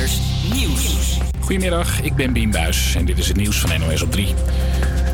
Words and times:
Nieuws. 0.00 1.18
Goedemiddag, 1.40 2.02
ik 2.02 2.14
ben 2.14 2.32
Bien 2.32 2.50
Buis 2.50 2.94
en 2.94 3.04
dit 3.04 3.18
is 3.18 3.28
het 3.28 3.36
nieuws 3.36 3.58
van 3.58 3.80
NOS 3.80 4.02
op 4.02 4.10
3. 4.10 4.34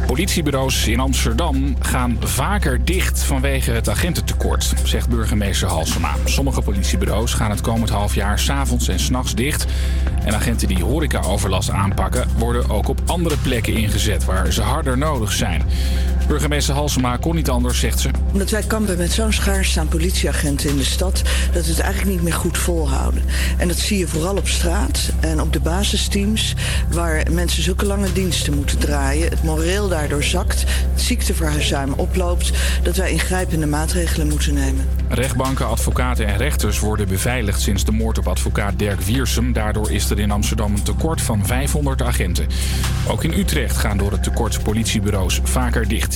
Politiebureaus 0.06 0.86
in 0.86 1.00
Amsterdam 1.00 1.76
gaan 1.80 2.16
vaker 2.20 2.84
dicht 2.84 3.22
vanwege 3.22 3.70
het 3.70 3.88
agententekort, 3.88 4.72
zegt 4.84 5.08
burgemeester 5.08 5.68
Halsema. 5.68 6.14
Sommige 6.24 6.62
politiebureaus 6.62 7.34
gaan 7.34 7.50
het 7.50 7.60
komend 7.60 7.90
half 7.90 8.14
jaar 8.14 8.38
s'avonds 8.38 8.88
en 8.88 8.98
s'nachts 8.98 9.34
dicht. 9.34 9.66
En 10.24 10.34
agenten 10.34 10.68
die 10.68 10.84
horecaoverlast 10.84 11.70
aanpakken, 11.70 12.28
worden 12.38 12.70
ook 12.70 12.88
op 12.88 13.00
andere 13.06 13.36
plekken 13.36 13.74
ingezet 13.74 14.24
waar 14.24 14.52
ze 14.52 14.62
harder 14.62 14.98
nodig 14.98 15.32
zijn. 15.32 15.62
Burgemeester 16.28 16.74
Halsema 16.74 17.16
kon 17.16 17.34
niet 17.34 17.50
anders, 17.50 17.80
zegt 17.80 18.00
ze. 18.00 18.10
Omdat 18.32 18.50
wij 18.50 18.62
kampen 18.62 18.98
met 18.98 19.12
zo'n 19.12 19.32
schaarste 19.32 19.80
aan 19.80 19.88
politieagenten 19.88 20.70
in 20.70 20.76
de 20.76 20.84
stad, 20.84 21.22
dat 21.52 21.64
we 21.64 21.70
het 21.70 21.80
eigenlijk 21.80 22.14
niet 22.14 22.22
meer 22.22 22.32
goed 22.32 22.58
volhouden. 22.58 23.22
En 23.58 23.68
dat 23.68 23.76
zie 23.76 23.98
je 23.98 24.06
vooral 24.06 24.36
op 24.36 24.48
straat 24.48 25.12
en 25.20 25.40
op 25.40 25.52
de 25.52 25.60
basisteams, 25.60 26.54
waar 26.90 27.22
mensen 27.30 27.62
zulke 27.62 27.86
lange 27.86 28.12
diensten 28.12 28.54
moeten 28.54 28.78
draaien. 28.78 29.30
Het 29.30 29.42
moreel 29.42 29.88
daardoor 29.88 30.22
zakt, 30.22 30.64
het 30.92 31.00
ziekteverzuim 31.00 31.92
oploopt, 31.92 32.52
dat 32.82 32.96
wij 32.96 33.10
ingrijpende 33.10 33.66
maatregelen 33.66 34.28
moeten 34.28 34.54
nemen. 34.54 34.88
Rechtbanken, 35.08 35.68
advocaten 35.68 36.26
en 36.26 36.36
rechters 36.36 36.78
worden 36.78 37.08
beveiligd 37.08 37.60
sinds 37.60 37.84
de 37.84 37.92
moord 37.92 38.18
op 38.18 38.28
advocaat 38.28 38.78
Dirk 38.78 39.00
Wiersum. 39.00 39.52
Daardoor 39.52 39.90
is 39.90 40.10
er 40.10 40.18
in 40.18 40.30
Amsterdam 40.30 40.74
een 40.74 40.82
tekort 40.82 41.20
van 41.20 41.46
500 41.46 42.02
agenten. 42.02 42.46
Ook 43.08 43.24
in 43.24 43.32
Utrecht 43.32 43.76
gaan 43.76 43.98
door 43.98 44.12
het 44.12 44.22
tekort 44.22 44.62
politiebureaus 44.62 45.40
vaker 45.44 45.88
dicht. 45.88 46.15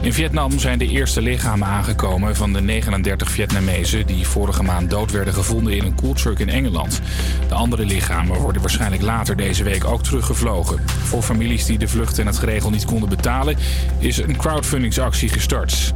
In 0.00 0.12
Vietnam 0.12 0.58
zijn 0.58 0.78
de 0.78 0.88
eerste 0.88 1.22
lichamen 1.22 1.68
aangekomen 1.68 2.36
van 2.36 2.52
de 2.52 2.60
39 2.60 3.30
Vietnamezen 3.30 4.06
die 4.06 4.26
vorige 4.26 4.62
maand 4.62 4.90
dood 4.90 5.10
werden 5.10 5.34
gevonden 5.34 5.76
in 5.76 5.84
een 5.84 5.94
koeltruck 5.94 6.38
in 6.38 6.48
Engeland. 6.48 7.00
De 7.48 7.54
andere 7.54 7.84
lichamen 7.84 8.38
worden 8.40 8.62
waarschijnlijk 8.62 9.02
later 9.02 9.36
deze 9.36 9.64
week 9.64 9.84
ook 9.84 10.02
teruggevlogen. 10.02 10.80
Voor 10.86 11.22
families 11.22 11.64
die 11.64 11.78
de 11.78 11.88
vlucht 11.88 12.18
en 12.18 12.26
het 12.26 12.38
geregeld 12.38 12.72
niet 12.72 12.84
konden 12.84 13.08
betalen, 13.08 13.56
is 13.98 14.18
een 14.18 14.36
crowdfundingsactie 14.36 15.28
gestart. 15.28 15.92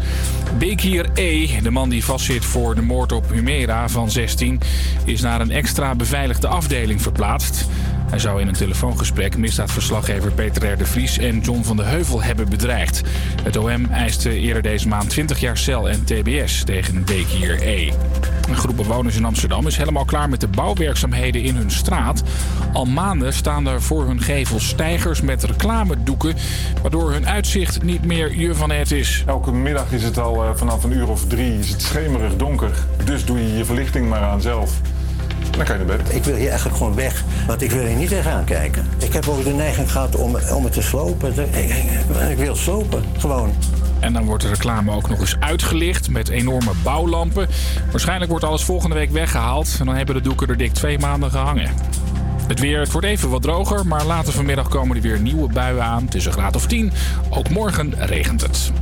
Bekir 0.58 1.10
E., 1.14 1.60
de 1.62 1.70
man 1.70 1.88
die 1.88 2.04
vastzit 2.04 2.44
voor 2.44 2.74
de 2.74 2.82
moord 2.82 3.12
op 3.12 3.30
Humera 3.30 3.88
van 3.88 4.10
16, 4.10 4.60
is 5.04 5.20
naar 5.20 5.40
een 5.40 5.50
extra 5.50 5.94
beveiligde 5.94 6.48
afdeling 6.48 7.02
verplaatst. 7.02 7.66
Hij 8.10 8.18
zou 8.18 8.40
in 8.40 8.48
een 8.48 8.54
telefoongesprek 8.54 9.36
misdaadverslaggever 9.36 10.32
Peter 10.32 10.72
R. 10.72 10.76
de 10.76 10.86
Vries 10.86 11.18
en 11.18 11.40
John 11.40 11.62
van 11.62 11.76
de 11.76 11.82
Heuvel 11.82 12.22
hebben 12.22 12.48
bedreigd. 12.48 13.02
Het 13.42 13.56
OM 13.56 13.86
eiste 13.90 14.38
eerder 14.38 14.62
deze 14.62 14.88
maand 14.88 15.10
20 15.10 15.40
jaar 15.40 15.56
cel 15.56 15.88
en 15.88 16.04
TBS 16.04 16.64
tegen 16.64 17.04
Bekir 17.04 17.62
E. 17.62 17.92
Een 18.48 18.56
groep 18.56 18.76
bewoners 18.76 19.16
in 19.16 19.24
Amsterdam 19.24 19.66
is 19.66 19.76
helemaal 19.76 20.04
klaar 20.04 20.28
met 20.28 20.40
de 20.40 20.48
bouwwerkzaamheden 20.48 21.42
in 21.42 21.56
hun 21.56 21.70
straat. 21.70 22.22
Al 22.72 22.84
maanden 22.84 23.32
staan 23.32 23.66
er 23.66 23.82
voor 23.82 24.06
hun 24.06 24.20
gevels 24.20 24.68
stijgers 24.68 25.20
met 25.20 25.44
reclamedoeken, 25.44 26.34
waardoor 26.82 27.12
hun 27.12 27.28
uitzicht 27.28 27.82
niet 27.82 28.04
meer 28.04 28.38
je 28.38 28.54
van 28.54 28.70
het 28.70 28.92
is. 28.92 29.22
Elke 29.26 29.52
middag 29.52 29.92
is 29.92 30.02
het 30.02 30.18
al 30.18 30.44
eh, 30.44 30.50
vanaf 30.54 30.84
een 30.84 30.92
uur 30.92 31.08
of 31.08 31.26
drie 31.26 31.58
is 31.58 31.68
het 31.68 31.82
schemerig 31.82 32.36
donker. 32.36 32.70
Dus 33.04 33.24
doe 33.24 33.38
je 33.38 33.56
je 33.56 33.64
verlichting 33.64 34.08
maar 34.08 34.22
aan 34.22 34.40
zelf. 34.40 34.80
Dan 35.58 35.66
kan 35.66 35.78
je 35.78 35.84
naar 35.84 35.96
bed. 35.96 36.14
Ik 36.14 36.24
wil 36.24 36.34
hier 36.34 36.48
eigenlijk 36.48 36.78
gewoon 36.78 36.94
weg, 36.94 37.24
want 37.46 37.62
ik 37.62 37.70
wil 37.70 37.84
hier 37.84 37.96
niet 37.96 38.08
tegenaan 38.08 38.44
kijken. 38.44 38.86
Ik 38.98 39.12
heb 39.12 39.28
ook 39.28 39.44
de 39.44 39.50
neiging 39.50 39.92
gehad 39.92 40.16
om, 40.16 40.36
om 40.54 40.64
het 40.64 40.72
te 40.72 40.82
slopen. 40.82 41.32
Ik, 41.38 41.54
ik, 41.54 42.30
ik 42.30 42.36
wil 42.36 42.56
slopen, 42.56 43.04
gewoon. 43.18 43.52
En 44.00 44.12
dan 44.12 44.24
wordt 44.24 44.42
de 44.42 44.48
reclame 44.48 44.92
ook 44.92 45.08
nog 45.08 45.20
eens 45.20 45.36
uitgelicht 45.40 46.10
met 46.10 46.28
enorme 46.28 46.70
bouwlampen. 46.82 47.48
Waarschijnlijk 47.90 48.30
wordt 48.30 48.44
alles 48.44 48.64
volgende 48.64 48.94
week 48.94 49.10
weggehaald. 49.10 49.76
En 49.80 49.86
dan 49.86 49.94
hebben 49.94 50.14
de 50.14 50.20
doeken 50.20 50.48
er 50.48 50.56
dik 50.56 50.72
twee 50.72 50.98
maanden 50.98 51.30
gehangen. 51.30 51.70
Het 52.46 52.60
weer, 52.60 52.80
het 52.80 52.92
wordt 52.92 53.06
even 53.06 53.30
wat 53.30 53.42
droger, 53.42 53.86
maar 53.86 54.04
later 54.04 54.32
vanmiddag 54.32 54.68
komen 54.68 54.96
er 54.96 55.02
weer 55.02 55.20
nieuwe 55.20 55.52
buien 55.52 55.84
aan. 55.84 56.04
Het 56.04 56.14
is 56.14 56.26
een 56.26 56.32
graad 56.32 56.56
of 56.56 56.66
10. 56.66 56.92
Ook 57.30 57.48
morgen 57.48 57.94
regent 57.98 58.40
het. 58.40 58.72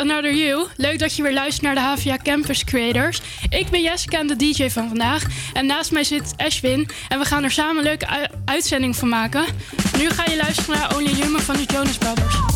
Another 0.00 0.34
You. 0.34 0.66
Leuk 0.76 0.98
dat 0.98 1.16
je 1.16 1.22
weer 1.22 1.32
luistert 1.32 1.62
naar 1.62 1.74
de 1.74 1.80
HVA 1.80 2.16
Campus 2.22 2.64
Creators. 2.64 3.22
Ik 3.48 3.68
ben 3.68 3.82
Jessica 3.82 4.18
en 4.18 4.26
de 4.26 4.36
DJ 4.36 4.68
van 4.68 4.88
vandaag. 4.88 5.24
En 5.52 5.66
naast 5.66 5.90
mij 5.90 6.04
zit 6.04 6.34
Ashwin. 6.36 6.88
En 7.08 7.18
we 7.18 7.24
gaan 7.24 7.44
er 7.44 7.50
samen 7.50 7.76
een 7.76 7.82
leuke 7.82 8.28
uitzending 8.44 8.96
van 8.96 9.08
maken. 9.08 9.44
Nu 9.98 10.10
ga 10.10 10.24
je 10.30 10.36
luisteren 10.36 10.78
naar 10.78 10.96
Only 10.96 11.14
Human 11.14 11.40
van 11.40 11.56
de 11.56 11.64
Jonas 11.64 11.98
Brothers. 11.98 12.49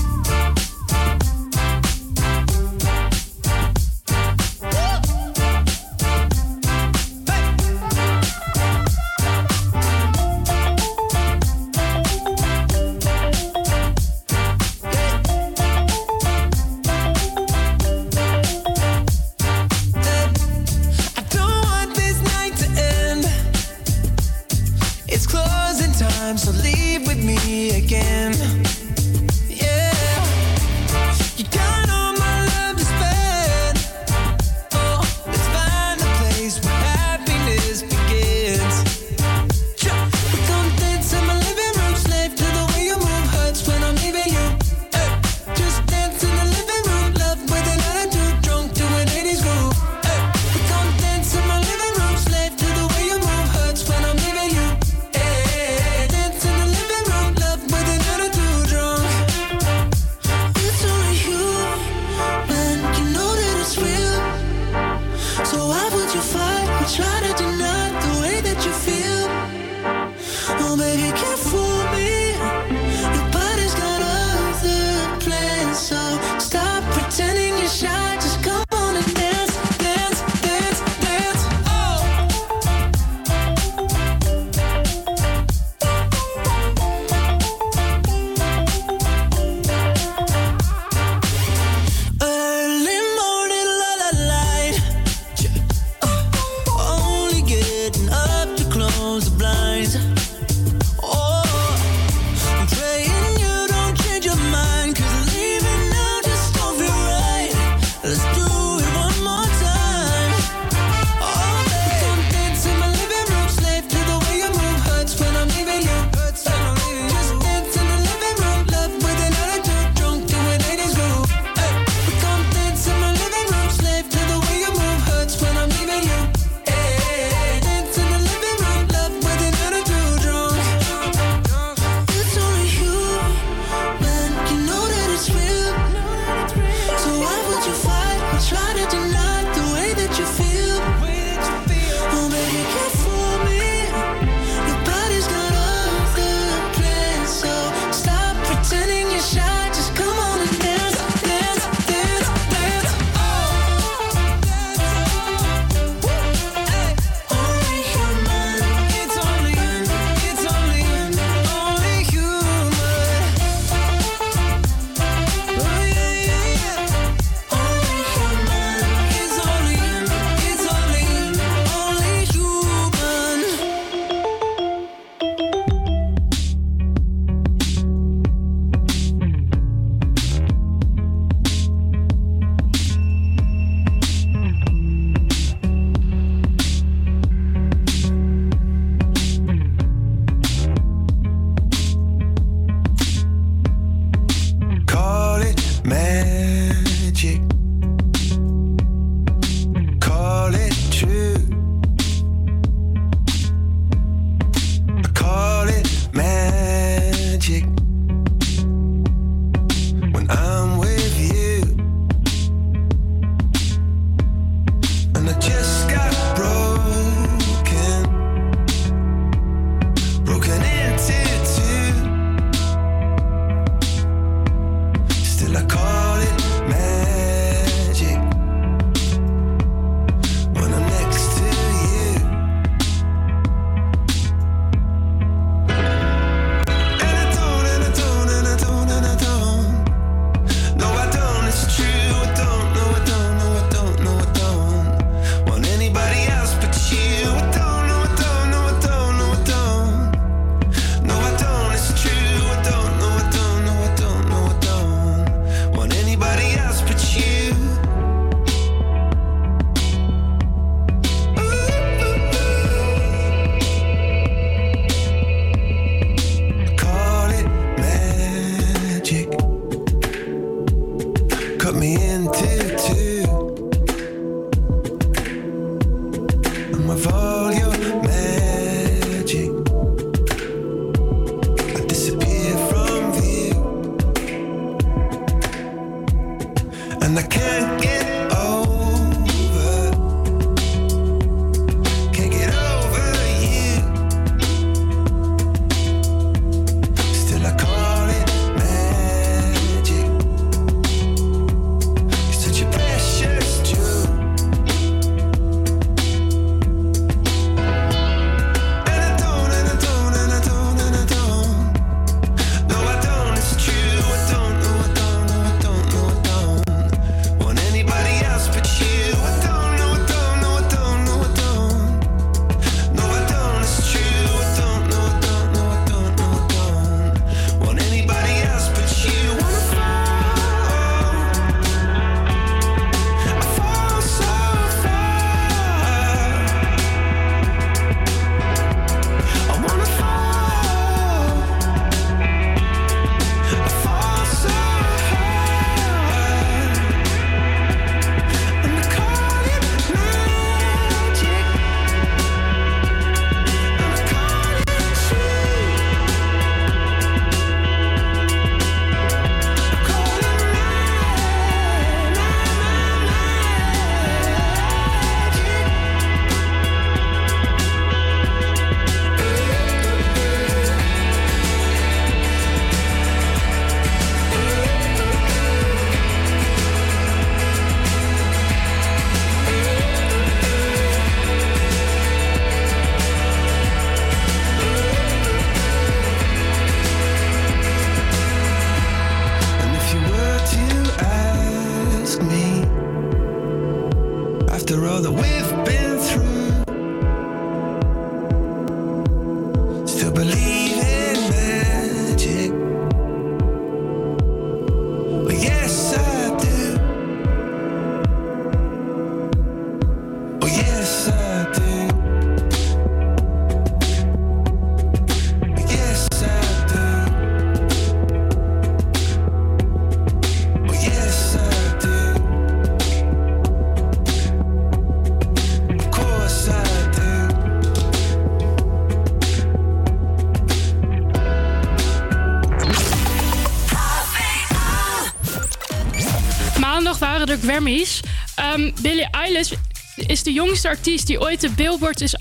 Ehm, 438.34 438.70
Billie 438.80 439.10
Eilish 439.10 439.52
is 439.96 440.22
de 440.22 440.32
jongste 440.32 440.68
artiest 440.68 441.06
die 441.06 441.20
ooit 441.20 441.40
de 441.40 441.50
Billboard 441.50 442.00
is, 442.00 442.16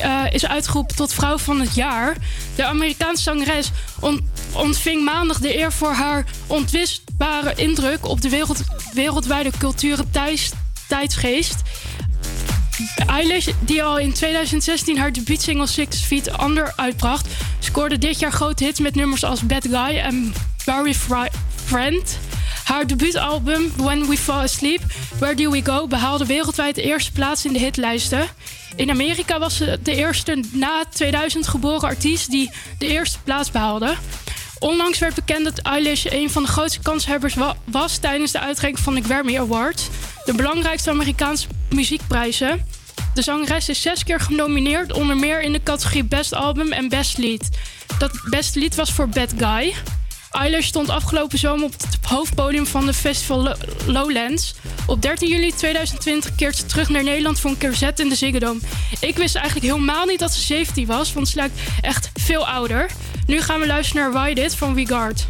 eh, 0.00 0.24
is 0.30 0.46
uitgeroepen 0.46 0.96
tot 0.96 1.12
vrouw 1.12 1.38
van 1.38 1.60
het 1.60 1.74
jaar. 1.74 2.16
De 2.54 2.64
Amerikaanse 2.64 3.22
zangeres 3.22 3.70
ontving 4.52 5.04
maandag 5.04 5.38
de 5.38 5.58
eer 5.58 5.72
voor 5.72 5.92
haar 5.92 6.24
ontwistbare 6.46 7.52
indruk 7.56 8.06
op 8.06 8.20
de 8.20 8.28
wereld, 8.28 8.62
wereldwijde 8.92 9.50
culturen 9.58 10.10
tijdsgeest. 10.88 11.62
Eilish, 13.06 13.48
die 13.60 13.82
al 13.82 13.98
in 13.98 14.12
2016 14.12 14.98
haar 14.98 15.12
debuutsingle 15.12 15.66
Six 15.66 16.00
Feet 16.00 16.42
Under 16.42 16.72
uitbracht, 16.76 17.28
scoorde 17.58 17.98
dit 17.98 18.18
jaar 18.18 18.32
grote 18.32 18.64
hits 18.64 18.80
met 18.80 18.94
nummers 18.94 19.24
als 19.24 19.46
Bad 19.46 19.64
Guy 19.70 19.98
en 19.98 20.34
Barry 20.64 20.94
Friend. 21.64 22.18
Haar 22.68 22.86
debuutalbum 22.86 23.72
When 23.76 24.08
We 24.08 24.16
Fall 24.16 24.42
Asleep, 24.42 24.80
Where 25.18 25.34
Do 25.34 25.50
We 25.50 25.64
Go 25.64 25.86
behaalde 25.86 26.26
wereldwijd 26.26 26.74
de 26.74 26.82
eerste 26.82 27.12
plaats 27.12 27.44
in 27.44 27.52
de 27.52 27.58
hitlijsten. 27.58 28.28
In 28.76 28.90
Amerika 28.90 29.38
was 29.38 29.56
ze 29.56 29.78
de 29.82 29.94
eerste 29.94 30.44
na 30.52 30.84
2000 30.90 31.48
geboren 31.48 31.88
artiest 31.88 32.30
die 32.30 32.50
de 32.78 32.86
eerste 32.86 33.18
plaats 33.24 33.50
behaalde. 33.50 33.94
Onlangs 34.58 34.98
werd 34.98 35.14
bekend 35.14 35.44
dat 35.44 35.58
Eilish 35.58 36.04
een 36.04 36.30
van 36.30 36.42
de 36.42 36.48
grootste 36.48 36.80
kanshebbers 36.80 37.36
was 37.64 37.98
tijdens 37.98 38.32
de 38.32 38.40
uitreiking 38.40 38.84
van 38.84 38.94
de 38.94 39.02
Grammy 39.02 39.38
Award, 39.38 39.88
de 40.24 40.34
belangrijkste 40.34 40.90
Amerikaanse 40.90 41.46
muziekprijzen. 41.70 42.66
De 43.14 43.22
zangeres 43.22 43.68
is 43.68 43.82
zes 43.82 44.04
keer 44.04 44.20
genomineerd, 44.20 44.92
onder 44.92 45.16
meer 45.16 45.42
in 45.42 45.52
de 45.52 45.62
categorie 45.62 46.04
Best 46.04 46.34
Album 46.34 46.72
en 46.72 46.88
Best 46.88 47.18
Lied. 47.18 47.48
Dat 47.98 48.20
Best 48.30 48.54
Lied 48.54 48.74
was 48.74 48.92
voor 48.92 49.08
Bad 49.08 49.32
Guy. 49.38 49.74
Eiler 50.38 50.62
stond 50.62 50.88
afgelopen 50.88 51.38
zomer 51.38 51.64
op 51.64 51.72
het 51.72 51.98
hoofdpodium 52.02 52.66
van 52.66 52.86
de 52.86 52.94
festival 52.94 53.56
Lowlands. 53.86 54.54
Op 54.86 55.02
13 55.02 55.28
juli 55.28 55.52
2020 55.54 56.34
keert 56.34 56.56
ze 56.56 56.66
terug 56.66 56.88
naar 56.88 57.02
Nederland 57.02 57.40
voor 57.40 57.50
een 57.50 57.58
kerzet 57.58 58.00
in 58.00 58.08
de 58.08 58.14
Ziggo 58.14 58.38
Dome. 58.38 58.60
Ik 59.00 59.16
wist 59.16 59.34
eigenlijk 59.34 59.66
helemaal 59.66 60.06
niet 60.06 60.18
dat 60.18 60.32
ze 60.32 60.40
17 60.40 60.86
was, 60.86 61.12
want 61.12 61.28
ze 61.28 61.36
lijkt 61.36 61.60
echt 61.80 62.10
veel 62.14 62.46
ouder. 62.46 62.90
Nu 63.26 63.40
gaan 63.40 63.60
we 63.60 63.66
luisteren 63.66 64.02
naar 64.02 64.12
Why 64.12 64.34
Did 64.34 64.54
van 64.54 64.86
Guard. 64.86 65.26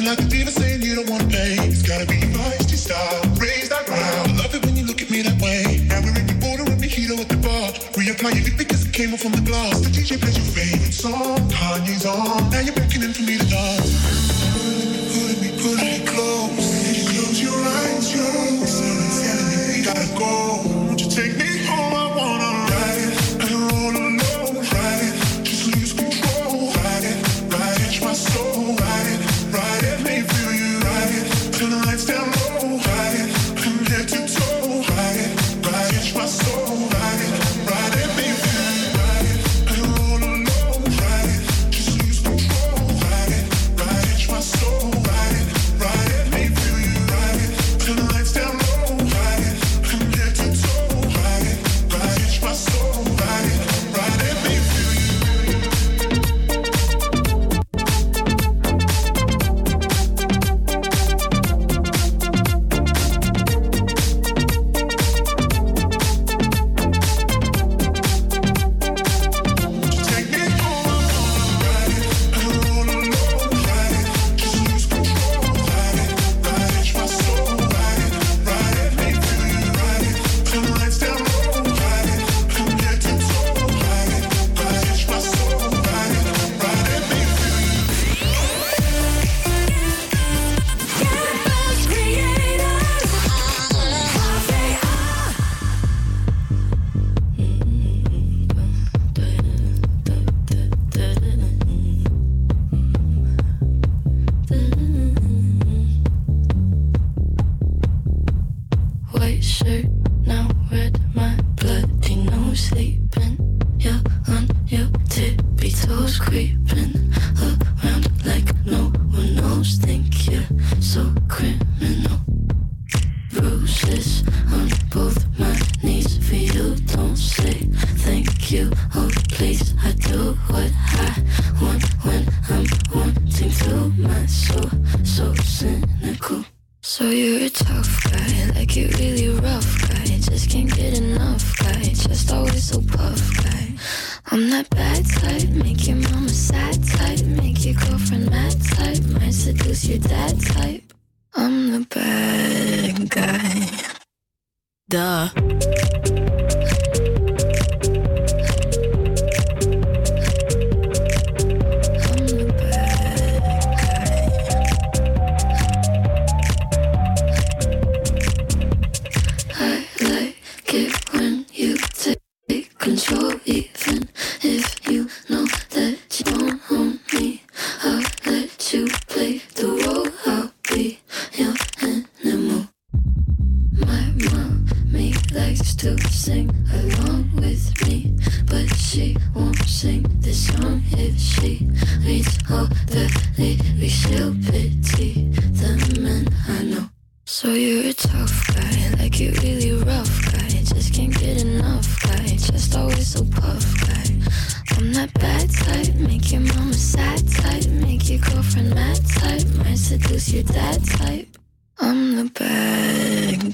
till 0.00 0.08
I 0.08 0.16
could. 0.16 0.69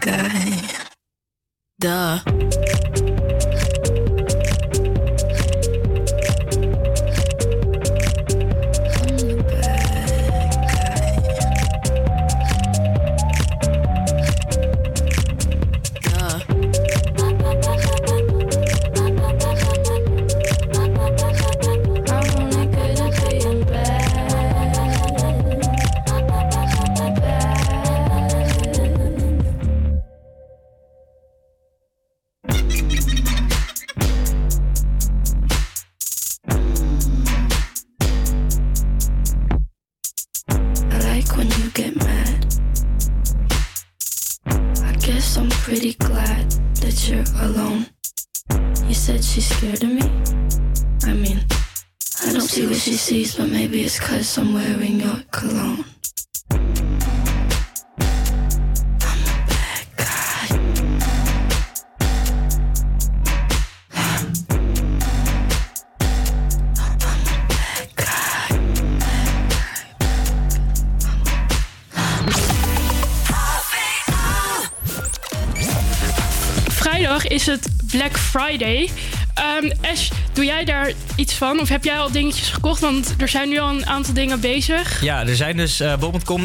Guy. 0.06 0.62
Duh. 1.80 2.35
Friday. 78.36 78.90
Ehm, 79.34 79.92
Ash, 79.92 80.10
doe 80.32 80.44
jij 80.44 80.64
daar 80.64 80.92
iets 81.16 81.34
van? 81.34 81.60
Of 81.60 81.68
heb 81.68 81.84
jij 81.84 81.98
al 81.98 82.10
dingetjes 82.10 82.48
gekocht? 82.48 82.80
Want 82.80 83.14
er 83.18 83.28
zijn 83.28 83.48
nu 83.48 83.58
al 83.58 83.68
een 83.68 83.86
aantal 83.86 84.14
dingen 84.14 84.40
bezig. 84.40 85.02
Ja, 85.02 85.26
er 85.26 85.36
zijn 85.36 85.56
dus 85.56 85.80
uh, 85.80 85.92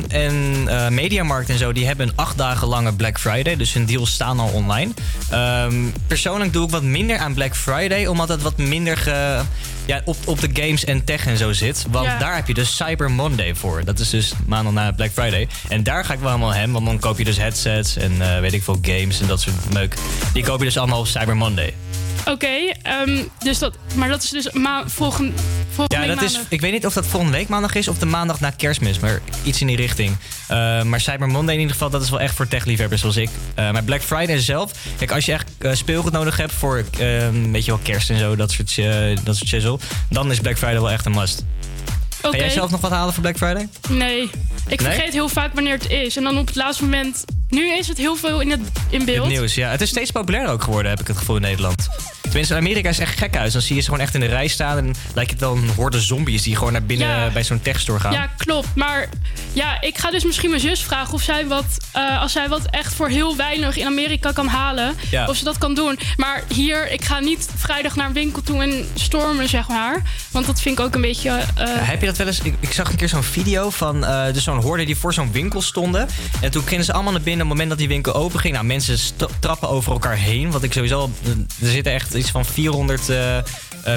en 0.08 0.64
eh, 0.68 0.88
Mediamarkt 0.88 1.50
en 1.50 1.58
zo, 1.58 1.72
die 1.72 1.86
hebben 1.86 2.08
een 2.08 2.16
acht 2.16 2.38
dagen 2.38 2.68
lange 2.68 2.94
Black 2.94 3.20
Friday. 3.20 3.56
Dus 3.56 3.74
hun 3.74 3.86
deals 3.86 4.12
staan 4.12 4.40
al 4.40 4.48
online. 4.48 4.92
Ehm, 5.30 5.74
persoonlijk 6.08 6.54
doe 6.54 6.66
ik 6.66 6.72
wat 6.72 6.84
minder 6.84 7.18
aan 7.18 7.34
Black 7.34 7.56
Friday, 7.56 8.06
omdat 8.06 8.30
het 8.30 8.42
wat 8.42 8.58
minder 8.58 8.98
ge, 8.98 9.42
ja, 9.86 10.02
op, 10.06 10.18
op 10.26 10.40
de 10.42 10.50
games 10.54 10.84
en 10.86 11.04
tech 11.04 11.26
en 11.28 11.38
zo 11.38 11.54
zit. 11.54 11.86
Want 11.90 12.06
Ja. 12.06 12.18
daar 12.18 12.36
heb 12.36 12.48
je 12.48 12.54
dus 12.54 12.76
Cyber 12.76 13.12
Monday 13.12 13.56
voor. 13.56 13.86
Dat 13.86 14.00
is 14.00 14.10
dus 14.10 14.34
maandag 14.46 14.74
na 14.74 14.92
Black 14.92 15.12
Friday. 15.12 15.48
En 15.70 15.84
daar 15.84 16.06
ga 16.06 16.14
ik 16.14 16.20
wel 16.20 16.30
helemaal 16.30 16.54
hem, 16.54 16.72
want 16.72 16.86
dan 16.86 17.00
koop 17.00 17.18
je 17.18 17.24
dus 17.24 17.38
headsets 17.38 17.96
en 17.98 18.22
eh, 18.22 18.40
weet 18.40 18.54
ik 18.54 18.64
veel 18.64 18.78
games 18.82 19.22
en 19.22 19.28
dat 19.28 19.42
soort 19.42 19.74
meuk. 19.74 19.96
Die 20.34 20.44
koop 20.44 20.60
je 20.60 20.66
dus 20.66 20.78
allemaal 20.78 21.00
op 21.00 21.08
Cyber 21.08 21.38
Monday. 21.38 21.74
Oké, 22.26 22.48
ehm, 22.82 23.18
dus 23.40 23.60
dat, 23.60 23.78
maar 23.96 24.10
dat 24.10 24.24
is 24.24 24.30
dus 24.30 24.52
ma 24.52 24.84
volgende, 24.88 25.32
volgende 25.72 26.06
Ja, 26.06 26.14
dat 26.16 26.24
is, 26.24 26.40
ik 26.50 26.62
weet 26.62 26.72
niet 26.72 26.86
of 26.86 26.94
dat 26.94 27.06
volgende 27.08 27.38
week 27.38 27.48
maandag 27.48 27.76
is 27.76 27.88
of 27.88 27.98
de 27.98 28.06
maandag 28.06 28.40
na 28.40 28.50
kerstmis, 28.50 29.00
maar 29.00 29.22
iets 29.44 29.62
in 29.62 29.68
die 29.68 29.76
richting. 29.76 30.16
Eh, 30.48 30.84
maar 30.84 31.02
Cyber 31.02 31.28
Monday 31.28 31.54
in 31.54 31.60
ieder 31.60 31.76
geval, 31.76 31.90
dat 31.90 32.02
is 32.02 32.10
wel 32.10 32.20
echt 32.20 32.36
voor 32.36 32.48
techliefhebbers 32.48 33.02
zoals 33.02 33.18
ik. 33.18 33.30
Eh, 33.56 33.72
maar 33.72 33.84
Black 33.84 34.02
Friday 34.02 34.40
zelf, 34.40 34.72
kijk, 34.98 35.12
als 35.12 35.26
je 35.26 35.32
echt 35.32 35.50
eh, 35.58 35.74
speelgoed 35.74 36.12
nodig 36.12 36.38
hebt 36.38 36.54
voor, 36.54 36.78
eh, 36.78 37.08
weet 37.52 37.66
je 37.66 37.72
wel, 37.72 37.80
kerst 37.84 38.10
en 38.10 38.20
zo, 38.20 38.36
dat 38.36 38.52
soort, 38.52 38.76
dat 39.26 39.36
soort 39.36 39.50
shizzle, 39.50 39.80
dan 40.10 40.32
is 40.32 40.40
Black 40.40 40.58
Friday 40.58 40.80
wel 40.80 40.92
echt 40.92 41.06
een 41.06 41.12
must. 41.12 41.44
Oké. 42.22 42.38
Ga 42.38 42.44
jij 42.44 42.50
zelf 42.50 42.72
nog 42.72 42.82
wat 42.82 42.92
halen 42.92 43.14
voor 43.14 43.22
Black 43.22 43.38
Friday? 43.38 43.68
Nee, 43.90 44.30
ik 44.68 44.82
Nee? 44.82 44.92
vergeet 44.92 45.14
heel 45.14 45.30
vaak 45.30 45.54
wanneer 45.54 45.74
het 45.74 45.90
is. 45.90 46.18
En 46.18 46.24
dan 46.24 46.38
op 46.38 46.48
het 46.48 46.56
laatste 46.56 46.84
moment... 46.84 47.26
Nu 47.50 47.78
is 47.78 47.88
het 47.88 47.98
heel 47.98 48.16
veel 48.16 48.40
in, 48.42 48.52
het, 48.52 48.60
in 48.90 49.06
beeld. 49.06 49.26
Het 49.26 49.38
nieuws, 49.38 49.56
ja. 49.56 49.70
Het 49.70 49.82
is 49.82 49.90
steeds 49.90 50.12
populairder 50.12 50.54
ook 50.54 50.64
geworden, 50.64 50.92
heb 50.92 51.00
ik 51.00 51.08
het 51.08 51.18
gevoel 51.18 51.36
in 51.36 51.42
Nederland. 51.42 51.88
Tenminste, 52.32 52.54
in 52.56 52.60
Amerika 52.62 52.90
is 52.90 53.00
echt 53.00 53.18
gek 53.18 53.36
uit. 53.38 53.52
Dan 53.52 53.62
zie 53.62 53.76
je 53.76 53.82
ze 53.82 53.90
gewoon 53.90 54.04
echt 54.04 54.14
in 54.14 54.20
de 54.20 54.26
rij 54.26 54.48
staan 54.48 54.78
en 54.78 54.94
lijkt 55.14 55.32
het 55.32 55.40
wel 55.40 55.56
een 55.56 55.70
horde 55.76 56.00
zombies 56.02 56.42
die 56.44 56.56
gewoon 56.56 56.72
naar 56.72 56.84
binnen 56.84 57.08
Ja. 57.08 57.30
bij 57.30 57.44
zo'n 57.44 57.62
techstore 57.62 58.00
gaan. 58.00 58.14
Ja, 58.14 58.30
klopt. 58.38 58.68
Maar 58.76 59.10
ja, 59.54 59.82
ik 59.82 59.98
ga 59.98 60.12
dus 60.12 60.24
misschien 60.26 60.50
mijn 60.50 60.62
zus 60.62 60.84
vragen 60.84 61.14
of 61.14 61.22
zij 61.22 61.48
wat, 61.48 61.66
eh, 61.92 62.22
als 62.22 62.32
zij 62.32 62.50
wat 62.50 62.66
echt 62.66 62.94
voor 62.94 63.08
heel 63.10 63.36
weinig 63.36 63.78
in 63.78 63.86
Amerika 63.86 64.32
kan 64.32 64.48
halen, 64.48 64.96
Ja. 65.10 65.28
of 65.28 65.36
ze 65.36 65.44
dat 65.44 65.58
kan 65.58 65.76
doen. 65.76 66.00
Maar 66.18 66.44
hier, 66.54 66.92
ik 66.92 67.06
ga 67.06 67.20
niet 67.20 67.48
vrijdag 67.56 67.96
naar 67.96 68.08
een 68.08 68.14
winkel 68.14 68.42
toe 68.42 68.62
en 68.62 68.86
stormen, 68.94 69.50
zeg 69.50 69.68
maar. 69.68 70.02
Want 70.32 70.46
dat 70.46 70.62
vind 70.62 70.80
ik 70.80 70.86
ook 70.86 70.96
een 70.96 71.02
beetje. 71.02 71.30
eh, 71.30 71.66
Ja, 71.66 71.66
heb 71.84 72.00
je 72.00 72.06
dat 72.06 72.18
wel 72.18 72.28
eens? 72.28 72.40
Ik, 72.40 72.56
ik 72.60 72.74
zag 72.74 72.90
een 72.90 72.96
keer 72.98 73.10
zo'n 73.10 73.24
video 73.24 73.70
van 73.70 74.06
eh, 74.06 74.34
dus 74.34 74.44
zo'n 74.44 74.62
horde 74.62 74.86
die 74.86 74.98
voor 74.98 75.14
zo'n 75.14 75.32
winkel 75.32 75.62
stonden. 75.62 76.08
En 76.42 76.52
toen 76.52 76.64
gingen 76.68 76.86
ze 76.86 76.94
allemaal 76.94 77.12
naar 77.12 77.22
binnen 77.22 77.42
op 77.46 77.50
het 77.50 77.58
moment 77.58 77.70
dat 77.70 77.78
die 77.78 77.88
winkel 77.88 78.14
open 78.14 78.40
ging. 78.40 78.54
Nou, 78.54 78.66
mensen 78.66 78.98
trappen 79.40 79.70
over 79.70 79.92
elkaar 79.92 80.16
heen. 80.18 80.52
Want 80.52 80.64
ik 80.64 80.74
sowieso. 80.74 81.12
Er 81.62 81.68
zitten 81.70 81.94
echt 81.94 82.14
iets 82.22 82.32
van 82.32 82.46
400 82.46 83.10
eh, 83.10 83.38
eh, 83.38 83.44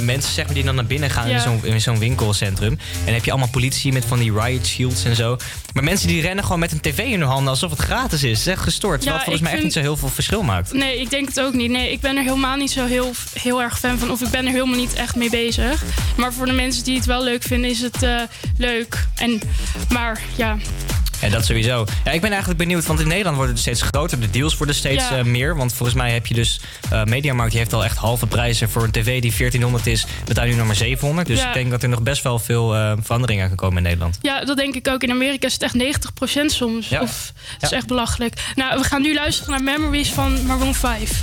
mensen 0.03 0.33
zeg 0.33 0.45
maar, 0.45 0.55
die 0.55 0.65
dan 0.65 0.75
naar 0.75 0.87
binnen 0.87 1.11
gaan 1.11 1.29
Ja. 1.29 1.35
in 1.35 1.41
zo'n 1.41 1.65
in 1.65 1.81
zo'n 1.81 1.99
winkelcentrum. 1.99 2.73
En 2.73 3.05
dan 3.05 3.15
heb 3.15 3.25
je 3.25 3.31
allemaal 3.31 3.49
politie 3.51 3.93
met 3.93 4.05
van 4.05 4.19
die 4.19 4.33
riot 4.41 4.67
shields 4.67 5.05
en 5.05 5.17
zo. 5.17 5.37
Maar 5.73 5.85
mensen 5.85 6.09
die 6.09 6.21
rennen 6.23 6.45
gewoon 6.45 6.59
met 6.59 6.73
een 6.73 6.81
tv 6.81 6.99
in 6.99 7.21
hun 7.21 7.29
handen 7.29 7.49
alsof 7.51 7.71
het 7.71 7.81
gratis 7.81 8.23
is. 8.23 8.39
Het 8.39 8.47
is 8.47 8.53
echt 8.53 8.63
gestoord. 8.63 9.05
Ja, 9.05 9.15
volgens 9.21 9.41
mij 9.41 9.53
echt 9.53 9.63
niet 9.63 9.73
zo 9.73 9.81
heel 9.81 9.97
veel 9.97 10.09
verschil 10.09 10.43
maakt. 10.43 10.73
Nee, 10.73 11.01
ik 11.01 11.11
denk 11.11 11.29
het 11.29 11.41
ook 11.41 11.55
niet. 11.55 11.71
Nee, 11.71 11.91
ik 11.93 12.01
ben 12.01 12.17
er 12.17 12.23
helemaal 12.23 12.57
niet 12.57 12.71
zo 12.71 12.87
heel, 12.87 13.13
heel 13.41 13.63
erg 13.63 13.79
fan 13.79 13.99
van. 13.99 14.11
Of 14.11 14.21
ik 14.21 14.31
ben 14.31 14.47
er 14.47 14.53
helemaal 14.53 14.77
niet 14.77 14.95
echt 14.95 15.17
mee 15.17 15.31
bezig. 15.31 15.83
Maar 16.17 16.33
voor 16.33 16.47
de 16.47 16.53
mensen 16.53 16.85
die 16.85 16.97
het 16.97 17.07
wel 17.07 17.23
leuk 17.23 17.43
vinden, 17.43 17.71
is 17.71 17.81
het 17.81 18.03
eh, 18.03 18.21
leuk. 18.59 19.07
En, 19.15 19.41
maar 19.89 20.21
ja, 20.37 20.57
Ja, 21.25 21.31
dat 21.31 21.45
sowieso. 21.45 21.85
Ja, 22.05 22.11
ik 22.11 22.21
ben 22.21 22.31
eigenlijk 22.31 22.59
benieuwd, 22.59 22.87
want 22.87 23.01
in 23.01 23.09
Nederland 23.09 23.37
worden 23.37 23.55
het 23.55 23.63
steeds 23.63 23.83
groter. 23.83 24.21
De 24.21 24.31
deals 24.31 24.57
worden 24.57 24.75
steeds 24.75 25.09
Ja. 25.09 25.19
eh, 25.19 25.25
meer. 25.25 25.57
Want 25.57 25.73
volgens 25.73 25.99
mij 25.99 26.13
heb 26.13 26.27
je 26.27 26.35
dus... 26.35 26.61
eh 26.91 27.05
Mediamarkt 27.05 27.51
die 27.51 27.61
heeft 27.61 27.73
al 27.73 27.85
echt 27.85 27.97
halve 27.97 28.27
prijzen. 28.27 28.71
Voor 28.71 28.83
een 28.83 28.91
tv 28.91 29.05
die 29.05 29.33
1400 29.37 29.87
is, 29.87 30.07
betaal 30.25 30.45
je 30.45 30.51
nu 30.51 30.57
nog 30.57 30.67
maar 30.67 30.77
700. 30.77 31.27
Dus 31.27 31.39
Ja. 31.41 31.49
ik 31.49 31.55
denk 31.55 31.71
dat 31.71 31.83
er 31.83 31.89
nog 31.89 32.03
best 32.03 32.23
wel 32.23 32.39
veel 32.39 32.75
eh, 32.75 32.93
veranderingen 33.03 33.47
gaan 33.49 33.57
komen 33.57 33.77
in 33.77 33.83
Nederland. 33.83 34.19
Ja, 34.23 34.45
dat 34.45 34.57
denk 34.57 34.75
ik 34.75 34.89
ook. 34.89 35.03
In 35.03 35.11
Amerika 35.11 35.47
is 35.47 35.53
het 35.53 35.63
echt 35.63 35.75
90% 35.75 36.45
soms. 36.53 36.89
Ja. 36.89 37.01
Of, 37.01 37.33
het 37.53 37.63
is 37.63 37.71
echt 37.73 37.87
belachelijk. 37.87 38.35
Nou, 38.55 38.79
we 38.81 38.85
gaan 38.87 39.03
nu 39.03 39.15
luisteren 39.15 39.51
naar 39.51 39.79
Memories 39.79 40.09
van 40.09 40.47
Maroon 40.47 40.75
5. 40.75 41.23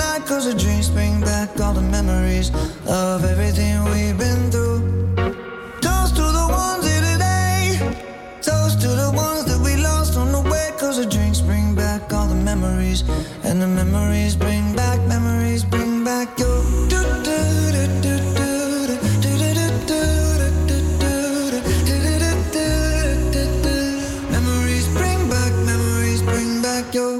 night 0.00 0.26
Cause 0.26 0.44
the 0.50 0.56
dreams 0.64 0.88
bring 0.88 1.20
back 1.20 1.48
all 1.60 1.74
the 1.80 1.86
memories 1.96 2.48
Of 2.86 3.24
everything 3.32 3.74
we've 3.92 4.18
been 4.24 4.42
through 4.52 4.80
Toast 5.84 6.12
to 6.20 6.26
the 6.40 6.46
ones 6.62 6.84
here 6.90 7.04
today 7.12 7.60
Toast 8.48 8.76
to 8.84 8.90
the 9.02 9.10
ones 9.26 9.44
that 9.48 9.60
we 9.66 9.72
lost 9.88 10.16
on 10.16 10.28
the 10.36 10.42
way 10.52 10.66
Cause 10.82 10.96
the 11.02 11.06
drinks 11.14 11.40
bring 11.40 11.74
back 11.74 12.12
all 12.12 12.26
the 12.34 12.40
memories 12.50 13.00
And 13.46 13.56
the 13.64 13.70
memories 13.80 14.34
bring 14.36 14.64
back, 14.74 14.98
memories 15.14 15.64
bring 15.64 16.04
back 16.04 16.28
your 16.38 16.58
Memories 24.34 24.86
bring 24.98 25.20
back, 25.34 25.52
memories 25.70 26.22
bring 26.30 26.50
back 26.62 26.94
your 26.94 27.14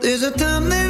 There's 0.00 0.22
a 0.22 0.32
time 0.32 0.68
that 0.70 0.89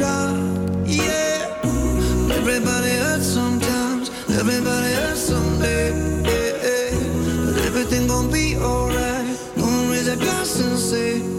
yeah. 0.00 1.60
Everybody 2.32 2.90
hurts 2.90 3.26
sometimes, 3.26 4.10
everybody 4.30 4.92
hurts 4.94 5.20
someday. 5.20 5.92
But 7.44 7.58
everything 7.66 8.08
gon' 8.08 8.30
be 8.30 8.56
alright. 8.56 9.38
Gonna 9.56 9.90
raise 9.92 10.08
a 10.08 10.16
glass 10.16 10.60
and 10.60 10.78
say. 10.78 11.29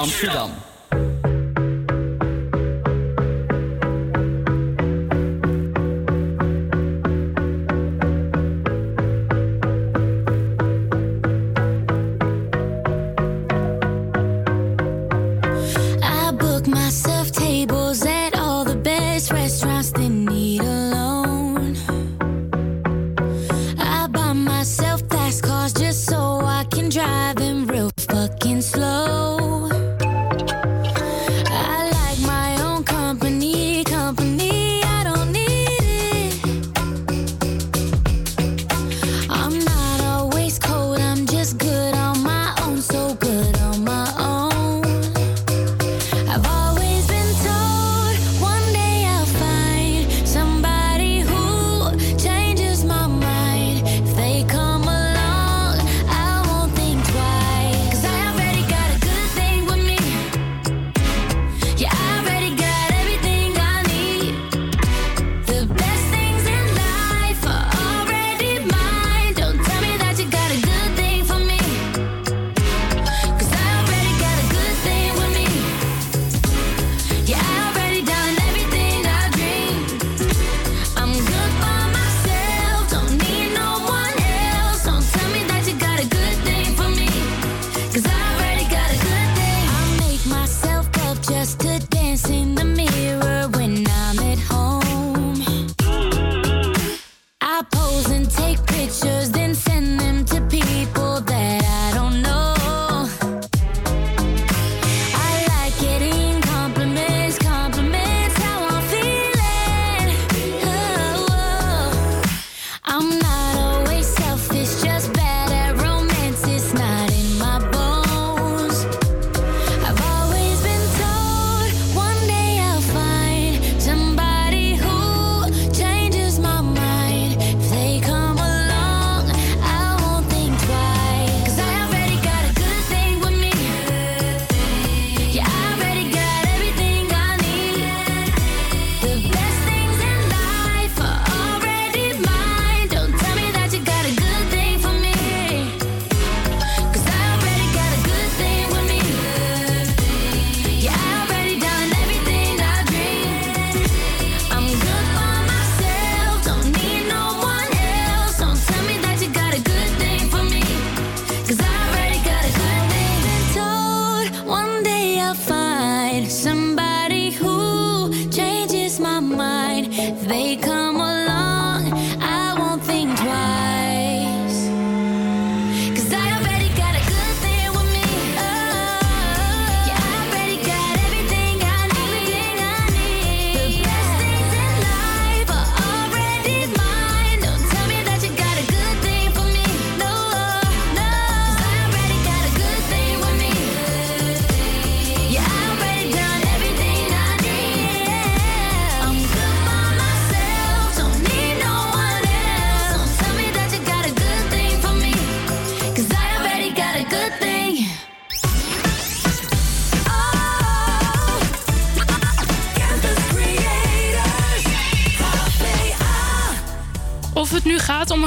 Amsterdam. 0.00 0.69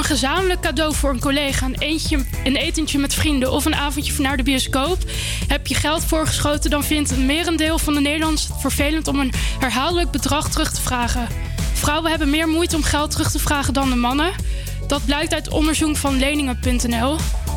Gezamenlijk 0.04 0.60
cadeau 0.60 0.94
voor 0.94 1.10
een 1.10 1.20
collega, 1.20 1.66
een, 1.66 1.78
eentje, 1.78 2.24
een 2.44 2.56
etentje 2.56 2.98
met 2.98 3.14
vrienden 3.14 3.52
of 3.52 3.64
een 3.64 3.74
avondje 3.74 4.22
naar 4.22 4.36
de 4.36 4.42
bioscoop, 4.42 4.98
heb 5.48 5.66
je 5.66 5.74
geld 5.74 6.04
voorgeschoten, 6.04 6.70
dan 6.70 6.84
vindt 6.84 7.10
een 7.10 7.26
merendeel 7.26 7.78
van 7.78 7.94
de 7.94 8.00
Nederlanders 8.00 8.48
het 8.48 8.60
vervelend 8.60 9.08
om 9.08 9.20
een 9.20 9.32
herhaaldelijk 9.58 10.10
bedrag 10.10 10.50
terug 10.50 10.72
te 10.72 10.80
vragen. 10.80 11.28
Vrouwen 11.72 12.10
hebben 12.10 12.30
meer 12.30 12.48
moeite 12.48 12.76
om 12.76 12.82
geld 12.82 13.10
terug 13.10 13.30
te 13.30 13.38
vragen 13.38 13.72
dan 13.72 13.90
de 13.90 13.96
mannen. 13.96 14.32
Dat 14.86 15.04
blijkt 15.04 15.34
uit 15.34 15.48
onderzoek 15.48 15.96
van 15.96 16.18
leningen.nl. 16.18 17.16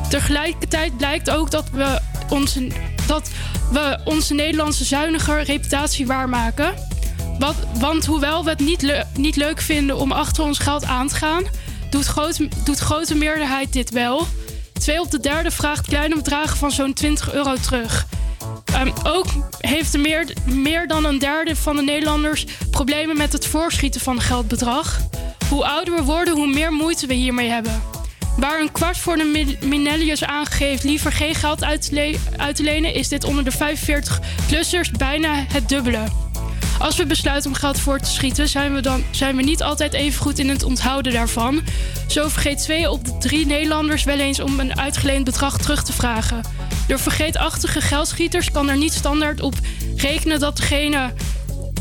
Tegelijkertijd 0.10 0.98
blijkt 0.98 1.30
ook 1.30 1.52
dat 1.52 1.70
we 1.70 2.00
onze, 2.30 2.68
dat 3.08 3.30
we 3.72 4.00
onze 4.04 4.34
Nederlandse 4.34 4.84
zuinige 4.86 5.42
reputatie 5.44 6.08
waarmaken. 6.08 6.74
Wat, 7.40 7.56
want 7.80 8.06
hoewel 8.06 8.44
we 8.44 8.50
het 8.50 8.60
niet, 8.60 9.06
niet 9.16 9.36
leuk 9.36 9.62
vinden 9.62 9.98
om 9.98 10.12
achter 10.12 10.44
ons 10.44 10.60
geld 10.60 10.86
aan 10.86 11.08
te 11.08 11.16
gaan, 11.16 11.44
doet, 11.90 12.06
groot, 12.06 12.38
doet 12.66 12.80
grote 12.80 13.16
meerderheid 13.16 13.74
dit 13.74 13.90
wel. 13.90 14.28
Twee 14.80 15.02
op 15.02 15.12
de 15.12 15.20
derde 15.20 15.52
vraagt 15.52 15.88
kleine 15.88 16.16
bedragen 16.16 16.58
van 16.58 16.72
zo'n 16.72 16.94
20 16.94 17.34
euro 17.34 17.56
terug. 17.56 18.06
Ehm, 18.66 18.90
ook 19.04 19.28
heeft 19.60 19.94
er 19.94 20.00
meer, 20.00 20.34
meer 20.46 20.88
dan 20.88 21.06
een 21.06 21.20
derde 21.20 21.56
van 21.56 21.76
de 21.76 21.82
Nederlanders 21.82 22.46
problemen 22.72 23.18
met 23.18 23.34
het 23.34 23.46
voorschieten 23.48 24.02
van 24.02 24.22
geldbedrag. 24.22 25.00
Hoe 25.50 25.66
ouder 25.66 25.96
we 25.96 26.02
worden, 26.04 26.34
hoe 26.34 26.48
meer 26.48 26.72
moeite 26.74 27.08
we 27.08 27.14
hiermee 27.14 27.50
hebben. 27.50 27.82
Waar 28.38 28.60
een 28.60 28.72
kwart 28.72 28.98
voor 28.98 29.18
de 29.18 29.24
mi- 29.24 29.58
millennials 29.62 30.24
aangeeft 30.24 30.84
liever 30.84 31.12
geen 31.12 31.36
geld 31.36 31.64
uit 31.64 31.90
te, 31.90 32.20
uit 32.38 32.56
te 32.56 32.64
lenen, 32.64 32.94
is 32.94 33.08
dit 33.08 33.24
onder 33.24 33.44
de 33.44 33.52
45-plussers 33.52 34.92
bijna 34.92 35.46
het 35.48 35.70
dubbele. 35.70 36.04
Als 36.80 36.98
we 36.98 37.06
besluiten 37.06 37.50
om 37.50 37.56
geld 37.56 37.80
voor 37.80 38.00
te 38.00 38.10
schieten, 38.10 38.48
zijn 38.48 38.74
we, 38.74 38.82
dan, 38.82 39.04
zijn 39.12 39.36
we 39.36 39.44
niet 39.44 39.64
altijd 39.64 39.94
even 39.94 40.22
goed 40.22 40.40
in 40.40 40.50
het 40.50 40.64
onthouden 40.64 41.14
daarvan. 41.14 41.62
Zo 42.08 42.28
vergeet 42.28 42.58
twee 42.58 42.90
op 42.90 43.06
de 43.06 43.18
drie 43.18 43.46
Nederlanders 43.46 44.04
wel 44.04 44.20
eens 44.20 44.40
om 44.40 44.60
een 44.60 44.80
uitgeleend 44.80 45.24
bedrag 45.24 45.58
terug 45.58 45.84
te 45.84 45.94
vragen. 45.94 46.42
Door 46.88 47.00
vergeetachtige 47.00 47.82
geldschieters 47.82 48.52
kan 48.52 48.70
er 48.70 48.78
niet 48.78 48.94
standaard 48.94 49.42
op 49.42 49.54
rekenen 49.96 50.40
dat 50.40 50.58
degene 50.58 51.14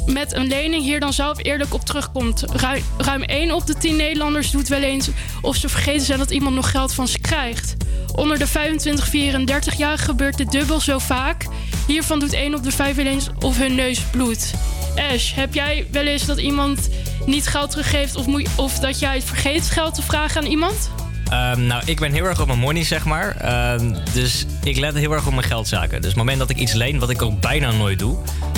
met 0.06 0.32
een 0.32 0.46
lening 0.46 0.82
hier 0.82 1.00
dan 1.00 1.12
zelf 1.12 1.44
eerlijk 1.44 1.74
op 1.74 1.84
terugkomt. 1.84 2.44
Ruim, 2.52 2.82
ruim 2.98 3.22
1 3.22 3.52
op 3.52 3.66
de 3.66 3.74
10 3.74 3.96
Nederlanders 3.96 4.50
doet 4.50 4.68
wel 4.68 4.82
eens 4.82 5.08
of 5.42 5.56
ze 5.56 5.68
vergeten 5.68 6.06
zijn 6.06 6.18
dat 6.18 6.30
iemand 6.30 6.54
nog 6.54 6.70
geld 6.70 6.94
van 6.94 7.08
ze 7.08 7.18
krijgt. 7.18 7.76
Onder 8.14 8.38
de 8.38 8.46
25, 8.46 9.08
34 9.08 9.76
jaar 9.76 9.98
gebeurt 9.98 10.36
dit 10.36 10.50
dubbel 10.50 10.80
zo 10.80 10.98
vaak. 10.98 11.46
Hiervan 11.86 12.18
doet 12.18 12.32
1 12.32 12.54
op 12.54 12.62
de 12.62 12.72
5 12.72 12.96
wel 12.96 13.06
eens 13.06 13.28
of 13.40 13.58
hun 13.58 13.74
neus 13.74 14.00
bloedt. 14.10 14.54
Ash, 14.96 15.34
heb 15.34 15.54
jij 15.54 15.86
wel 15.90 16.06
eens 16.06 16.26
dat 16.26 16.38
iemand 16.38 16.88
niet 17.26 17.46
geld 17.46 17.70
teruggeeft 17.70 18.16
of, 18.16 18.26
moet- 18.26 18.48
of 18.56 18.78
dat 18.78 18.98
jij 18.98 19.14
het 19.14 19.24
vergeet 19.24 19.70
geld 19.70 19.94
te 19.94 20.02
vragen 20.02 20.40
aan 20.42 20.46
iemand? 20.46 20.90
Ehm, 21.30 21.66
nou, 21.66 21.82
ik 21.86 22.00
ben 22.00 22.12
heel 22.12 22.24
erg 22.24 22.40
op 22.40 22.46
mijn 22.46 22.58
money, 22.58 22.84
zeg 22.84 23.04
maar. 23.04 23.36
Ehm, 23.36 23.94
dus 24.12 24.46
ik 24.62 24.76
let 24.76 24.94
heel 24.94 25.12
erg 25.12 25.26
op 25.26 25.32
mijn 25.34 25.46
geldzaken. 25.46 25.88
Dus 25.88 25.96
op 25.98 26.04
het 26.04 26.16
moment 26.16 26.38
dat 26.38 26.50
ik 26.50 26.56
iets 26.56 26.72
leen, 26.72 26.98
wat 26.98 27.10
ik 27.10 27.22
ook 27.22 27.40
bijna 27.40 27.70
nooit 27.70 27.98
doe, 27.98 28.16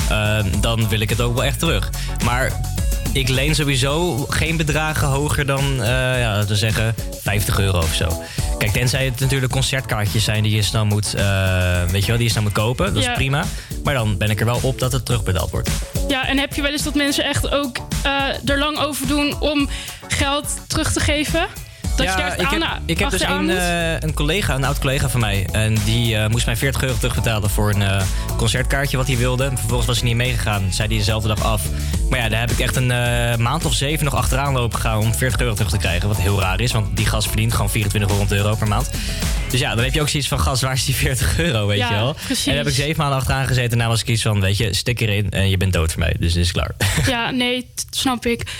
ehm, 0.09 0.47
dan 0.61 0.89
wil 0.89 1.01
ik 1.01 1.09
het 1.11 1.21
ook 1.21 1.35
wel 1.35 1.45
echt 1.45 1.59
terug. 1.59 1.91
Maar 2.25 2.53
ik 3.13 3.29
leen 3.29 3.55
sowieso 3.55 4.17
geen 4.29 4.57
bedragen 4.57 5.09
hoger 5.09 5.47
dan, 5.47 5.83
eh, 5.83 5.89
ja, 6.21 6.33
laten 6.35 6.49
we 6.49 6.57
zeggen, 6.57 6.95
50 7.23 7.59
euro 7.59 7.79
of 7.79 7.95
zo. 7.95 8.23
Kijk, 8.59 8.73
tenzij 8.73 9.05
het 9.05 9.21
natuurlijk 9.21 9.53
concertkaartjes 9.53 10.25
zijn 10.25 10.43
die 10.43 10.55
je 10.55 10.63
snel 10.63 10.85
moet, 10.87 11.15
eh, 11.15 11.83
weet 11.85 12.01
je 12.03 12.07
wel, 12.07 12.17
die 12.17 12.25
je 12.27 12.31
snel 12.31 12.43
moet 12.43 12.53
kopen. 12.53 12.95
Dat 12.95 13.03
Ja. 13.03 13.11
is 13.11 13.17
prima. 13.17 13.45
Maar 13.89 13.97
dan 13.97 14.17
ben 14.17 14.31
ik 14.31 14.41
er 14.41 14.47
wel 14.47 14.61
op 14.63 14.79
dat 14.79 14.93
het 14.93 15.05
terugbetaald 15.05 15.51
wordt. 15.51 15.71
Ja, 16.09 16.27
en 16.27 16.39
heb 16.39 16.55
je 16.55 16.63
wel 16.63 16.71
eens 16.71 16.83
dat 16.83 16.95
mensen 16.95 17.25
echt 17.25 17.51
ook 17.51 17.77
eh, 18.03 18.49
er 18.51 18.59
lang 18.59 18.79
over 18.79 19.07
doen 19.07 19.41
om 19.41 19.69
geld 20.09 20.57
terug 20.67 20.93
te 20.93 21.01
geven? 21.01 21.47
Dat 21.99 22.09
je 22.09 22.17
daar 22.17 22.27
echt 22.31 22.41
ik 22.41 22.63
heb, 22.63 22.81
ik 22.87 22.99
heb 22.99 23.11
dus 23.11 23.21
een, 23.21 23.51
eh, 23.51 24.01
een 24.01 24.15
collega, 24.15 24.55
een 24.55 24.65
oud 24.65 24.79
collega 24.79 25.09
van 25.09 25.21
mij. 25.21 25.47
En 25.53 25.75
die 25.85 26.17
eh, 26.17 26.29
moest 26.29 26.47
mij 26.47 26.57
40 26.57 26.83
euro 26.83 26.95
terugbetalen 26.99 27.51
voor 27.51 27.71
een 27.71 27.83
eh, 27.83 28.03
concertkaartje 28.37 28.97
wat 28.97 29.07
hij 29.07 29.17
wilde. 29.17 29.45
En 29.45 29.59
vervolgens 29.59 29.87
was 29.87 29.99
hij 29.99 30.09
niet 30.09 30.17
meegegaan. 30.17 30.63
Zei 30.71 30.89
hij 30.89 30.97
dezelfde 30.97 31.29
dag 31.29 31.43
af. 31.43 31.63
Maar 32.11 32.19
ja, 32.19 32.29
daar 32.29 32.41
heb 32.41 32.51
ik 32.51 32.59
echt 32.59 32.77
een 32.77 32.87
maand 33.43 33.65
of 33.65 33.75
zeven 33.75 34.05
nog 34.05 34.15
achteraan 34.15 34.53
lopen 34.53 34.81
gegaan 34.81 34.99
om 34.99 35.15
40 35.15 35.41
euro 35.41 35.55
terug 35.55 35.71
te 35.71 35.79
krijgen. 35.79 36.09
Wat 36.09 36.17
heel 36.17 36.41
raar 36.41 36.61
is, 36.61 36.73
want 36.73 36.97
die 36.97 37.07
gast 37.07 37.27
verdient 37.27 37.53
gewoon 37.53 37.69
2400 37.69 38.41
euro 38.41 38.55
per 38.57 38.69
maand. 38.69 38.91
Dus 39.51 39.61
ja, 39.61 39.75
dan 39.75 39.85
heb 39.85 39.95
je 39.95 40.01
ook 40.01 40.09
zoiets 40.09 40.29
van, 40.29 40.41
gast, 40.41 40.63
waar 40.63 40.73
is 40.73 40.85
die 40.85 40.95
40 40.95 41.39
euro, 41.39 41.67
weet 41.67 41.79
Ja, 41.79 41.89
je 41.89 41.95
wel? 41.95 42.15
precies. 42.15 42.47
En 42.47 42.55
daar 42.55 42.65
heb 42.65 42.73
ik 42.73 42.79
zeven 42.79 42.97
maanden 42.97 43.19
achteraan 43.19 43.47
gezeten. 43.47 43.71
En 43.73 43.79
daarna 43.79 43.93
was 43.93 44.01
ik 44.01 44.09
iets 44.09 44.23
van, 44.23 44.41
weet 44.41 44.57
je, 44.57 44.75
stik 44.75 45.01
erin 45.01 45.31
en 45.31 45.51
je 45.51 45.57
bent 45.57 45.73
dood 45.73 45.93
voor 45.93 46.01
mij. 46.01 46.17
Dus 46.19 46.35
het 46.35 46.45
is 46.45 46.53
klaar. 46.53 46.71
Ja, 47.07 47.31
nee, 47.31 47.71
snap 47.91 48.27
ik. 48.27 48.51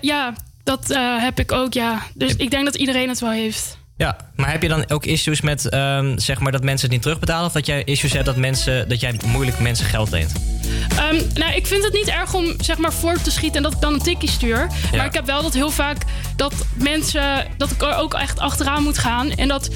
Ja, 0.00 0.34
dat 0.64 0.90
eh, 0.90 1.22
heb 1.22 1.38
ik 1.38 1.52
ook, 1.52 1.72
ja. 1.72 2.02
Dus 2.14 2.36
ik 2.36 2.50
denk 2.50 2.64
dat 2.64 2.74
iedereen 2.74 3.08
het 3.08 3.20
wel 3.20 3.30
heeft. 3.30 3.80
Ja, 3.96 4.16
maar 4.36 4.50
heb 4.50 4.62
je 4.62 4.68
dan 4.68 4.90
ook 4.90 5.04
issues 5.04 5.40
met 5.40 5.68
ehm, 5.68 6.18
zeg 6.18 6.40
maar 6.40 6.52
dat 6.52 6.62
mensen 6.62 6.86
het 6.86 6.94
niet 6.94 7.02
terugbetalen? 7.02 7.46
Of 7.46 7.52
dat 7.52 7.66
jij 7.66 7.84
issues 7.84 8.12
hebt 8.12 8.26
dat, 8.26 8.36
mensen, 8.36 8.88
dat 8.88 9.00
jij 9.00 9.14
moeilijk 9.26 9.58
mensen 9.58 9.86
geld 9.86 10.10
leent? 10.10 10.32
Ehm, 10.96 11.16
nou, 11.34 11.52
ik 11.54 11.66
vind 11.66 11.84
het 11.84 11.92
niet 11.92 12.08
erg 12.08 12.34
om 12.34 12.54
zeg 12.60 12.78
maar 12.78 12.92
voor 12.92 13.22
te 13.22 13.30
schieten 13.30 13.56
en 13.56 13.62
dat 13.62 13.72
ik 13.72 13.80
dan 13.80 13.92
een 13.92 14.02
tikkie 14.02 14.28
stuur. 14.28 14.58
Ja. 14.90 14.96
Maar 14.96 15.06
ik 15.06 15.14
heb 15.14 15.26
wel 15.26 15.42
dat 15.42 15.54
heel 15.54 15.70
vaak 15.70 15.96
dat 16.36 16.54
mensen 16.74 17.46
dat 17.56 17.70
ik 17.70 17.82
er 17.82 17.94
ook 17.94 18.14
echt 18.14 18.38
achteraan 18.38 18.82
moet 18.82 18.98
gaan. 18.98 19.30
En 19.30 19.48
dat 19.48 19.70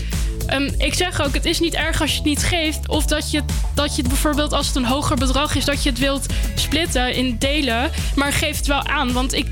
ehm, 0.47 0.71
ik 0.79 0.95
zeg 0.95 1.23
ook, 1.23 1.35
het 1.35 1.45
is 1.45 1.61
niet 1.61 1.75
erg 1.75 2.01
als 2.01 2.11
je 2.11 2.17
het 2.17 2.27
niet 2.27 2.45
geeft. 2.45 2.89
Of 2.89 3.07
dat 3.07 3.31
je, 3.31 3.43
dat 3.75 3.97
je 3.97 4.03
het 4.03 4.11
bijvoorbeeld 4.11 4.53
als 4.53 4.67
het 4.67 4.77
een 4.77 4.85
hoger 4.85 5.17
bedrag 5.17 5.55
is, 5.55 5.65
dat 5.65 5.83
je 5.83 5.91
het 5.91 5.99
wilt 5.99 6.27
splitten 6.55 7.15
in 7.15 7.37
delen. 7.39 7.91
Maar 8.15 8.33
geef 8.33 8.57
het 8.57 8.67
wel 8.67 8.87
aan. 8.87 9.13
Want 9.13 9.33
ik. 9.33 9.47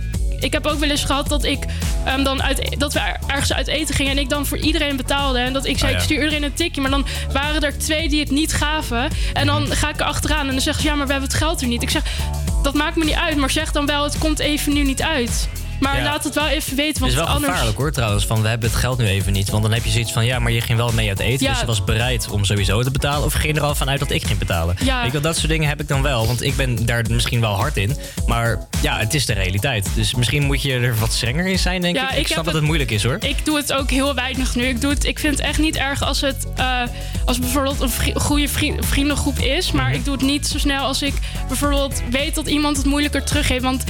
Ik 0.44 0.52
heb 0.52 0.66
ook 0.66 0.78
wel 0.78 0.90
eens 0.90 1.04
gehad 1.04 1.28
dat, 1.28 1.44
ik, 1.44 1.64
ehm, 2.04 2.22
dan 2.22 2.42
uit, 2.42 2.74
dat 2.78 2.92
we 2.92 2.98
er- 3.00 3.18
ergens 3.26 3.52
uit 3.52 3.66
eten 3.66 3.94
gingen 3.94 4.12
en 4.12 4.18
ik 4.18 4.28
dan 4.28 4.46
voor 4.46 4.58
iedereen 4.58 4.96
betaalde. 4.96 5.38
En 5.38 5.52
dat 5.52 5.66
ik 5.66 5.78
zei, 5.78 5.90
ja. 5.92 5.96
ik 5.96 6.02
stuur 6.04 6.16
iedereen 6.18 6.42
een 6.42 6.54
tikje. 6.54 6.80
Maar 6.80 6.90
dan 6.90 7.06
waren 7.32 7.62
er 7.62 7.78
twee 7.78 8.08
die 8.08 8.20
het 8.20 8.30
niet 8.30 8.52
gaven. 8.52 9.08
En 9.32 9.46
dan 9.46 9.66
ga 9.66 9.88
ik 9.88 10.00
er 10.00 10.06
achteraan 10.06 10.46
en 10.46 10.52
dan 10.52 10.60
zeggen 10.60 10.82
ze, 10.82 10.88
ja, 10.88 10.94
maar 10.94 11.06
we 11.06 11.12
hebben 11.12 11.30
het 11.30 11.38
geld 11.38 11.60
er 11.60 11.66
niet. 11.66 11.82
Ik 11.82 11.90
zeg, 11.90 12.02
dat 12.62 12.74
maakt 12.74 12.96
me 12.96 13.04
niet 13.04 13.14
uit. 13.14 13.36
Maar 13.36 13.50
zeg 13.50 13.72
dan 13.72 13.86
wel, 13.86 14.04
het 14.04 14.18
komt 14.18 14.38
even 14.38 14.72
nu 14.72 14.82
niet 14.84 15.02
uit. 15.02 15.48
Maar 15.80 15.96
Ja. 15.96 16.02
laat 16.04 16.24
het 16.24 16.34
wel 16.34 16.46
even 16.48 16.76
weten, 16.76 16.86
Het 16.86 16.98
want 16.98 17.12
is 17.12 17.18
wel 17.18 17.26
anders... 17.26 17.46
gevaarlijk 17.52 17.76
hoor 17.78 17.92
trouwens, 17.92 18.26
van 18.26 18.42
we 18.42 18.48
hebben 18.48 18.68
het 18.70 18.78
geld 18.78 18.98
nu 18.98 19.06
even 19.06 19.32
niet. 19.32 19.50
Want 19.50 19.62
dan 19.62 19.72
heb 19.72 19.84
je 19.84 19.90
zoiets 19.90 20.12
van, 20.12 20.24
ja, 20.24 20.38
maar 20.38 20.52
je 20.52 20.60
ging 20.60 20.78
wel 20.78 20.92
mee 20.92 21.08
uit 21.08 21.18
eten. 21.20 21.44
Ja. 21.46 21.50
Dus 21.50 21.60
je 21.60 21.66
was 21.66 21.84
bereid 21.84 22.28
om 22.30 22.44
sowieso 22.44 22.82
te 22.82 22.90
betalen. 22.90 23.24
Of 23.24 23.32
ging 23.32 23.56
er 23.56 23.62
al 23.62 23.74
vanuit 23.74 23.98
dat 23.98 24.10
ik 24.10 24.26
ging 24.26 24.38
betalen? 24.38 24.76
Ja. 24.84 25.04
Je 25.04 25.10
wel, 25.10 25.20
dat 25.20 25.36
soort 25.36 25.48
dingen 25.48 25.68
heb 25.68 25.80
ik 25.80 25.88
dan 25.88 26.02
wel. 26.02 26.26
Want 26.26 26.42
ik 26.42 26.56
ben 26.56 26.86
daar 26.86 27.04
misschien 27.10 27.40
wel 27.40 27.54
hard 27.54 27.76
in. 27.76 27.96
Maar 28.26 28.58
ja, 28.82 28.98
het 28.98 29.14
is 29.14 29.26
de 29.26 29.32
realiteit. 29.32 29.88
Dus 29.94 30.14
misschien 30.14 30.42
moet 30.42 30.62
je 30.62 30.72
er 30.74 30.98
wat 30.98 31.12
strenger 31.12 31.46
in 31.46 31.58
zijn, 31.58 31.80
denk 31.80 31.96
ik. 31.96 32.02
Ik, 32.10 32.16
ik 32.16 32.26
snap 32.26 32.36
dat 32.36 32.46
het- 32.46 32.54
het 32.54 32.64
moeilijk 32.64 32.90
is 32.90 33.02
hoor. 33.02 33.16
Ik 33.20 33.44
doe 33.44 33.56
het 33.56 33.72
ook 33.72 33.90
heel 33.90 34.14
weinig 34.14 34.54
nu. 34.54 34.62
Ik, 34.64 34.80
doe 34.80 34.90
het, 34.90 35.04
ik 35.04 35.18
vind 35.18 35.36
het 35.38 35.46
echt 35.46 35.58
niet 35.58 35.76
erg 35.76 36.02
als 36.02 36.20
het 36.20 36.46
eh, 36.56 36.80
als 37.24 37.38
bijvoorbeeld 37.38 37.80
een 37.80 37.90
vri- 37.90 38.14
goede 38.14 38.48
vri- 38.48 38.76
vriendengroep 38.80 39.38
is. 39.38 39.72
Maar 39.72 39.88
Mhm. 39.88 39.94
ik 39.94 40.04
doe 40.04 40.14
het 40.14 40.22
niet 40.22 40.46
zo 40.46 40.58
snel 40.58 40.84
als 40.84 41.02
ik 41.02 41.14
bijvoorbeeld 41.48 42.02
weet 42.10 42.34
dat 42.34 42.46
iemand 42.48 42.76
het 42.76 42.86
moeilijker 42.86 43.24
teruggeeft. 43.24 43.62
Want 43.62 43.84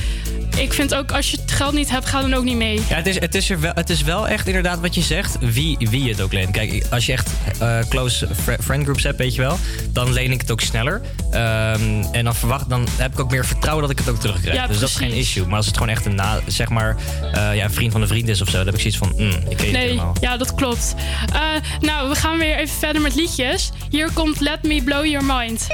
ik 0.56 0.72
vind 0.72 0.94
ook 0.94 1.12
als 1.12 1.30
je 1.30 1.36
het 1.40 1.52
geld 1.52 1.72
niet 1.74 1.90
hebt, 1.90 2.06
ga 2.06 2.20
dan 2.20 2.34
ook 2.34 2.44
niet 2.44 2.56
mee. 2.56 2.80
Ja, 2.88 2.94
het 2.96 3.06
is, 3.06 3.20
het, 3.20 3.34
is 3.34 3.50
er 3.50 3.60
wel, 3.60 3.72
het 3.74 3.90
is 3.90 4.02
wel 4.02 4.28
echt 4.28 4.46
inderdaad 4.46 4.80
wat 4.80 4.94
je 4.94 5.00
zegt, 5.00 5.36
wie, 5.40 5.76
wie 5.90 6.08
het 6.08 6.20
ook 6.20 6.32
leent. 6.32 6.50
Kijk, 6.50 6.84
als 6.90 7.06
je 7.06 7.12
echt 7.12 7.30
eh, 7.60 7.78
close 7.88 8.28
fri- 8.42 8.56
friend 8.62 8.82
groups 8.82 9.02
hebt, 9.02 9.18
weet 9.18 9.34
je 9.34 9.40
wel, 9.40 9.58
dan 9.90 10.12
leen 10.12 10.32
ik 10.32 10.40
het 10.40 10.50
ook 10.50 10.60
sneller. 10.60 11.00
Ehm, 11.30 12.02
en 12.12 12.24
dan, 12.24 12.34
verwacht, 12.34 12.68
dan 12.68 12.86
heb 12.96 13.12
ik 13.12 13.20
ook 13.20 13.30
meer 13.30 13.46
vertrouwen 13.46 13.82
dat 13.82 13.92
ik 13.92 13.98
het 14.04 14.08
ook 14.14 14.20
terugkrijg. 14.20 14.56
Ja, 14.56 14.66
dus 14.66 14.78
dat 14.78 14.88
is 14.88 14.94
geen 14.96 15.12
issue. 15.12 15.46
Maar 15.46 15.56
als 15.56 15.66
het 15.66 15.74
gewoon 15.76 15.92
echt 15.92 16.06
een, 16.06 16.14
na, 16.14 16.40
zeg 16.46 16.68
maar, 16.68 16.96
eh, 17.32 17.54
ja, 17.56 17.64
een 17.64 17.72
vriend 17.72 17.92
van 17.92 18.02
een 18.02 18.08
vriend 18.08 18.28
is 18.28 18.40
of 18.42 18.48
zo, 18.48 18.56
dan 18.56 18.66
heb 18.66 18.74
ik 18.74 18.80
zoiets 18.80 18.98
van, 18.98 19.12
mm, 19.16 19.30
ik 19.48 19.56
ken 19.56 19.64
niet 19.66 19.72
Nee, 19.74 19.82
helemaal. 19.88 20.16
ja, 20.20 20.36
dat 20.36 20.54
klopt. 20.54 20.94
Eh, 21.32 21.40
nou, 21.80 22.08
we 22.08 22.14
gaan 22.14 22.38
weer 22.38 22.56
even 22.56 22.76
verder 22.78 23.02
met 23.02 23.14
liedjes. 23.14 23.70
Hier 23.90 24.10
komt 24.12 24.40
Let 24.40 24.62
Me 24.62 24.82
Blow 24.82 25.04
Your 25.06 25.24
Mind. 25.26 25.66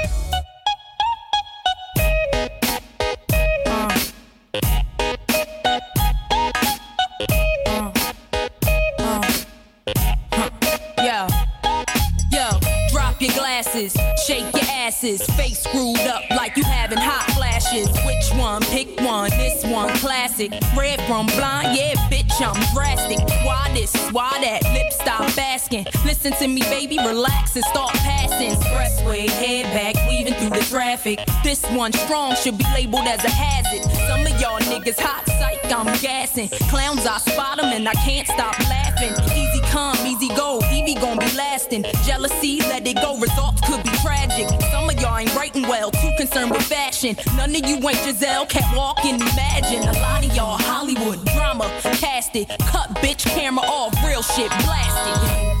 Shake 13.89 14.53
your 14.53 14.69
asses, 14.69 15.25
face 15.37 15.59
screwed 15.63 15.97
up 16.01 16.23
like 16.31 16.55
you 16.55 16.63
having 16.63 16.99
hot 16.99 17.30
flashes. 17.71 17.87
Which 18.05 18.39
one? 18.39 18.61
Pick 18.63 18.99
one. 19.01 19.29
This 19.31 19.63
one, 19.65 19.89
classic. 19.97 20.51
Red 20.77 21.01
from 21.07 21.27
blind, 21.27 21.77
yeah, 21.77 21.93
bitch, 22.09 22.31
I'm 22.41 22.59
drastic. 22.73 23.19
Why 23.45 23.71
this? 23.73 23.93
Why 24.11 24.29
that? 24.41 24.63
Lip 24.73 24.91
stop 24.91 25.37
asking. 25.37 25.85
Listen 26.05 26.33
to 26.33 26.47
me, 26.47 26.61
baby, 26.61 26.97
relax 26.97 27.55
and 27.55 27.65
start 27.65 27.93
passing. 27.93 28.51
Expressway, 28.51 29.29
head 29.29 29.65
back, 29.73 29.95
weaving 30.07 30.33
through 30.33 30.57
the 30.59 30.65
traffic. 30.65 31.19
This 31.43 31.63
one 31.71 31.93
strong 31.93 32.35
should 32.35 32.57
be 32.57 32.65
labeled 32.73 33.07
as 33.07 33.23
a 33.23 33.29
hazard. 33.29 33.83
Some 34.07 34.21
of 34.21 34.41
y'all 34.41 34.59
niggas 34.59 34.99
hot 34.99 35.25
psych, 35.27 35.71
I'm 35.71 35.85
gassing. 36.01 36.49
Clowns, 36.69 37.05
I 37.05 37.17
spot 37.17 37.59
'em 37.59 37.71
and 37.71 37.87
I 37.87 37.93
can't 37.93 38.27
stop 38.27 38.57
laughing. 38.69 39.13
Easy 39.35 39.61
come, 39.71 39.97
easy 40.05 40.27
go, 40.35 40.61
Evie 40.71 40.95
gon' 40.95 41.17
be 41.17 41.31
lasting. 41.37 41.85
Jealousy, 42.05 42.59
let 42.61 42.85
it 42.87 42.95
go, 42.95 43.17
results 43.17 43.61
could 43.61 43.83
be 43.83 43.89
tragic. 44.03 44.47
Some 44.71 44.89
of 44.89 44.99
y'all 44.99 45.17
ain't 45.17 45.33
writing 45.35 45.67
well, 45.67 45.91
too 45.91 46.11
concerned 46.17 46.51
with 46.51 46.67
None 47.03 47.55
of 47.55 47.67
you 47.67 47.77
ain't 47.77 47.97
Giselle, 47.97 48.45
can't 48.45 48.77
walk 48.77 49.03
and 49.03 49.19
imagine. 49.19 49.81
A 49.89 49.93
lot 49.93 50.23
of 50.23 50.35
y'all 50.35 50.57
Hollywood 50.59 51.25
drama, 51.33 51.67
cast 51.81 52.35
it, 52.35 52.47
cut 52.67 52.89
bitch 53.01 53.25
camera 53.25 53.65
off, 53.65 53.95
real 54.05 54.21
shit 54.21 54.49
blasted. 54.49 55.60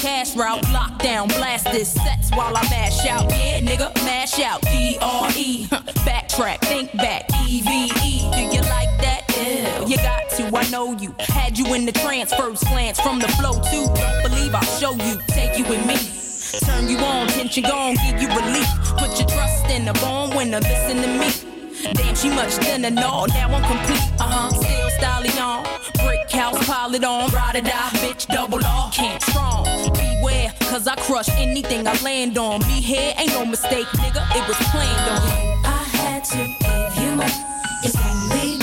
cash 0.00 0.34
route. 0.36 0.62
Lockdown, 0.64 1.28
blast 1.28 1.66
this 1.66 1.92
sets 1.92 2.30
while 2.30 2.56
I 2.56 2.62
mash 2.70 3.06
out. 3.06 3.30
Yeah, 3.30 3.60
nigga, 3.60 3.94
mash 4.04 4.40
out. 4.40 4.62
D 4.62 4.96
R 5.00 5.30
E. 5.36 5.66
Backtrack, 6.06 6.60
think 6.60 6.92
back. 6.96 7.26
E 7.46 7.60
V 7.60 7.92
E. 8.04 8.30
Do 8.32 8.42
you 8.56 8.62
like 8.62 8.92
that? 9.04 9.22
Ew. 9.36 9.88
You 9.88 9.96
got 9.98 10.30
to, 10.30 10.56
I 10.56 10.68
know 10.70 10.96
you. 10.96 11.14
Had 11.20 11.58
you 11.58 11.74
in 11.74 11.86
the 11.86 11.92
trance, 11.92 12.32
first 12.34 12.64
glance 12.66 13.00
from 13.00 13.18
the 13.18 13.28
flow 13.28 13.54
too. 13.70 13.86
Don't 13.94 14.22
believe 14.22 14.54
I'll 14.54 14.62
show 14.80 14.92
you, 14.92 15.20
take 15.28 15.58
you 15.58 15.64
with 15.64 15.84
me. 15.86 15.96
Turn 16.64 16.88
you 16.88 16.98
on, 16.98 17.28
tension 17.28 17.62
gone, 17.62 17.94
give 17.94 18.20
you 18.20 18.28
relief. 18.28 18.68
Put 18.98 19.18
your 19.18 19.28
trust 19.28 19.66
in 19.66 19.84
the 19.84 19.92
born 19.94 20.36
winner, 20.36 20.60
listen 20.60 21.02
to 21.02 21.08
me. 21.08 21.92
Damn, 21.94 22.14
she 22.14 22.28
much 22.30 22.54
thinner, 22.54 22.90
no, 22.90 23.26
now 23.26 23.48
I'm 23.54 23.62
complete. 23.62 24.20
Uh 24.20 24.24
huh, 24.24 24.48
still 24.50 24.90
styling 24.90 25.38
on 25.38 25.99
cows 26.30 26.94
it 26.94 27.04
on. 27.04 27.30
Ride 27.30 27.56
or 27.56 27.60
die, 27.60 27.90
bitch, 28.02 28.26
double 28.26 28.64
R. 28.64 28.90
Can't 28.92 29.22
strong. 29.22 29.64
Beware, 29.92 30.52
cause 30.60 30.86
I 30.86 30.94
crush 30.96 31.28
anything 31.30 31.86
I 31.86 32.00
land 32.02 32.38
on. 32.38 32.60
Me 32.60 32.80
here 32.80 33.12
ain't 33.18 33.32
no 33.32 33.44
mistake, 33.44 33.86
nigga, 33.98 34.22
it 34.36 34.48
was 34.48 34.56
planned 34.70 35.10
on. 35.10 35.64
I 35.64 35.82
had 35.98 36.24
to 36.24 36.38
give 36.38 37.04
you 37.04 37.16
my. 37.16 37.30
It's 37.82 37.96
only 37.96 38.59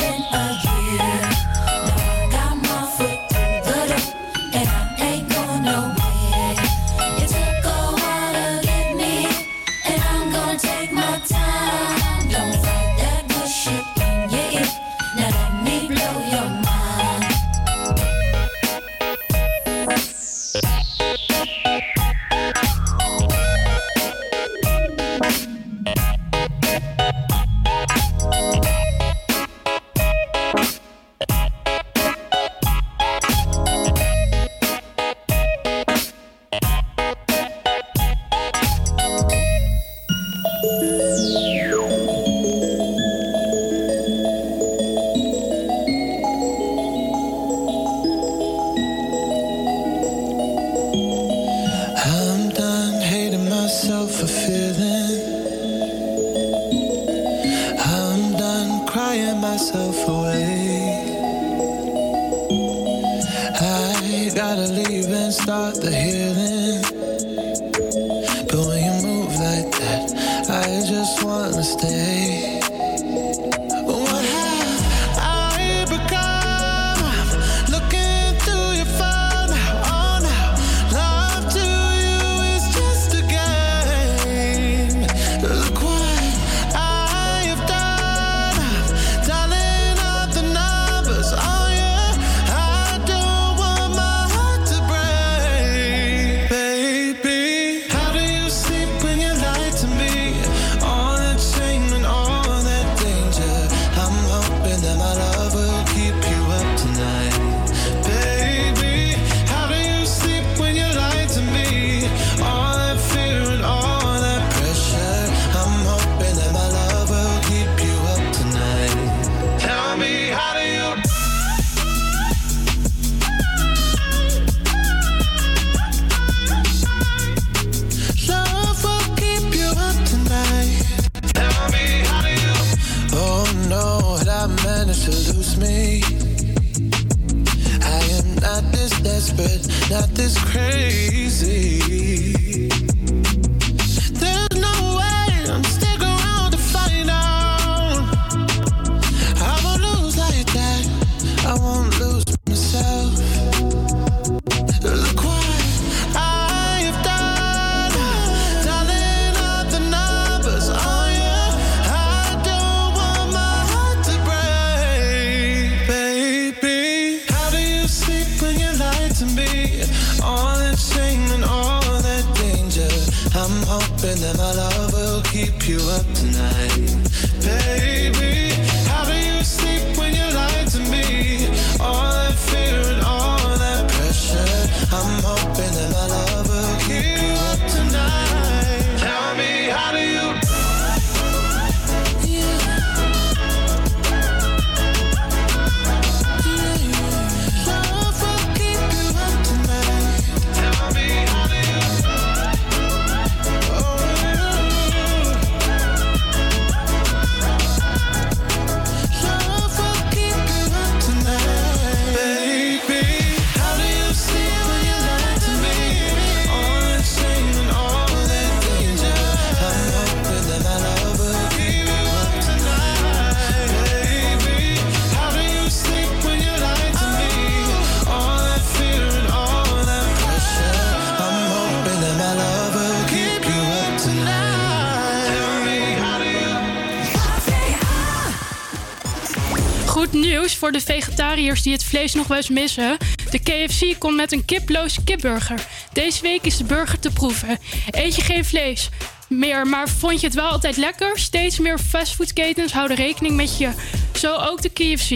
voor 240.68 240.76
de 240.78 240.86
vegetariërs 240.86 241.61
die 241.61 241.74
het 241.74 241.84
vlees 241.84 242.13
nog 242.13 242.28
wel 242.28 242.38
eens 242.38 242.49
missen. 242.49 242.97
De 243.30 243.39
KFC 243.39 243.99
komt 243.99 244.15
met 244.15 244.32
een 244.32 244.45
kiploze 244.45 245.03
kipburger. 245.03 245.59
Deze 245.93 246.22
week 246.22 246.43
is 246.43 246.57
de 246.57 246.63
burger 246.63 246.99
te 246.99 247.09
proeven. 247.09 247.59
Eet 247.91 248.15
je 248.15 248.22
geen 248.22 248.45
vlees 248.45 248.89
meer, 249.30 249.68
maar 249.68 249.89
vond 249.89 250.20
je 250.20 250.26
het 250.26 250.36
wel 250.36 250.47
altijd 250.47 250.78
lekker? 250.78 251.20
Steeds 251.20 251.59
meer 251.59 251.80
fastfoodketens 251.80 252.72
houden 252.72 252.97
rekening 252.97 253.36
met 253.36 253.57
je. 253.57 253.72
Zo 254.20 254.36
ook 254.36 254.61
de 254.61 254.70
KFC. 254.70 255.09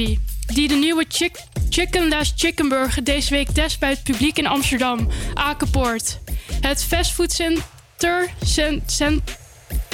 Die 0.53 0.67
de 0.67 0.75
nieuwe 0.75 1.05
chick 1.09 1.37
Chickenless 1.69 2.33
Chicken 2.35 2.69
Burger 2.69 3.03
deze 3.03 3.29
week 3.29 3.49
test 3.49 3.79
bij 3.79 3.89
het 3.89 4.03
publiek 4.03 4.37
in 4.37 4.47
Amsterdam, 4.47 5.09
Akenpoort. 5.33 6.19
Het 6.61 6.83
fastfoodcenter 6.83 8.33
cent, 8.41 8.91
cent, 8.91 9.21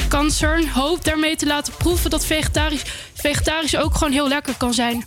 Concern 0.10 0.70
hoopt 0.70 1.06
daarmee 1.06 1.36
te 1.36 1.46
laten 1.46 1.74
proeven 1.78 2.10
dat 2.10 2.26
vegetarisch, 2.26 2.82
vegetarisch 3.14 3.78
ook 3.78 3.94
gewoon 3.96 4.14
heel 4.14 4.28
lekker 4.28 4.54
kan 4.58 4.74
zijn. 4.74 5.06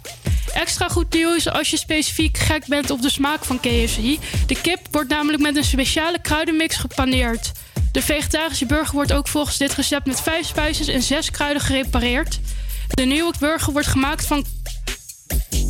Extra 0.52 0.88
goed 0.88 1.14
nieuws 1.14 1.48
als 1.48 1.70
je 1.70 1.76
specifiek 1.76 2.38
gek 2.38 2.66
bent 2.66 2.90
op 2.90 3.02
de 3.02 3.10
smaak 3.10 3.44
van 3.44 3.60
KFC. 3.60 4.18
De 4.46 4.60
kip 4.62 4.80
wordt 4.90 5.08
namelijk 5.08 5.42
met 5.42 5.56
een 5.56 5.64
speciale 5.64 6.20
kruidenmix 6.20 6.76
gepaneerd. 6.76 7.52
De 7.92 8.02
vegetarische 8.02 8.66
burger 8.66 8.94
wordt 8.94 9.12
ook 9.12 9.28
volgens 9.28 9.56
dit 9.56 9.74
recept 9.74 10.06
met 10.06 10.20
vijf 10.20 10.46
spices 10.46 10.88
en 10.88 11.02
zes 11.02 11.30
kruiden 11.30 11.62
gerepareerd. 11.62 12.40
De 12.88 13.04
nieuwe 13.04 13.34
burger 13.38 13.72
wordt 13.72 13.88
gemaakt 13.88 14.26
van 14.26 14.44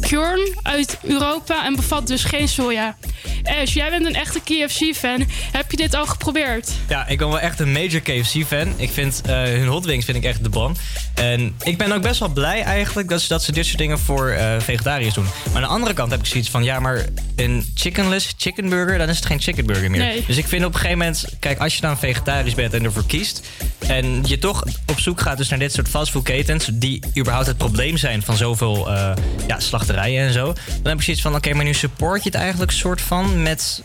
Kjorn 0.00 0.58
uit 0.62 0.98
Europa 1.02 1.64
en 1.64 1.76
bevat 1.76 2.06
dus 2.06 2.24
geen 2.24 2.48
soja. 2.48 2.96
Ash, 3.42 3.74
jij 3.74 3.90
bent 3.90 4.06
een 4.06 4.14
echte 4.14 4.40
KFC-fan. 4.40 5.26
Heb 5.52 5.70
je 5.70 5.76
dit 5.76 5.94
al 5.94 6.06
geprobeerd? 6.06 6.70
Ja, 6.88 7.06
ik 7.06 7.18
ben 7.18 7.28
wel 7.28 7.40
echt 7.40 7.60
een 7.60 7.72
major 7.72 8.00
KFC-fan. 8.00 8.74
Ik 8.76 8.90
vind 8.90 9.20
eh, 9.24 9.42
hun 9.42 9.66
hot 9.66 9.84
wings 9.84 10.04
vind 10.04 10.16
ik 10.16 10.24
echt 10.24 10.42
de 10.42 10.48
ban. 10.48 10.76
En 11.20 11.54
ik 11.62 11.78
ben 11.78 11.92
ook 11.92 12.02
best 12.02 12.20
wel 12.20 12.28
blij 12.28 12.62
eigenlijk 12.62 13.08
dat 13.08 13.20
ze, 13.20 13.28
dat 13.28 13.42
ze 13.42 13.52
dit 13.52 13.66
soort 13.66 13.78
dingen 13.78 13.98
voor 13.98 14.28
eh, 14.28 14.60
vegetariërs 14.60 15.14
doen. 15.14 15.24
Maar 15.24 15.54
aan 15.54 15.62
de 15.62 15.68
andere 15.68 15.94
kant 15.94 16.10
heb 16.10 16.20
ik 16.20 16.26
zoiets 16.26 16.50
van... 16.50 16.64
ja, 16.64 16.80
maar 16.80 17.06
een 17.36 17.70
chickenless 17.74 18.34
chicken 18.36 18.68
burger, 18.68 18.98
dan 18.98 19.08
is 19.08 19.16
het 19.16 19.26
geen 19.26 19.40
chicken 19.40 19.66
burger 19.66 19.90
meer. 19.90 20.00
Nee. 20.00 20.24
Dus 20.26 20.36
ik 20.36 20.48
vind 20.48 20.64
op 20.64 20.72
een 20.74 20.80
gegeven 20.80 20.98
moment... 20.98 21.24
kijk, 21.38 21.58
als 21.58 21.74
je 21.74 21.80
dan 21.80 21.98
vegetarisch 21.98 22.54
bent 22.54 22.74
en 22.74 22.84
ervoor 22.84 23.06
kiest... 23.06 23.46
en 23.86 24.20
je 24.24 24.38
toch 24.38 24.64
op 24.86 25.00
zoek 25.00 25.20
gaat 25.20 25.36
dus 25.36 25.48
naar 25.48 25.58
dit 25.58 25.72
soort 25.72 25.88
fastfoodketens... 25.88 26.68
die 26.72 27.02
überhaupt 27.18 27.46
het 27.46 27.56
probleem 27.56 27.96
zijn 27.96 28.22
van 28.22 28.36
zoveel 28.36 28.90
eh, 28.90 29.12
ja, 29.46 29.60
slachterijen 29.60 30.26
en 30.26 30.32
zo... 30.32 30.44
dan 30.66 30.82
heb 30.82 30.96
ik 30.96 31.02
zoiets 31.02 31.22
van, 31.22 31.34
oké, 31.34 31.54
maar 31.54 31.64
nu 31.64 31.74
support 31.74 32.22
je 32.22 32.30
het 32.30 32.38
eigenlijk 32.38 32.70
soort 32.70 33.00
van... 33.00 33.42
met 33.42 33.82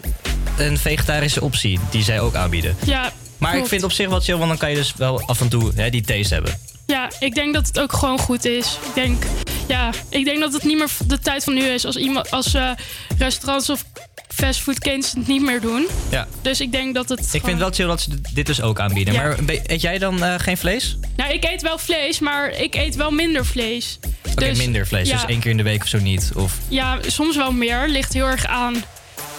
een 0.57 0.77
vegetarische 0.77 1.41
optie 1.41 1.79
die 1.89 2.03
zij 2.03 2.19
ook 2.19 2.36
aanbieden. 2.36 2.75
Ja, 2.86 3.11
Maar 3.38 3.51
ik 3.57 3.67
vind 3.67 3.81
het 3.81 3.83
op 3.83 3.91
zich 3.91 4.09
wel 4.09 4.19
chill, 4.19 4.36
want 4.36 4.49
dan 4.49 4.57
kan 4.57 4.69
je 4.69 4.75
dus 4.75 4.93
wel 4.97 5.21
af 5.21 5.41
en 5.41 5.49
toe 5.49 5.71
hè, 5.75 5.89
die 5.89 6.01
taste 6.01 6.33
hebben. 6.33 6.57
Ja, 6.86 7.09
ik 7.19 7.36
denk 7.36 7.53
dat 7.53 7.67
het 7.67 7.79
ook 7.79 7.93
gewoon 7.93 8.19
goed 8.19 8.45
is. 8.45 8.77
Ik 8.88 8.93
denk, 8.93 9.23
ja, 9.67 9.89
ik 10.09 10.25
denk 10.25 10.39
dat 10.39 10.53
het 10.53 10.63
niet 10.63 10.77
meer 10.77 10.89
de 11.07 11.19
tijd 11.19 11.43
van 11.43 11.53
nu 11.53 11.61
is 11.63 11.86
als, 11.86 11.95
iemand, 11.95 12.31
als 12.31 12.53
eh, 12.53 12.69
restaurants 13.17 13.69
of 13.69 13.83
fastfoodketens 14.27 15.11
het 15.11 15.27
niet 15.27 15.41
meer 15.41 15.61
doen. 15.61 15.88
Ja. 16.11 16.27
Dus 16.41 16.61
ik 16.61 16.71
denk 16.71 16.95
dat 16.95 17.09
het. 17.09 17.19
Ik 17.19 17.29
vind 17.29 17.45
het 17.45 17.57
wel 17.57 17.71
chill 17.71 17.88
dat 17.88 18.01
ze 18.01 18.21
dit 18.33 18.45
dus 18.45 18.61
ook 18.61 18.79
aanbieden. 18.79 19.13
Ja. 19.13 19.21
Maar 19.21 19.38
eet 19.65 19.81
jij 19.81 19.97
dan 19.97 20.23
eh, 20.23 20.33
geen 20.38 20.57
vlees? 20.57 20.97
Nou, 21.15 21.33
ik 21.33 21.43
eet 21.43 21.61
wel 21.61 21.77
vlees, 21.77 22.19
maar 22.19 22.49
ik 22.49 22.75
eet 22.75 22.95
wel 22.95 23.11
minder 23.11 23.45
vlees. 23.45 23.99
Oké, 24.31 24.51
minder 24.55 24.88
vlees. 24.88 25.07
Ja, 25.09 25.15
Dus 25.15 25.25
één 25.25 25.39
keer 25.39 25.51
in 25.51 25.57
de 25.57 25.63
week 25.63 25.81
of 25.81 25.88
zo 25.88 25.99
niet. 25.99 26.31
Of... 26.36 26.57
ja, 26.67 26.99
soms 27.07 27.36
wel 27.36 27.51
meer. 27.51 27.88
Ligt 27.88 28.13
heel 28.13 28.25
erg 28.25 28.45
aan 28.45 28.83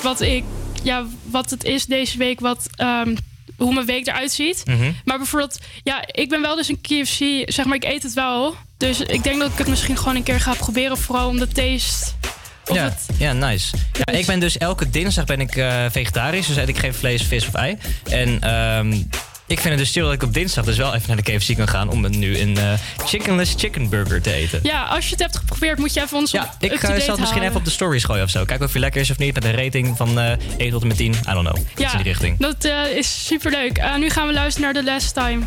wat 0.03 0.21
ik, 0.21 0.45
ja, 0.83 1.05
wat 1.23 1.51
het 1.51 1.65
is 1.65 1.87
deze 1.87 2.19
week, 2.19 2.41
wat, 2.41 2.69
ehm, 2.77 3.15
hoe 3.57 3.75
mijn 3.75 3.87
week 3.87 4.07
eruit 4.07 4.33
ziet. 4.33 4.63
Mhm. 4.67 4.93
Maar 5.05 5.19
bijvoorbeeld, 5.19 5.59
ja, 5.83 6.05
ik 6.07 6.29
ben 6.29 6.41
wel 6.41 6.57
dus 6.57 6.69
een 6.69 6.81
KFC, 6.81 7.53
zeg 7.53 7.65
maar, 7.65 7.77
ik 7.77 7.85
eet 7.85 8.03
het 8.03 8.13
wel. 8.13 8.55
Dus 8.77 9.01
ik 9.01 9.23
denk 9.23 9.41
dat 9.41 9.53
ik 9.53 9.59
het 9.59 9.69
misschien 9.69 9.99
gewoon 9.99 10.17
een 10.17 10.23
keer 10.23 10.41
ga 10.41 10.55
proberen, 10.55 10.99
vooral 10.99 11.29
om 11.29 11.39
de 11.39 11.49
taste. 11.49 12.13
Ja, 12.73 12.85
het, 12.85 13.07
ja, 13.19 13.33
nice. 13.33 13.77
Ja, 13.93 14.13
ik 14.13 14.27
ben 14.27 14.41
dus 14.41 14.59
elke 14.59 14.91
dinsdag 14.91 15.25
ben 15.25 15.41
ik 15.41 15.57
eh, 15.57 15.85
vegetarisch. 15.91 16.47
Dus 16.47 16.57
eet 16.57 16.69
ik 16.69 16.79
geen 16.79 16.95
vlees, 16.95 17.23
vis 17.23 17.47
of 17.47 17.55
ei. 17.55 17.79
En 18.11 18.41
ehm, 18.41 19.03
ik 19.47 19.61
vind 19.61 19.75
het 19.75 19.79
dus 19.79 19.93
chill 19.93 20.03
dat 20.03 20.13
ik 20.13 20.23
op 20.23 20.35
dinsdag 20.35 20.65
dus 20.65 20.77
wel 20.77 20.95
even 20.95 21.07
naar 21.07 21.23
de 21.25 21.37
KFC 21.37 21.57
kan 21.57 21.69
gaan... 21.69 21.89
om 21.89 22.19
nu 22.19 22.39
een 22.39 22.57
eh, 22.57 22.73
chickenless 23.05 23.55
chicken 23.57 23.89
burger 23.89 24.23
te 24.23 24.33
eten. 24.33 24.61
ja, 24.63 24.83
als 24.83 25.05
je 25.05 25.11
het 25.11 25.21
hebt 25.21 25.37
geprobeerd, 25.37 25.79
moet 25.79 25.95
je 25.95 26.03
even 26.03 26.19
ons 26.19 26.31
Ja, 26.31 26.43
op 26.43 26.51
ik 26.59 26.73
up-to-date 26.73 26.99
eh, 26.99 27.05
zal 27.05 27.11
het 27.11 27.21
misschien 27.21 27.43
even 27.43 27.57
op 27.57 27.65
de 27.65 27.71
stories 27.71 28.05
gooien 28.05 28.23
of 28.23 28.31
zo. 28.31 28.45
Kijken 28.45 28.67
of 28.67 28.73
hij 28.73 28.81
lekker 28.81 29.01
is 29.01 29.11
of 29.11 29.19
niet. 29.19 29.35
Met 29.35 29.45
een 29.45 29.57
rating 29.57 29.97
van 29.97 30.19
eh 30.19 30.33
1 30.57 30.71
tot 30.71 30.83
en 30.83 30.89
met 30.89 30.97
10. 30.97 31.13
I 31.13 31.33
don't 31.33 31.49
know. 31.49 31.57
Iets 31.77 31.93
in 31.93 31.99
die 31.99 32.07
richting. 32.07 32.39
dat 32.39 32.65
eh, 32.65 32.97
is 32.97 33.27
superleuk. 33.27 33.79
Uh, 33.79 33.97
nu 33.97 34.11
gaan 34.11 34.27
we 34.27 34.33
luisteren 34.33 34.73
naar 34.73 34.83
The 34.83 34.91
Last 34.91 35.15
Time. 35.15 35.45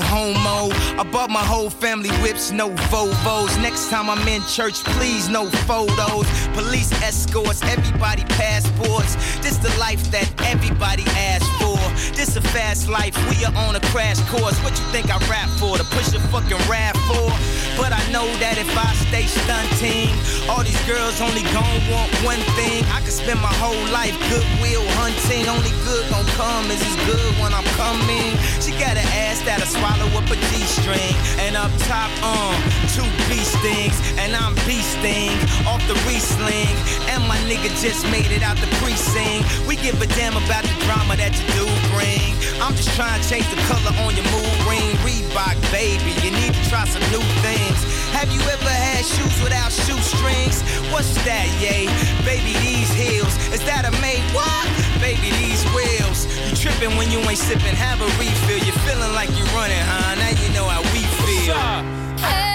Homo. 0.00 0.74
I 1.00 1.04
bought 1.10 1.30
my 1.30 1.44
whole 1.44 1.70
family 1.70 2.10
whips, 2.22 2.50
no 2.50 2.70
Vovos. 2.90 3.60
Next 3.62 3.90
time 3.90 4.10
I'm 4.10 4.26
in 4.26 4.42
church, 4.42 4.82
please, 4.96 5.28
no 5.28 5.46
photos. 5.68 6.26
Police 6.54 6.92
escorts, 7.02 7.62
everybody 7.62 8.24
passports. 8.24 9.14
This 9.40 9.56
the 9.58 9.74
life 9.78 10.10
that 10.10 10.28
everybody 10.46 11.04
asks 11.16 11.48
for. 11.62 11.69
This 12.14 12.36
a 12.36 12.40
fast 12.40 12.88
life, 12.88 13.16
we 13.30 13.44
are 13.44 13.54
on 13.66 13.76
a 13.76 13.80
crash 13.92 14.20
course. 14.28 14.56
What 14.64 14.76
you 14.78 14.84
think 14.92 15.10
I 15.10 15.18
rap 15.28 15.48
for? 15.60 15.76
To 15.78 15.84
push 15.84 16.12
a 16.14 16.20
fucking 16.32 16.60
rap 16.68 16.96
for? 17.08 17.28
But 17.80 17.92
I 17.92 18.02
know 18.12 18.28
that 18.44 18.58
if 18.60 18.68
I 18.76 18.92
stay 19.08 19.24
stunting, 19.24 20.12
all 20.50 20.62
these 20.62 20.80
girls 20.84 21.20
only 21.20 21.44
gon' 21.54 21.80
want 21.88 22.12
one 22.20 22.42
thing. 22.58 22.84
I 22.92 23.00
could 23.00 23.16
spend 23.16 23.40
my 23.40 23.52
whole 23.56 23.80
life 23.88 24.12
goodwill 24.28 24.84
hunting. 25.00 25.48
Only 25.48 25.72
good 25.88 26.04
gon' 26.12 26.28
come 26.36 26.68
is 26.68 26.82
as 26.82 26.96
good 27.08 27.32
when 27.40 27.52
I'm 27.56 27.66
coming. 27.80 28.36
She 28.60 28.76
got 28.76 29.00
an 29.00 29.08
ass 29.24 29.40
that'll 29.48 29.68
swallow 29.68 30.08
up 30.12 30.28
a 30.28 30.36
G-string. 30.52 31.16
And 31.40 31.56
up 31.56 31.72
top, 31.88 32.10
um, 32.20 32.56
two 32.92 33.08
beast 33.32 33.56
things. 33.64 33.96
And 34.20 34.36
I'm 34.36 34.52
beasting 34.68 35.36
off 35.64 35.80
the 35.88 35.96
re-sling. 36.04 36.76
And 37.08 37.24
my 37.24 37.40
nigga 37.48 37.72
just 37.80 38.04
made 38.12 38.28
it 38.28 38.44
out 38.44 38.60
the 38.60 38.68
precinct. 38.76 39.48
We 39.64 39.76
give 39.80 39.96
a 40.02 40.08
damn 40.18 40.36
about 40.36 40.68
the 40.68 40.76
drama 40.84 41.16
that 41.16 41.32
you 41.32 41.46
do 41.56 41.66
bring. 41.94 42.34
I'm 42.60 42.74
just 42.76 42.94
trying 42.96 43.20
to 43.20 43.24
change 43.28 43.48
the 43.48 43.60
color 43.70 43.92
on 44.04 44.14
your 44.16 44.26
mood 44.30 44.58
ring. 44.68 44.90
Reebok, 45.00 45.56
baby, 45.72 46.12
you 46.22 46.30
need 46.30 46.54
to 46.54 46.62
try 46.68 46.84
some 46.84 47.02
new 47.10 47.24
things. 47.40 47.78
Have 48.12 48.30
you 48.30 48.40
ever 48.40 48.68
had 48.68 49.04
shoes 49.04 49.36
without 49.42 49.72
shoestrings? 49.72 50.62
What's 50.92 51.14
that, 51.24 51.48
yay? 51.62 51.86
Baby, 52.24 52.58
these 52.60 52.90
heels. 52.92 53.32
Is 53.54 53.62
that 53.64 53.88
a 53.88 53.92
made 54.02 54.24
what? 54.36 54.68
Baby, 55.00 55.30
these 55.40 55.64
wheels. 55.72 56.26
You 56.48 56.56
tripping 56.56 56.96
when 56.98 57.10
you 57.10 57.18
ain't 57.24 57.38
sipping, 57.38 57.76
have 57.76 58.00
a 58.00 58.08
refill. 58.18 58.60
You're 58.60 58.80
feeling 58.84 59.12
like 59.14 59.30
you're 59.38 59.50
running, 59.56 59.80
huh? 59.80 60.14
Now 60.20 60.32
you 60.34 60.48
know 60.52 60.66
how 60.68 60.82
we 60.92 61.02
feel. 61.24 61.56
What's 62.20 62.49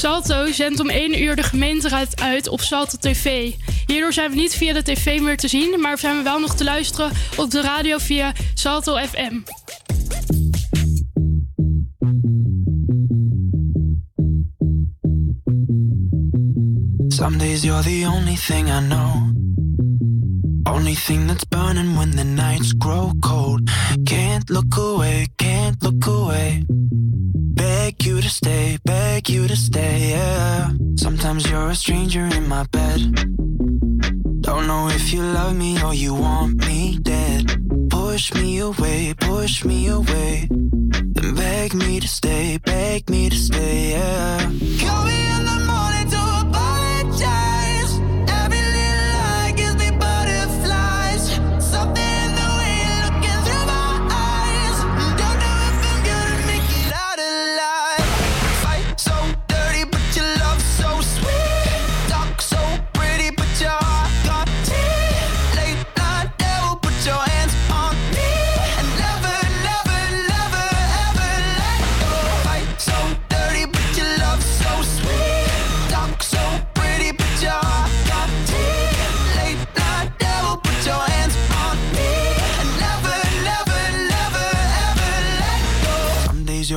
Salto 0.00 0.52
zendt 0.52 0.80
om 0.80 0.88
1 0.88 1.22
uur 1.22 1.36
de 1.36 1.42
gemeenteraad 1.42 2.20
uit 2.20 2.48
op 2.48 2.60
Salto 2.60 2.98
TV. 3.00 3.52
Hierdoor 3.86 4.12
zijn 4.12 4.30
we 4.30 4.36
niet 4.36 4.54
via 4.54 4.72
de 4.72 4.82
tv 4.82 5.20
meer 5.20 5.36
te 5.36 5.48
zien, 5.48 5.80
maar 5.80 5.98
zijn 5.98 6.16
we 6.16 6.22
wel 6.22 6.40
nog 6.40 6.54
te 6.54 6.64
luisteren 6.64 7.10
op 7.36 7.50
de 7.50 7.60
radio 7.60 7.98
via 7.98 8.32
Salto 8.54 8.96
FM. 8.96 9.34
Some 17.08 17.36
days 17.36 17.62
you're 17.62 17.82
the 17.82 18.10
only 18.14 18.36
thing 18.46 18.68
I 18.68 18.80
know. 18.88 19.30
Only 20.76 20.94
thing 20.94 21.26
that's 21.26 21.44
burning 21.48 21.96
when 21.96 22.10
the 22.10 22.24
nights 22.24 22.74
grow 22.78 23.10
cold. 23.18 23.70
Can't 24.04 24.48
look 24.48 24.76
away, 24.76 25.28
can't 25.36 25.82
look 25.82 26.06
away. 26.06 26.64
Beg 27.54 27.89
to 28.30 28.36
stay, 28.36 28.78
beg 28.84 29.28
you 29.28 29.48
to 29.48 29.56
stay, 29.56 30.10
yeah. 30.10 30.70
Sometimes 30.96 31.50
you're 31.50 31.70
a 31.70 31.74
stranger 31.74 32.24
in 32.36 32.48
my 32.48 32.64
bed. 32.64 33.00
Don't 34.40 34.66
know 34.66 34.88
if 34.88 35.12
you 35.12 35.22
love 35.22 35.56
me 35.56 35.82
or 35.82 35.94
you 35.94 36.14
want 36.14 36.64
me 36.66 36.98
dead. 37.02 37.44
Push 37.90 38.34
me 38.34 38.58
away, 38.58 39.14
push 39.18 39.64
me 39.64 39.88
away. 39.88 40.48
Then 40.50 41.34
beg 41.34 41.74
me 41.74 41.98
to 41.98 42.08
stay, 42.08 42.58
beg 42.58 43.10
me 43.10 43.30
to 43.30 43.36
stay, 43.36 43.90
yeah. 43.92 44.38
Call 44.82 45.04
me 45.06 45.20
in 45.36 45.42
the 45.50 45.58
morning 45.70 46.08
to 46.14 46.49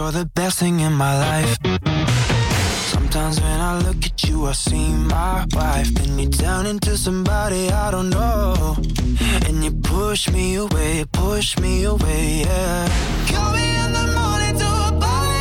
you're 0.04 0.12
the 0.12 0.26
best 0.26 0.60
thing 0.60 0.82
in 0.82 0.92
my 0.92 1.14
life. 1.18 1.58
Sometimes 2.94 3.40
when 3.40 3.60
I 3.62 3.80
look 3.80 4.06
at 4.06 4.24
you, 4.28 4.46
I 4.48 4.52
see 4.52 4.90
my 4.92 5.46
wife. 5.54 5.94
Then 5.94 6.20
you 6.20 6.30
turn 6.30 6.66
into 6.66 6.98
somebody 6.98 7.70
I 7.70 7.90
don't 7.92 8.10
know. 8.10 8.76
And 9.48 9.64
you 9.64 9.72
push 9.72 10.30
me 10.30 10.56
away, 10.56 11.06
push 11.12 11.58
me 11.60 11.86
away, 11.86 12.44
yeah. 12.46 12.88
Call 13.32 13.54
me 13.54 13.68
in 13.84 13.94
the 13.94 14.06
morning 14.20 14.56
to 14.62 14.70
apologize. 14.90 15.33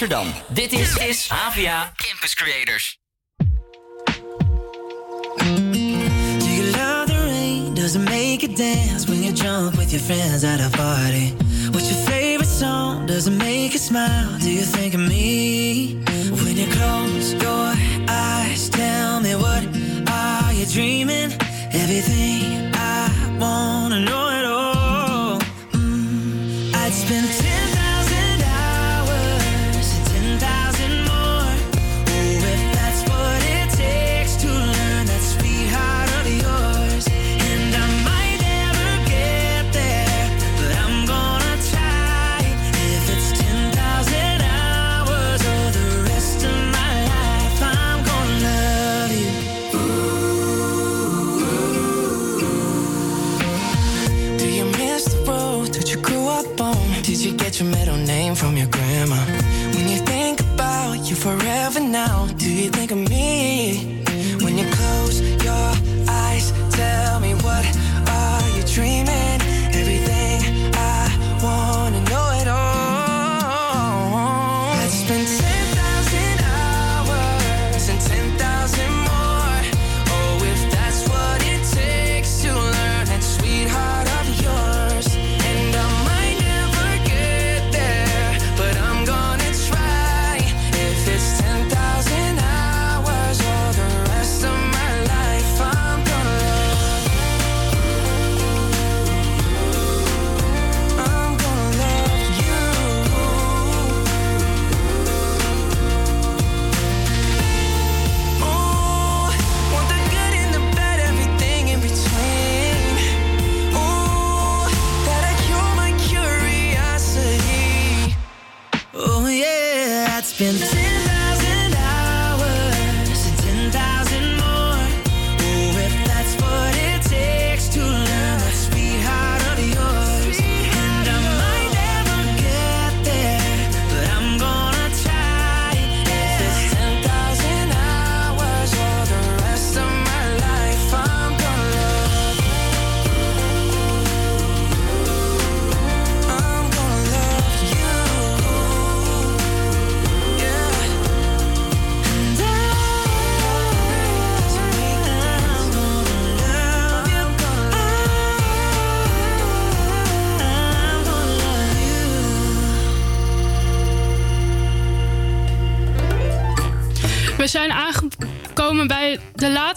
Amsterdam. 0.00 0.32
Dit 0.52 0.72
is, 0.72 0.96
is 0.96 1.28
Avia 1.46 1.92
Campus 1.96 2.34
Creators. 2.34 2.98
Do 6.40 6.50
you 6.50 6.70
love 6.76 7.06
the 7.06 7.20
rain? 7.24 7.74
Does 7.74 7.94
it 7.94 8.08
make 8.08 8.42
you 8.42 8.54
dance 8.54 9.08
when 9.08 9.24
you 9.24 9.32
jump 9.32 9.76
with 9.76 9.90
your 9.90 10.00
friends 10.00 10.44
at 10.44 10.60
a 10.60 10.70
party? 10.76 11.34
What's 11.72 11.90
your 11.90 12.06
favorite 12.06 12.48
song? 12.48 13.06
Does 13.06 13.26
it 13.26 13.32
make 13.32 13.72
you 13.72 13.78
smile? 13.78 14.38
Do 14.38 14.50
you 14.50 14.62
think 14.62 14.94
of 14.94 15.00
me? 15.00 15.67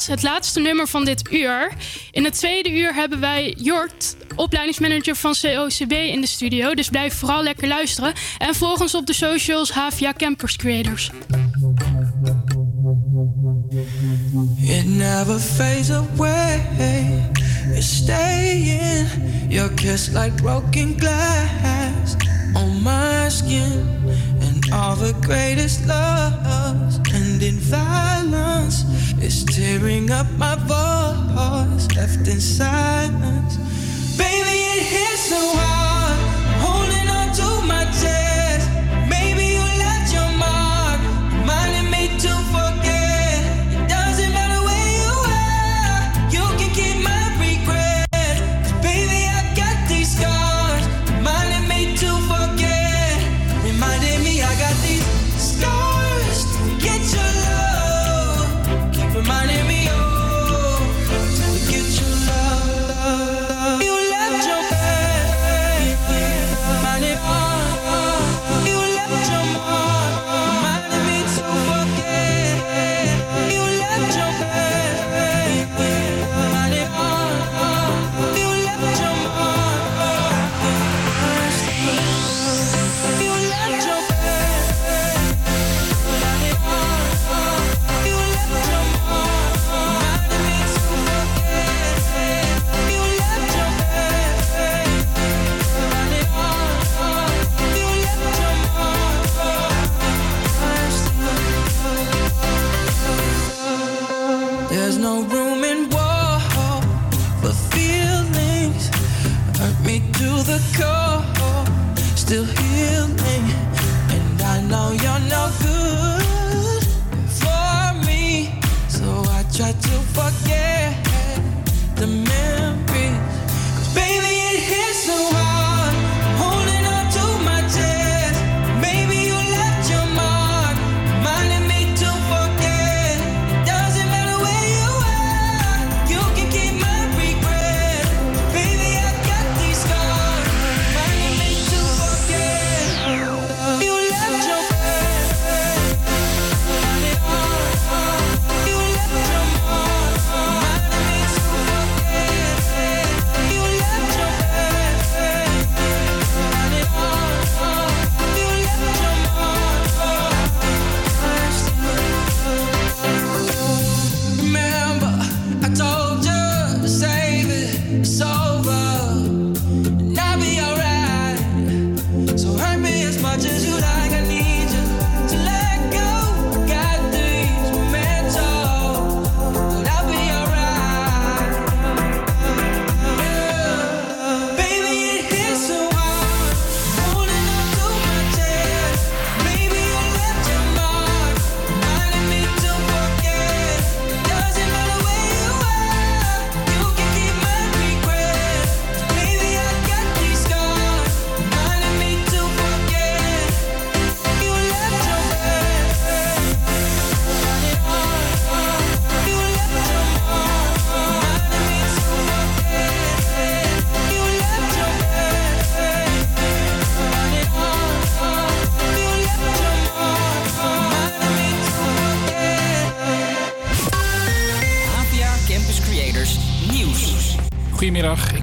Het 0.07 0.23
laatste 0.23 0.59
nummer 0.59 0.87
van 0.87 1.05
dit 1.05 1.31
uur. 1.31 1.73
In 2.11 2.23
het 2.23 2.33
tweede 2.33 2.71
uur 2.71 2.93
hebben 2.93 3.19
wij 3.19 3.55
Jort, 3.57 4.15
opleidingsmanager 4.35 5.15
van 5.15 5.35
COCB, 5.41 5.91
in 5.91 6.21
de 6.21 6.27
studio. 6.27 6.73
Dus 6.73 6.89
blijf 6.89 7.13
vooral 7.13 7.43
lekker 7.43 7.67
luisteren. 7.67 8.13
En 8.37 8.55
volg 8.55 8.81
ons 8.81 8.95
op 8.95 9.05
de 9.05 9.13
socials 9.13 9.71
HVA 9.71 10.13
Campus 10.13 10.55
Creators. 10.55 11.11
It 14.61 14.85
never 14.85 15.39
fades 15.39 15.91
away. 15.91 16.61
It's 17.75 17.95
staying. 17.95 19.07
Your 19.49 19.69
kiss 19.73 20.09
like 20.09 20.35
broken 20.35 20.99
glass 20.99 22.15
on 22.53 22.83
my 22.83 23.29
skin. 23.29 24.00
All 24.73 24.95
the 24.95 25.13
greatest 25.21 25.85
loves 25.85 26.99
end 27.13 27.43
in 27.43 27.55
violence. 27.55 28.85
It's 29.19 29.43
tearing 29.43 30.11
up 30.11 30.27
my 30.37 30.55
voice, 30.55 31.87
left 31.95 32.27
in 32.27 32.39
silence. 32.39 33.57
Baby, 34.17 34.57
it 34.75 34.83
hits 34.83 35.29
so 35.29 35.55
hard. 35.57 35.80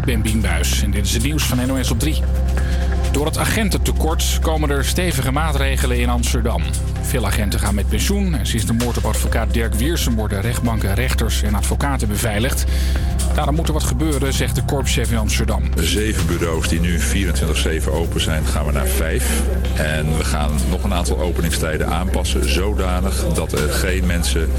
Ben 0.08 0.22
Bien 0.22 0.40
Buis 0.40 0.82
en 0.82 0.90
dit 0.90 1.06
is 1.06 1.12
het 1.12 1.22
nieuws 1.22 1.42
van 1.42 1.66
NOS 1.66 1.90
op 1.90 1.98
3. 1.98 2.22
Door 3.12 3.26
het 3.26 3.38
agententekort 3.38 4.38
komen 4.42 4.70
er 4.70 4.84
stevige 4.84 5.32
maatregelen 5.32 5.98
in 5.98 6.08
Amsterdam. 6.08 6.62
Veel 7.00 7.26
agenten 7.26 7.60
gaan 7.60 7.74
met 7.74 7.88
pensioen 7.88 8.34
en 8.34 8.46
sinds 8.46 8.66
de 8.66 8.72
moord 8.72 8.96
op 8.96 9.04
advocaat 9.04 9.52
Dirk 9.52 9.74
Wiersum 9.74 10.14
worden 10.14 10.40
rechtbanken, 10.40 10.94
rechters 10.94 11.42
en 11.42 11.54
advocaten 11.54 12.08
beveiligd. 12.08 12.64
Daarom 13.38 13.56
moet 13.56 13.66
er 13.68 13.72
wat 13.72 13.84
gebeuren, 13.84 14.32
zegt 14.32 14.54
de 14.54 14.62
korpschef 14.64 15.10
in 15.10 15.18
Amsterdam. 15.18 15.62
Zeven 15.76 16.26
bureaus 16.26 16.68
die 16.68 16.80
nu 16.80 16.98
24-7 16.98 17.02
open 17.90 18.20
zijn, 18.20 18.44
gaan 18.44 18.66
we 18.66 18.72
naar 18.72 18.86
vijf. 18.86 19.42
En 19.74 20.16
we 20.16 20.24
gaan 20.24 20.50
nog 20.70 20.84
een 20.84 20.94
aantal 20.94 21.20
openingstijden 21.20 21.88
aanpassen, 21.88 22.50
zodanig 22.50 23.24
dat 23.34 23.52
er 23.52 23.72
geen 23.72 24.06
mensen 24.06 24.50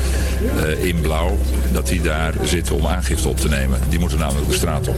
eh, 0.57 0.85
in 0.85 1.01
blauw, 1.01 1.37
dat 1.71 1.87
die 1.87 2.01
daar 2.01 2.33
zitten 2.43 2.75
om 2.75 2.87
aangifte 2.87 3.27
op 3.27 3.37
te 3.37 3.49
nemen. 3.49 3.79
Die 3.89 3.99
moeten 3.99 4.19
namelijk 4.19 4.47
de 4.47 4.55
straat 4.55 4.87
op. 4.87 4.97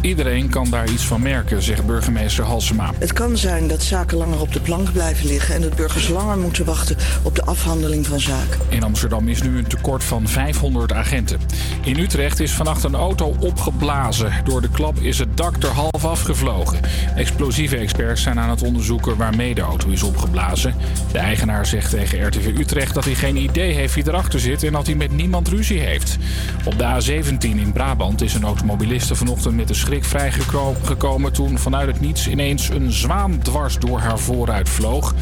Iedereen 0.00 0.48
kan 0.48 0.70
daar 0.70 0.90
iets 0.90 1.04
van 1.04 1.22
merken, 1.22 1.62
zegt 1.62 1.86
burgemeester 1.86 2.44
Halsema. 2.44 2.92
Het 2.98 3.12
kan 3.12 3.36
zijn 3.36 3.68
dat 3.68 3.82
zaken 3.82 4.18
langer 4.18 4.40
op 4.40 4.52
de 4.52 4.60
plank 4.60 4.92
blijven 4.92 5.26
liggen 5.26 5.54
en 5.54 5.60
dat 5.60 5.76
burgers 5.76 6.08
langer 6.08 6.38
moeten 6.38 6.64
wachten 6.64 6.96
op 7.22 7.34
de 7.34 7.42
afhandeling 7.44 8.06
van 8.06 8.20
zaken. 8.20 8.60
In 8.68 8.82
Amsterdam 8.82 9.28
is 9.28 9.42
nu 9.42 9.58
een 9.58 9.66
tekort 9.66 10.04
van 10.04 10.28
500 10.28 10.92
agenten. 10.92 11.40
In 11.82 11.98
Utrecht 11.98 12.40
is 12.40 12.52
vannacht 12.52 12.84
een 12.84 12.94
auto 12.94 13.18
opgeblazen. 13.24 14.32
Door 14.44 14.60
de 14.60 14.68
klap 14.68 14.98
is 14.98 15.18
het 15.18 15.36
dak 15.36 15.62
er 15.62 15.68
half 15.68 16.04
afgevlogen. 16.04 16.80
Explosieve 17.16 17.76
experts 17.76 18.22
zijn 18.22 18.38
aan 18.38 18.50
het 18.50 18.62
onderzoeken 18.62 19.16
waarmee 19.16 19.54
de 19.54 19.60
auto 19.60 19.88
is 19.88 20.02
opgeblazen. 20.02 20.74
De 21.12 21.18
eigenaar 21.18 21.66
zegt 21.66 21.90
tegen 21.90 22.26
RTV 22.26 22.58
Utrecht 22.58 22.94
dat 22.94 23.04
hij 23.04 23.14
geen 23.14 23.36
idee 23.36 23.72
heeft 23.72 23.94
wie 23.94 24.08
erachter 24.08 24.40
zit 24.40 24.62
en 24.62 24.72
dat 24.72 24.86
hij 24.86 24.94
met 24.94 25.12
niemand 25.12 25.48
ruzie 25.48 25.80
heeft. 25.80 26.16
Op 26.64 26.78
de 26.78 26.84
A17 26.84 27.38
in 27.40 27.72
Brabant 27.72 28.22
is 28.22 28.34
een 28.34 28.44
automobiliste 28.44 29.14
vanochtend 29.14 29.56
met 29.56 29.68
de 29.68 29.74
schrik 29.74 30.04
vrijgekomen 30.04 31.32
toen 31.32 31.58
vanuit 31.58 31.86
het 31.86 32.00
niets 32.00 32.28
ineens 32.28 32.68
een 32.68 32.92
zwaan 32.92 33.38
dwars 33.38 33.78
door 33.78 33.98
haar 33.98 34.18
vooruit 34.18 34.68
vloog. 34.68 35.14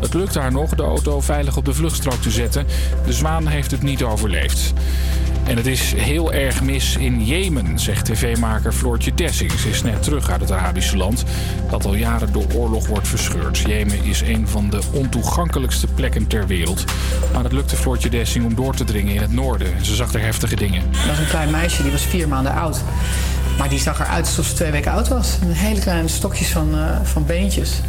Het 0.00 0.14
lukte 0.14 0.38
haar 0.38 0.52
nog 0.52 0.74
de 0.74 0.82
auto 0.82 1.20
veilig 1.20 1.56
op 1.56 1.64
de 1.64 1.74
vluchtstrook 1.74 2.22
te 2.22 2.30
zetten. 2.30 2.66
De 3.06 3.12
zwaan 3.12 3.46
heeft 3.46 3.70
het 3.70 3.82
niet 3.82 4.02
overleefd. 4.02 4.72
En 5.44 5.56
het 5.56 5.66
is 5.66 5.92
heel 5.92 6.32
erg 6.32 6.62
mis 6.62 6.96
in 6.96 7.24
Jemen, 7.24 7.41
zegt 7.74 8.04
tv-maker 8.04 8.72
Floortje 8.72 9.14
Dessing. 9.14 9.52
Ze 9.52 9.68
is 9.68 9.82
net 9.82 10.02
terug 10.02 10.30
uit 10.30 10.40
het 10.40 10.50
Arabische 10.50 10.96
land 10.96 11.24
dat 11.70 11.84
al 11.84 11.94
jaren 11.94 12.32
door 12.32 12.46
oorlog 12.54 12.86
wordt 12.86 13.08
verscheurd. 13.08 13.58
Jemen 13.58 14.04
is 14.04 14.20
een 14.20 14.48
van 14.48 14.70
de 14.70 14.80
ontoegankelijkste 14.92 15.86
plekken 15.86 16.26
ter 16.26 16.46
wereld. 16.46 16.84
Maar 17.32 17.42
het 17.42 17.52
lukte 17.52 17.76
Floortje 17.76 18.10
Dessing 18.10 18.44
om 18.44 18.54
door 18.54 18.74
te 18.74 18.84
dringen 18.84 19.14
in 19.14 19.20
het 19.20 19.32
noorden. 19.32 19.74
En 19.76 19.84
ze 19.84 19.94
zag 19.94 20.14
er 20.14 20.20
heftige 20.20 20.56
dingen. 20.56 20.82
Er 20.82 21.08
was 21.08 21.18
een 21.18 21.26
klein 21.26 21.50
meisje, 21.50 21.82
die 21.82 21.92
was 21.92 22.02
vier 22.02 22.28
maanden 22.28 22.52
oud. 22.52 22.80
Maar 23.58 23.68
die 23.68 23.80
zag 23.80 24.00
eruit 24.00 24.26
alsof 24.26 24.46
ze 24.46 24.54
twee 24.54 24.70
weken 24.70 24.92
oud 24.92 25.08
was. 25.08 25.38
Een 25.42 25.52
hele 25.52 25.80
kleine 25.80 26.08
stokjes 26.08 26.48
van, 26.48 26.74
eh, 26.74 27.00
van 27.02 27.26
beentjes. 27.26 27.80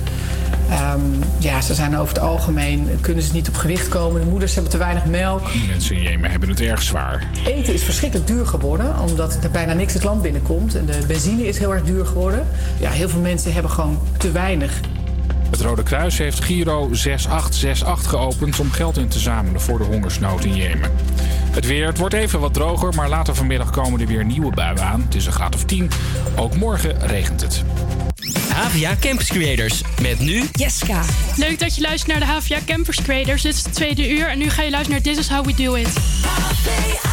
Ehm, 0.73 1.01
ja, 1.37 1.61
ze 1.61 1.73
zijn 1.73 1.97
over 1.97 2.13
het 2.13 2.23
algemeen, 2.23 2.97
kunnen 3.01 3.23
ze 3.23 3.33
niet 3.33 3.47
op 3.47 3.55
gewicht 3.55 3.87
komen. 3.87 4.21
De 4.21 4.27
moeders 4.27 4.53
hebben 4.53 4.71
te 4.71 4.77
weinig 4.77 5.05
melk. 5.05 5.41
Mensen 5.67 5.95
in 5.95 6.01
Jemen 6.01 6.31
hebben 6.31 6.49
het 6.49 6.61
erg 6.61 6.81
zwaar. 6.81 7.27
Eten 7.45 7.73
is 7.73 7.83
verschrikkelijk 7.83 8.27
duur 8.27 8.45
geworden, 8.45 8.99
omdat 8.99 9.37
er 9.43 9.51
bijna 9.51 9.73
niks 9.73 9.93
het 9.93 10.03
land 10.03 10.21
binnenkomt. 10.21 10.75
En 10.75 10.85
de 10.85 11.03
benzine 11.07 11.47
is 11.47 11.57
heel 11.57 11.73
erg 11.73 11.83
duur 11.83 12.05
geworden. 12.05 12.47
Ja, 12.79 12.89
heel 12.89 13.09
veel 13.09 13.21
mensen 13.21 13.53
hebben 13.53 13.71
gewoon 13.71 13.99
te 14.17 14.31
weinig. 14.31 14.79
Het 15.49 15.61
Rode 15.61 15.83
Kruis 15.83 16.17
heeft 16.17 16.43
Giro 16.43 16.87
6868 16.91 18.09
geopend 18.09 18.59
om 18.59 18.71
geld 18.71 18.97
in 18.97 19.07
te 19.07 19.19
zamelen 19.19 19.61
voor 19.61 19.77
de 19.77 19.83
hongersnood 19.83 20.43
in 20.43 20.55
Jemen. 20.55 20.91
Het 21.51 21.65
weer, 21.65 21.87
het 21.87 21.97
wordt 21.97 22.13
even 22.13 22.39
wat 22.39 22.53
droger, 22.53 22.93
maar 22.93 23.09
later 23.09 23.35
vanmiddag 23.35 23.69
komen 23.69 23.99
er 23.99 24.07
weer 24.07 24.25
nieuwe 24.25 24.51
buien 24.51 24.83
aan. 24.83 25.01
Het 25.01 25.15
is 25.15 25.25
een 25.25 25.31
graad 25.31 25.55
of 25.55 25.63
10. 25.63 25.89
Ook 26.35 26.55
morgen 26.55 27.07
regent 27.07 27.41
het. 27.41 27.63
Havia 28.53 28.95
Campus 28.99 29.27
Creators. 29.27 29.81
Met 30.01 30.19
nu 30.19 30.43
Jeska. 30.51 31.01
Leuk 31.35 31.59
dat 31.59 31.75
je 31.75 31.81
luistert 31.81 32.19
naar 32.19 32.19
de 32.19 32.25
HVA 32.25 32.59
Campers 32.65 33.01
Creators. 33.01 33.41
Dit 33.41 33.53
is 33.53 33.63
het 33.63 33.73
tweede 33.73 34.09
uur 34.09 34.29
en 34.29 34.37
nu 34.37 34.49
ga 34.49 34.61
je 34.61 34.69
luisteren 34.69 35.03
naar 35.03 35.13
This 35.13 35.25
is 35.25 35.29
How 35.29 35.45
We 35.45 35.53
Do 35.53 35.73
It. 35.73 37.12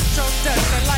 central 0.00 0.26
destination. 0.42 0.91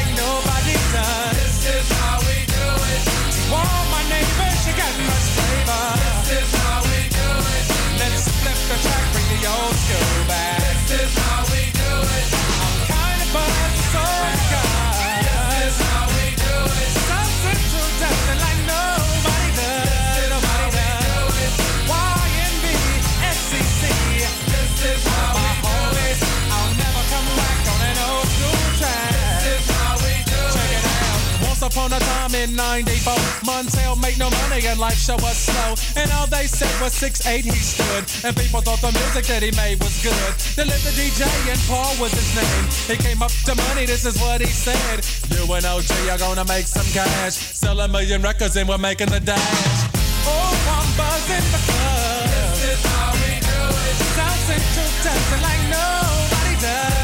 In 32.34 32.56
94, 32.56 33.14
Montel 33.46 34.00
made 34.02 34.18
no 34.18 34.28
money 34.42 34.66
and 34.66 34.78
life 34.78 34.98
show 34.98 35.14
was 35.22 35.36
slow. 35.36 35.74
And 36.00 36.10
all 36.12 36.26
they 36.26 36.46
said 36.46 36.72
was 36.80 36.92
6'8 36.98 37.44
he 37.44 37.50
stood. 37.50 38.04
And 38.26 38.36
people 38.36 38.60
thought 38.60 38.80
the 38.80 38.90
music 38.90 39.26
that 39.30 39.42
he 39.42 39.52
made 39.54 39.78
was 39.78 39.94
good. 40.02 40.34
They 40.58 40.64
lived 40.64 40.84
the 40.84 40.94
DJ 40.98 41.22
and 41.50 41.60
Paul 41.70 41.94
was 42.00 42.12
his 42.12 42.30
name. 42.34 42.64
He 42.90 42.96
came 43.00 43.22
up 43.22 43.30
to 43.46 43.54
money, 43.54 43.86
this 43.86 44.04
is 44.04 44.20
what 44.20 44.40
he 44.40 44.50
said. 44.50 45.06
You 45.30 45.46
and 45.54 45.64
OG 45.64 45.90
are 46.10 46.18
gonna 46.18 46.44
make 46.44 46.66
some 46.66 46.86
cash. 46.92 47.34
Sell 47.34 47.80
a 47.80 47.88
million 47.88 48.22
records 48.22 48.56
and 48.56 48.68
we're 48.68 48.78
making 48.78 49.10
the 49.10 49.20
dash. 49.20 49.78
Oh, 50.26 50.54
I'm 50.74 50.88
buzzing 50.98 51.46
because 51.54 52.60
this 52.60 52.78
is 52.78 52.82
how 52.90 53.12
we 53.22 53.38
do 53.38 53.60
it. 53.88 53.96
Central 54.44 54.90
does 55.04 55.32
it 55.32 55.40
like 55.40 55.62
nobody 55.72 56.54
does. 56.60 57.03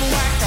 Never 0.00 0.38
come 0.38 0.43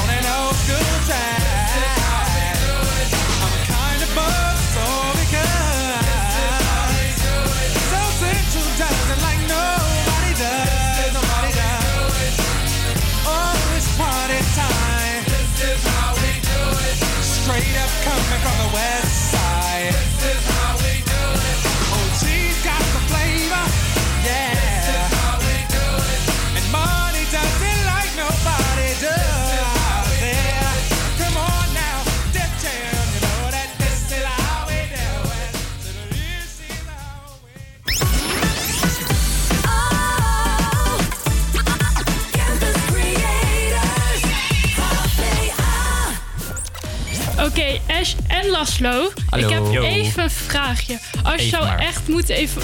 Oké, 47.58 47.94
Ash 48.00 48.14
en 48.28 48.50
Laszlo. 48.50 49.12
Hallo. 49.30 49.48
Ik 49.48 49.54
heb 49.54 49.64
Yo. 49.72 49.82
even 49.84 50.24
een 50.24 50.30
vraagje. 50.30 51.00
Als 51.24 51.34
je 51.34 51.40
Even 51.42 51.50
zou 51.50 51.64
maar. 51.66 51.80
echt 51.80 52.08
moeten 52.08 52.36
even. 52.36 52.62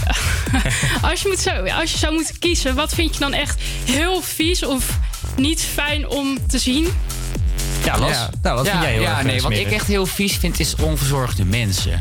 als, 1.10 1.22
je 1.22 1.28
moet 1.28 1.40
zo, 1.40 1.50
als 1.50 1.92
je 1.92 1.98
zou 1.98 2.14
moeten 2.14 2.40
kiezen, 2.40 2.76
wat 2.76 2.94
vind 2.94 3.14
je 3.14 3.20
dan 3.20 3.34
echt 3.34 3.62
heel 3.86 4.22
vies 4.22 4.66
of 4.66 5.00
niet 5.36 5.62
fijn 5.62 6.10
om 6.10 6.48
te 6.48 6.60
zien? 6.60 6.88
Ja, 7.86 7.98
Las. 7.98 8.10
Ja, 8.10 8.30
nou, 8.42 8.56
wat 8.56 8.66
ja, 8.66 8.72
vind 8.72 8.84
jij 8.84 8.94
heel 8.94 9.02
Ja, 9.02 9.16
erg, 9.18 9.26
nee, 9.26 9.36
eh, 9.36 9.42
wat 9.42 9.52
ik 9.52 9.72
echt 9.72 9.88
heel 9.88 10.06
vies 10.06 10.38
vind 10.38 10.60
is 10.60 10.76
onverzorgde 10.76 11.46
mensen. 11.46 12.00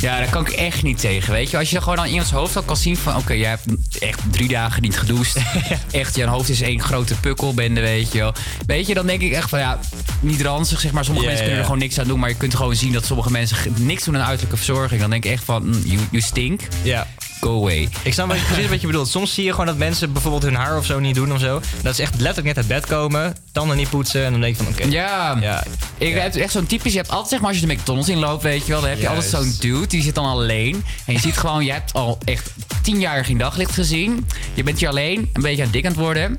Ja, 0.00 0.18
daar 0.18 0.30
kan 0.30 0.46
ik 0.46 0.52
echt 0.52 0.82
niet 0.82 0.98
tegen, 0.98 1.32
weet 1.32 1.50
je. 1.50 1.58
Als 1.58 1.70
je 1.70 1.80
gewoon 1.80 1.98
aan 1.98 2.08
iemands 2.08 2.30
hoofd 2.30 2.56
al 2.56 2.62
kan 2.62 2.76
zien 2.76 2.96
van... 2.96 3.16
oké, 3.16 3.32
jij 3.32 3.48
hebt 3.48 3.64
echt 3.98 4.20
drie 4.30 4.48
dagen 4.48 4.82
niet 4.82 4.98
gedoucht. 4.98 5.36
echt, 5.90 6.16
je 6.16 6.26
hoofd 6.26 6.48
is 6.48 6.60
één 6.60 6.80
grote 6.80 7.14
pukkelbende, 7.14 7.80
weet 7.80 8.12
je 8.12 8.18
wel. 8.18 8.34
Weet 8.66 8.86
je, 8.86 8.94
dan 8.94 9.06
denk 9.06 9.20
ik 9.20 9.32
echt 9.32 9.48
van 9.48 9.58
ja, 9.58 9.78
niet 10.20 10.42
ranzig, 10.42 10.80
zeg 10.80 10.92
maar. 10.92 11.04
Sommige 11.04 11.26
mensen 11.26 11.44
kunnen 11.44 11.60
er 11.60 11.66
gewoon 11.66 11.80
niks 11.80 11.98
aan 11.98 12.06
doen... 12.06 12.18
maar 12.18 12.28
je 12.28 12.36
kunt 12.36 12.54
gewoon 12.54 12.76
zien 12.76 12.92
dat 12.92 13.04
sommige 13.04 13.30
mensen 13.30 13.56
niks 13.76 14.04
doen 14.04 14.16
aan 14.16 14.26
uiterlijke 14.26 14.56
verzorging. 14.56 15.00
Dan 15.00 15.10
denk 15.10 15.24
ik 15.24 15.30
echt 15.30 15.44
van, 15.44 15.66
mm, 15.66 15.82
you, 15.84 16.00
you 16.10 16.22
stink. 16.22 16.60
Ja. 16.82 17.06
Go 17.42 17.56
away. 17.60 17.88
Ik 18.02 18.12
snap 18.12 18.28
precies 18.28 18.68
wat 18.68 18.80
je 18.80 18.86
bedoelt. 18.86 19.08
Soms 19.08 19.34
zie 19.34 19.44
je 19.44 19.50
gewoon 19.50 19.66
dat 19.66 19.76
mensen 19.76 20.12
bijvoorbeeld 20.12 20.42
hun 20.42 20.54
haar 20.54 20.76
of 20.78 20.86
zo 20.86 20.98
niet 21.00 21.14
doen 21.14 21.32
of 21.32 21.40
zo. 21.40 21.60
Dat 21.82 21.96
ze 21.96 22.02
echt 22.02 22.20
letterlijk 22.20 22.46
net 22.46 22.56
uit 22.56 22.66
bed 22.66 22.86
komen, 22.86 23.36
tanden 23.52 23.76
niet 23.76 23.90
poetsen 23.90 24.24
en 24.24 24.30
dan 24.32 24.40
denk 24.40 24.56
je 24.56 24.62
van 24.62 24.72
oké. 24.72 24.84
Ja, 24.84 25.36
Ja. 25.40 25.64
Ik 25.98 26.14
heb 26.14 26.34
echt 26.34 26.52
zo'n 26.52 26.66
typisch. 26.66 26.92
Je 26.92 26.98
hebt 26.98 27.10
altijd, 27.10 27.28
zeg 27.28 27.40
maar, 27.40 27.48
als 27.50 27.58
je 27.60 27.66
de 27.66 27.72
McDonald's 27.74 28.08
inloopt, 28.08 28.42
weet 28.42 28.66
je 28.66 28.72
wel, 28.72 28.80
dan 28.80 28.88
heb 28.88 28.98
je 28.98 29.04
Juist. 29.04 29.34
altijd 29.34 29.44
zo'n 29.44 29.56
dude 29.60 29.86
die 29.86 30.02
zit 30.02 30.14
dan 30.14 30.24
alleen. 30.24 30.84
En 31.06 31.12
je 31.12 31.18
ziet 31.20 31.36
gewoon, 31.36 31.64
je 31.64 31.72
hebt 31.72 31.92
al 31.92 32.18
echt 32.24 32.50
tien 32.82 33.00
jaar 33.00 33.24
geen 33.24 33.38
daglicht 33.38 33.72
gezien. 33.72 34.26
Je 34.54 34.62
bent 34.62 34.78
hier 34.78 34.88
alleen, 34.88 35.30
een 35.32 35.42
beetje 35.42 35.56
aan 35.58 35.64
het 35.64 35.72
dik 35.72 35.84
aan 35.84 35.90
het 35.92 36.00
worden. 36.00 36.38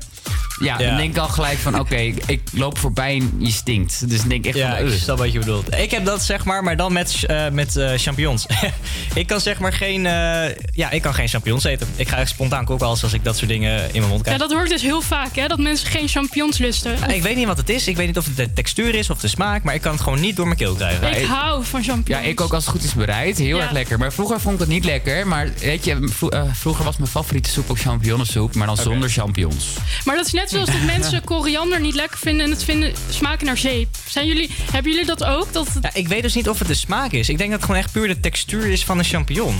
Ja, 0.60 0.78
Ja. 0.78 0.88
dan 0.88 0.96
denk 0.96 1.10
ik 1.10 1.16
al 1.18 1.28
gelijk 1.28 1.58
van, 1.58 1.78
oké, 1.78 1.96
ik 2.26 2.40
loop 2.52 2.78
voorbij 2.78 3.14
en 3.16 3.34
je 3.38 3.50
stinkt. 3.50 4.08
Dus 4.08 4.18
dan 4.18 4.28
denk 4.28 4.40
ik 4.44 4.50
echt 4.50 4.56
Ja, 4.58 4.76
van, 4.76 4.86
ik 4.86 4.92
"Ugh." 4.92 5.02
snap 5.02 5.18
wat 5.18 5.32
je 5.32 5.38
bedoelt. 5.38 5.74
Ik 5.76 5.90
heb 5.90 6.04
dat 6.04 6.22
zeg 6.22 6.44
maar, 6.44 6.62
maar 6.64 6.76
dan 6.76 6.92
met, 6.92 7.24
eh, 7.26 7.48
met 7.48 7.76
eh, 7.76 7.90
champignons. 7.96 8.46
ik 9.14 9.26
kan 9.26 9.40
zeg 9.40 9.58
maar 9.58 9.72
geen, 9.72 10.06
eh, 10.06 10.54
ja, 10.72 10.90
ik 10.90 11.02
kan 11.02 11.14
geen 11.14 11.28
champignons 11.28 11.64
eten. 11.64 11.86
Ik 11.96 12.08
ga 12.08 12.16
echt 12.16 12.30
spontaan 12.30 12.64
koken 12.64 12.86
als, 12.86 13.02
als 13.02 13.12
ik 13.12 13.24
dat 13.24 13.36
soort 13.36 13.48
dingen 13.50 13.78
in 13.78 13.98
mijn 13.98 14.02
mond 14.02 14.16
Ja, 14.16 14.22
krijg. 14.22 14.38
dat 14.38 14.52
hoort 14.52 14.68
dus 14.68 14.82
heel 14.82 15.00
vaak, 15.00 15.36
hè? 15.36 15.46
Dat 15.48 15.58
mensen 15.58 15.86
geen 15.88 16.08
champignons 16.08 16.58
lusten. 16.58 16.96
Ja, 17.00 17.06
ik 17.06 17.22
weet 17.22 17.36
niet 17.36 17.46
wat 17.46 17.56
het 17.56 17.68
is. 17.68 17.88
Ik 17.88 17.96
weet 17.96 18.06
niet 18.06 18.18
of 18.18 18.24
het 18.24 18.36
de 18.36 18.52
textuur 18.52 18.94
is 18.94 19.10
of 19.10 19.18
de 19.20 19.28
smaak, 19.28 19.62
maar 19.62 19.74
ik 19.74 19.80
kan 19.80 19.92
het 19.92 20.00
gewoon 20.00 20.20
niet 20.20 20.36
door 20.36 20.46
mijn 20.46 20.58
keel 20.58 20.74
krijgen. 20.74 21.20
ik 21.20 21.26
hou 21.26 21.64
van 21.64 21.80
Ja, 21.82 21.86
champignons. 21.92 22.26
ik 22.26 22.40
ook 22.40 22.52
als 22.54 22.64
het 22.64 22.72
goed 22.72 22.84
is 22.84 22.94
bereid. 22.94 23.38
Heel 23.38 23.56
Ja. 23.56 23.62
erg 23.62 23.72
lekker. 23.72 23.98
Maar 23.98 24.12
vroeger 24.12 24.40
vond 24.40 24.54
ik 24.54 24.60
het 24.60 24.68
niet 24.68 24.84
lekker. 24.84 25.26
Maar 25.26 25.48
weet 25.60 25.84
je, 25.84 26.08
vro- 26.12 26.28
eh, 26.28 26.42
vroeger 26.52 26.84
was 26.84 26.96
mijn 26.96 27.10
favoriete 27.10 27.50
soep 27.50 27.70
ook 27.70 27.78
champignonsoep. 27.78 28.54
Maar 28.54 28.66
dan 28.66 28.76
zonder 28.76 29.08
champignons. 29.10 29.66
Maar 30.04 30.16
dat 30.16 30.26
is 30.26 30.32
net 30.32 30.43
zoals 30.50 30.70
dat 30.70 30.82
mensen 30.86 31.24
koriander 31.34 31.80
niet 31.80 31.94
lekker 31.94 32.18
vinden 32.18 32.44
en 32.44 32.50
het 32.50 32.64
vinden 32.64 32.92
smaken 33.10 33.46
naar 33.46 33.56
zeep. 33.56 33.88
Zijn 34.08 34.26
jullie, 34.26 34.50
hebben 34.72 34.90
jullie 34.92 35.06
dat 35.06 35.24
ook? 35.24 35.52
Dat 35.52 35.66
het- 35.74 35.82
Ja, 35.82 35.90
ik 35.92 36.08
weet 36.08 36.22
dus 36.22 36.34
niet 36.34 36.48
of 36.48 36.58
het 36.58 36.68
de 36.68 36.74
smaak 36.74 37.12
is. 37.12 37.28
Ik 37.28 37.38
denk 37.38 37.50
dat 37.50 37.58
het 37.60 37.68
gewoon 37.68 37.82
echt 37.82 37.92
puur 37.92 38.08
de 38.08 38.20
textuur 38.20 38.66
is 38.66 38.84
van 38.84 38.98
een 38.98 39.04
champignon. 39.04 39.56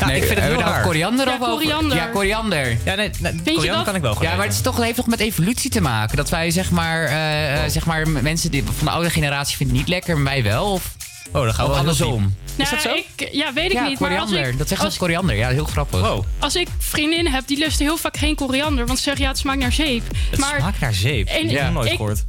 Ja, 0.00 0.06
Nee, 0.06 0.16
ik 0.16 0.24
vind 0.26 0.38
het 0.40 0.48
heel 0.48 0.58
raar. 0.60 0.82
koriander 0.82 1.26
Ja, 1.26 1.32
of 1.34 1.40
over- 1.40 1.52
koriander. 1.52 1.96
Ja, 1.96 2.06
koriander. 2.06 2.76
Ja, 2.84 2.94
nee, 2.94 3.10
koriander 3.44 3.74
dat? 3.74 3.84
kan 3.84 3.94
ik 3.94 4.02
wel 4.02 4.12
gewoon 4.14 4.28
Ja, 4.30 4.36
maar 4.36 4.46
het 4.46 4.54
is 4.54 4.60
toch, 4.60 4.76
heeft 4.76 4.96
toch 4.96 5.06
met 5.06 5.20
evolutie 5.20 5.70
te 5.70 5.80
maken? 5.80 6.16
Dat 6.16 6.28
wij 6.30 6.50
zeg 6.50 6.70
maar, 6.70 7.04
eh, 7.04 7.64
eh, 7.64 7.70
zeg 7.70 7.86
maar 7.86 8.08
mensen 8.08 8.50
die 8.50 8.64
van 8.76 8.86
de 8.86 8.90
oude 8.92 9.10
generatie 9.10 9.56
vinden 9.56 9.76
het 9.76 9.84
niet 9.86 9.94
lekker, 9.94 10.18
maar 10.18 10.32
wij 10.32 10.42
wel? 10.42 10.64
Of, 10.72 10.90
Oh, 11.32 11.42
dan 11.44 11.54
gaan 11.54 11.64
we 11.64 11.70
of 11.70 11.76
wel 11.82 11.94
heel 11.94 12.06
andersom? 12.06 12.34
Nou, 12.56 13.04
Ik, 13.16 13.28
ja, 13.32 13.52
weet 13.52 13.64
ik 13.64 13.72
ja, 13.72 13.88
niet. 13.88 13.98
Maar 13.98 14.18
als 14.18 14.30
ik, 14.30 14.58
dat 14.58 14.68
zeggen 14.68 14.86
als, 14.86 14.96
koriander. 14.96 15.36
Ja, 15.36 15.48
heel 15.48 15.64
grappig. 15.64 16.00
Wow. 16.00 16.24
als 16.38 16.56
ik 16.56 16.68
vriendinnen 16.78 17.32
heb, 17.32 17.46
die 17.46 17.58
lusten 17.58 17.84
heel 17.84 17.96
vaak 17.96 18.16
geen 18.16 18.34
koriander. 18.34 18.86
Want 18.86 18.98
ze 18.98 19.04
zeggen, 19.04 19.22
ja, 19.22 19.28
het 19.28 19.38
smaakt 19.38 19.58
naar 19.58 19.72
zeep. 19.72 20.02
Het 20.30 20.38
maar 20.40 20.54
smaakt 20.58 20.80
naar 20.80 20.94
zeep. 20.94 21.28
En 21.28 21.44
Ik 21.44 21.50
heb 21.50 21.64
het 21.64 21.72
nooit 21.72 21.90
gehoord. 21.90 22.24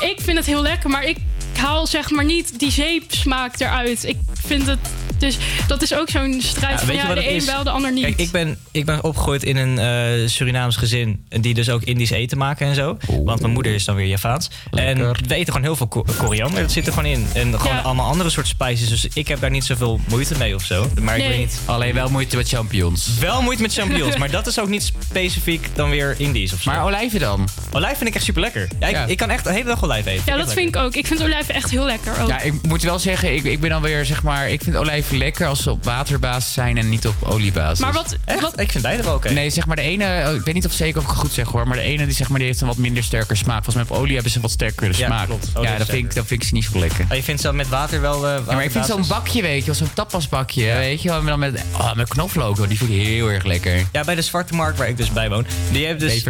ik 0.00 0.20
vind 0.20 0.36
het 0.36 0.46
heel 0.46 0.62
lekker, 0.62 0.90
maar 0.90 1.04
ik 1.04 1.16
haal 1.56 1.86
zeg 1.86 2.10
maar 2.10 2.24
niet 2.24 2.58
die 2.58 2.70
zeepsmaak 2.70 3.60
eruit. 3.60 4.04
Ik 4.04 4.16
vind 4.32 4.66
het... 4.66 4.78
Dus 5.18 5.38
dat 5.66 5.82
is 5.82 5.94
ook 5.94 6.08
zo'n 6.10 6.40
strijd 6.42 6.78
van 6.78 6.88
weet 6.88 6.96
je 7.00 7.06
ja, 7.06 7.14
de 7.14 7.28
een 7.28 7.34
is? 7.34 7.44
wel, 7.44 7.64
de 7.64 7.70
ander 7.70 7.92
niet. 7.92 8.04
Kijk, 8.04 8.16
ik 8.18 8.30
ben, 8.30 8.58
ik 8.70 8.84
ben 8.84 9.04
opgegroeid 9.04 9.42
in 9.44 9.56
een 9.56 9.78
eh, 9.78 10.28
Surinaams 10.28 10.76
gezin. 10.76 11.24
Die 11.28 11.54
dus 11.54 11.70
ook 11.70 11.82
Indisch 11.82 12.10
eten 12.10 12.38
maken 12.38 12.66
en 12.66 12.74
zo. 12.74 12.96
Want 13.24 13.40
mijn 13.40 13.52
moeder 13.52 13.74
is 13.74 13.84
dan 13.84 13.94
weer 13.94 14.06
Javaans. 14.06 14.50
En 14.70 14.98
we 14.98 15.34
eten 15.34 15.46
gewoon 15.46 15.62
heel 15.62 15.76
veel 15.76 15.86
ko- 15.88 16.04
koriander. 16.18 16.60
Dat 16.62 16.72
zit 16.72 16.86
er 16.86 16.92
gewoon 16.92 17.10
in. 17.10 17.26
En 17.34 17.60
gewoon 17.60 17.76
Ja. 17.76 17.80
allemaal 17.82 18.06
andere 18.06 18.30
soort 18.30 18.46
spices. 18.46 18.88
Dus 18.88 19.06
ik 19.14 19.28
heb 19.28 19.40
daar 19.40 19.50
niet 19.50 19.64
zoveel 19.64 20.00
moeite 20.08 20.36
mee 20.38 20.54
of 20.54 20.64
zo. 20.64 20.90
Maar 21.00 21.18
ik 21.18 21.26
weet 21.26 21.38
niet. 21.38 21.58
Alleen 21.64 21.94
wel 21.94 22.08
moeite 22.10 22.36
met 22.36 22.48
champignons. 22.48 23.18
Wel 23.20 23.42
moeite 23.42 23.62
met 23.62 23.72
champignons. 23.72 24.16
maar 24.16 24.30
dat 24.30 24.46
is 24.46 24.58
ook 24.60 24.68
niet 24.68 24.92
specifiek 25.08 25.68
dan 25.74 25.90
weer 25.90 26.14
Indisch 26.18 26.52
of 26.52 26.62
zo. 26.62 26.70
Maar 26.70 26.84
olijven 26.84 27.20
dan? 27.20 27.48
Olijf 27.72 27.96
vind 27.96 28.08
ik 28.08 28.14
echt 28.14 28.24
super 28.24 28.40
lekker. 28.42 28.68
Ja, 28.80 28.86
ik, 28.86 28.94
Ja. 28.94 29.04
ik 29.06 29.16
kan 29.16 29.30
echt 29.30 29.44
de 29.44 29.52
hele 29.52 29.64
dag 29.64 29.84
olijf 29.84 30.06
eten. 30.06 30.22
ja, 30.26 30.36
dat 30.36 30.52
vind 30.52 30.68
ik 30.68 30.76
ook. 30.76 30.94
Ik 30.94 31.06
vind 31.06 31.22
olijven 31.22 31.41
echt 31.48 31.70
heel 31.70 31.84
lekker. 31.84 32.20
Ook. 32.20 32.28
Ja, 32.28 32.40
ik 32.40 32.52
moet 32.62 32.82
wel 32.82 32.98
zeggen, 32.98 33.34
ik, 33.34 33.44
ik 33.44 33.60
ben 33.60 33.70
dan 33.70 33.82
weer 33.82 34.04
zeg 34.04 34.22
maar, 34.22 34.50
ik 34.50 34.62
vind 34.62 34.76
olijven 34.76 35.16
lekker 35.18 35.46
als 35.46 35.62
ze 35.62 35.70
op 35.70 35.84
waterbasis 35.84 36.52
zijn 36.52 36.78
en 36.78 36.88
niet 36.88 37.06
op 37.06 37.14
oliebasis. 37.20 37.78
maar 37.78 37.92
wat, 37.92 38.16
wat, 38.40 38.60
Ik 38.60 38.70
vind 38.70 38.82
beide 38.82 39.02
wel 39.02 39.14
oké. 39.14 39.30
Nee, 39.30 39.50
zeg 39.50 39.66
maar 39.66 39.76
de 39.76 39.82
ene, 39.82 40.24
oh, 40.28 40.34
ik 40.34 40.42
weet 40.44 40.54
niet 40.54 40.66
of 40.66 40.72
zeker 40.72 40.96
of 40.98 41.02
ik 41.04 41.10
het 41.10 41.18
goed 41.18 41.32
zeg 41.32 41.48
hoor, 41.48 41.66
maar 41.68 41.76
de 41.76 41.82
ene 41.82 42.04
die, 42.06 42.14
zeg 42.14 42.28
maar, 42.28 42.38
die 42.38 42.46
heeft 42.46 42.60
een 42.60 42.66
wat 42.66 42.76
minder 42.76 43.04
sterke 43.04 43.34
smaak. 43.34 43.64
Volgens 43.64 43.74
mij 43.88 43.96
op 43.96 44.02
olie 44.02 44.12
hebben 44.14 44.30
ze 44.30 44.36
een 44.36 44.42
wat 44.42 44.50
sterkere 44.52 44.90
Ja, 44.96 45.06
smaak. 45.06 45.26
klopt. 45.26 45.50
Ja, 45.54 45.60
dat 45.60 45.62
vind, 45.62 45.78
ik, 45.78 45.86
sterker. 45.86 46.14
dat 46.14 46.26
vind 46.26 46.42
ik 46.42 46.48
ze 46.48 46.54
niet 46.54 46.64
zo 46.64 46.78
lekker. 46.78 47.04
Oh, 47.10 47.16
je 47.16 47.22
vindt 47.22 47.40
zo 47.40 47.52
met 47.52 47.68
water 47.68 48.00
wel... 48.00 48.26
eh, 48.28 48.34
Ja, 48.46 48.54
maar 48.54 48.64
ik 48.64 48.70
vind 48.70 48.86
zo'n 48.86 49.04
bakje, 49.08 49.42
weet 49.42 49.58
je 49.58 49.66
wel, 49.66 49.74
zo'n 49.74 49.92
tapasbakje, 49.94 50.64
weet 50.74 51.02
je 51.02 51.08
wel, 51.08 51.24
dan 51.24 51.38
met, 51.38 51.62
oh, 51.72 51.94
met 51.94 52.08
knoflook, 52.08 52.56
hoor, 52.56 52.68
die 52.68 52.78
vind 52.78 52.90
ik 52.90 52.96
heel 52.96 53.28
erg 53.30 53.44
lekker. 53.44 53.86
Ja, 53.92 54.04
bij 54.04 54.14
de 54.14 54.22
Zwarte 54.22 54.54
Markt, 54.54 54.78
waar 54.78 54.88
ik 54.88 54.96
dus 54.96 55.12
bij 55.12 55.28
woon. 55.28 55.46
Die 55.70 55.86
heeft 55.86 56.00
dus... 56.00 56.24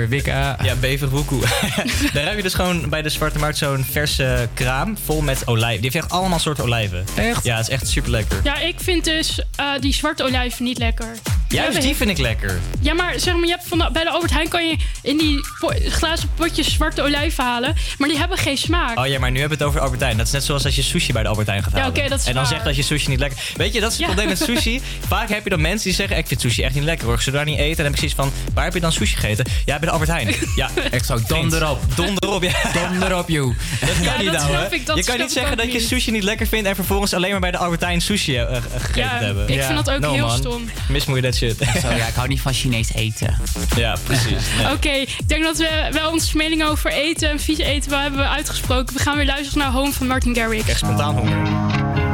Ja, 0.63 0.75
beverwoekoe. 0.81 1.41
Daar 2.15 2.25
heb 2.27 2.37
je 2.37 2.43
dus 2.43 2.55
gewoon 2.55 2.89
bij 2.89 3.03
de 3.03 3.09
Zwarte 3.09 3.39
Markt 3.39 3.59
zo'n 3.59 3.85
verse 3.91 4.49
kraam 4.55 4.97
vol 5.05 5.21
met 5.21 5.43
olijven. 5.47 5.83
Die 5.83 5.91
heeft 5.93 6.05
echt 6.05 6.13
allemaal 6.15 6.39
soorten 6.39 6.65
olijven. 6.65 7.05
Echt? 7.15 7.45
Ja, 7.45 7.57
het 7.57 7.67
is 7.69 7.73
echt 7.75 7.89
super 7.89 8.11
lekker. 8.11 8.41
ja, 8.45 8.59
ik 8.59 8.75
vind 8.81 9.05
dus 9.05 9.41
eh, 9.57 9.67
die 9.81 9.95
zwarte 9.95 10.25
olijven 10.25 10.65
niet 10.65 10.79
lekker. 10.79 11.07
Juist 11.49 11.81
die 11.83 11.97
vind 11.97 12.11
ik 12.11 12.19
lekker. 12.19 12.61
Ja, 12.81 12.95
maar 12.95 13.13
zeg 13.21 13.35
maar, 13.35 13.45
je 13.45 13.51
hebt 13.51 13.67
van 13.69 13.79
de- 13.79 13.89
bij 13.93 14.05
de 14.05 14.11
Albert 14.11 14.33
Heijn 14.33 14.49
kan 14.49 14.67
je 14.69 14.77
in 15.03 15.19
die 15.19 15.41
po- 15.61 15.73
glazen 15.89 16.29
potjes 16.35 16.73
zwarte 16.73 17.03
olijven 17.03 17.45
halen. 17.45 17.75
Maar 17.99 18.09
die 18.09 18.19
hebben 18.19 18.39
geen 18.39 18.57
smaak. 18.59 18.99
Oh 18.99 19.07
ja, 19.07 19.19
maar 19.19 19.31
nu 19.31 19.39
hebben 19.41 19.59
we 19.59 19.65
het 19.65 19.73
over 19.73 19.85
Albert 19.85 20.01
Heijn. 20.01 20.17
Dat 20.17 20.27
is 20.27 20.33
net 20.33 20.45
zoals 20.45 20.65
als 20.65 20.75
je 20.77 20.83
sushi 20.83 21.13
bij 21.13 21.23
de 21.23 21.29
Albert 21.29 21.47
Heijn 21.47 21.63
gaat 21.63 21.73
Ja, 21.73 21.79
halen. 21.79 21.97
oké, 21.99 22.09
dat 22.09 22.19
is 22.21 22.27
en 22.27 22.33
dan 22.35 22.43
waar. 22.43 22.53
zegt 22.53 22.65
dat 22.65 22.77
je 22.77 22.83
sushi 22.83 23.09
niet 23.09 23.19
lekker... 23.19 23.39
Weet 23.57 23.75
je, 23.75 23.81
dat 23.81 23.93
is 23.93 23.97
het 23.99 24.07
Ja. 24.07 24.13
probleem 24.15 24.29
met 24.29 24.39
sushi. 24.49 24.81
Vaak 25.09 25.29
heb 25.29 25.45
je 25.45 25.51
dan 25.51 25.61
mensen 25.61 25.85
die 25.89 25.95
zeggen... 25.97 26.17
Ik 26.17 26.27
vind 26.27 26.41
sushi 26.41 26.63
echt 26.63 26.75
niet 26.75 26.85
lekker 26.85 27.05
hoor. 27.07 27.15
Als 27.15 27.25
ze 27.25 27.31
daar 27.31 27.45
niet 27.45 27.59
eten, 27.59 27.77
dan 27.77 27.85
heb 27.85 27.93
ik 27.95 27.99
zoiets 27.99 28.17
van... 28.17 28.33
Waar 28.55 28.65
heb 28.65 28.75
je 28.75 28.81
dan 28.81 28.93
sushi 28.93 29.15
gegeten? 29.17 29.45
Ja, 29.65 29.79
bij 29.79 29.87
de 29.89 29.91
Albert 29.91 30.11
Heijn. 30.11 30.35
Ja, 30.57 30.71
Echt 30.91 31.07
zo, 31.07 31.19
donder 31.27 31.69
op. 31.71 31.97
Donder 31.97 32.29
op, 32.31 32.43
ja. 32.43 32.53
Donder 32.73 33.17
op, 33.19 33.29
joh. 33.29 33.55
Dat 33.81 33.91
kan 33.95 34.03
Ja, 34.03 34.17
niet 34.19 34.33
dat 34.33 34.41
nou, 34.43 34.55
hè? 34.55 34.69
Dat 34.97 35.05
Je 35.05 35.11
kan 35.11 35.21
niet 35.21 35.33
zeggen 35.33 35.57
dat 35.57 35.73
je 35.73 35.81
sushi 35.81 36.11
niet 36.11 36.23
lekker 36.23 36.47
vindt... 36.47 36.69
en 36.69 36.75
vervolgens 36.75 37.15
alleen 37.15 37.31
maar 37.31 37.41
bij 37.41 37.51
de 37.51 37.57
Albert 37.59 37.81
Heijn 37.81 38.01
sushi 38.01 38.37
eh, 38.37 38.57
eh, 38.57 38.63
gegeten 38.77 39.03
Ja, 39.03 39.19
hebben. 39.19 39.49
ik 39.49 39.63
vind 39.63 39.85
dat 39.85 39.91
ook 39.95 40.01
no, 40.01 40.13
heel 40.13 40.27
man. 40.27 40.37
stom. 40.37 40.71
Mismoe 40.89 41.17
je 41.17 41.23
dat 41.23 41.35
shit. 41.37 41.57
Zo, 41.83 41.89
ja, 41.91 42.07
ik 42.07 42.15
hou 42.15 42.29
niet 42.29 42.41
van 42.41 42.53
Chinees 42.53 42.93
eten. 42.95 43.39
ja, 43.77 43.97
precies. 44.05 44.47
Nee. 44.63 44.73
Oké, 44.73 44.89
ik 44.91 45.29
denk 45.29 45.43
dat 45.45 45.59
we 45.59 45.89
wel 45.93 46.11
onze 46.11 46.37
mening 46.37 46.65
over 46.65 46.91
eten 46.93 47.31
en 47.31 47.41
vies 47.41 47.59
eten 47.59 47.91
wel 47.91 48.01
hebben 48.01 48.31
uitgesproken. 48.31 48.97
We 48.97 49.03
gaan 49.03 49.17
weer 49.17 49.27
luisteren 49.27 49.59
naar 49.59 49.73
Home 49.73 49.93
van 49.93 50.07
Martin 50.07 50.35
Garrix. 50.35 50.69
Echt 50.69 50.79
spontaan 50.79 51.17
honger. 51.19 52.12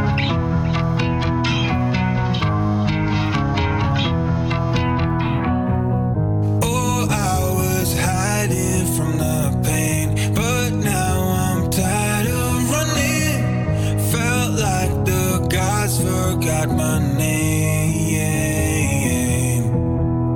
Forgot 16.58 16.76
my 16.76 16.98
name. 17.16 18.18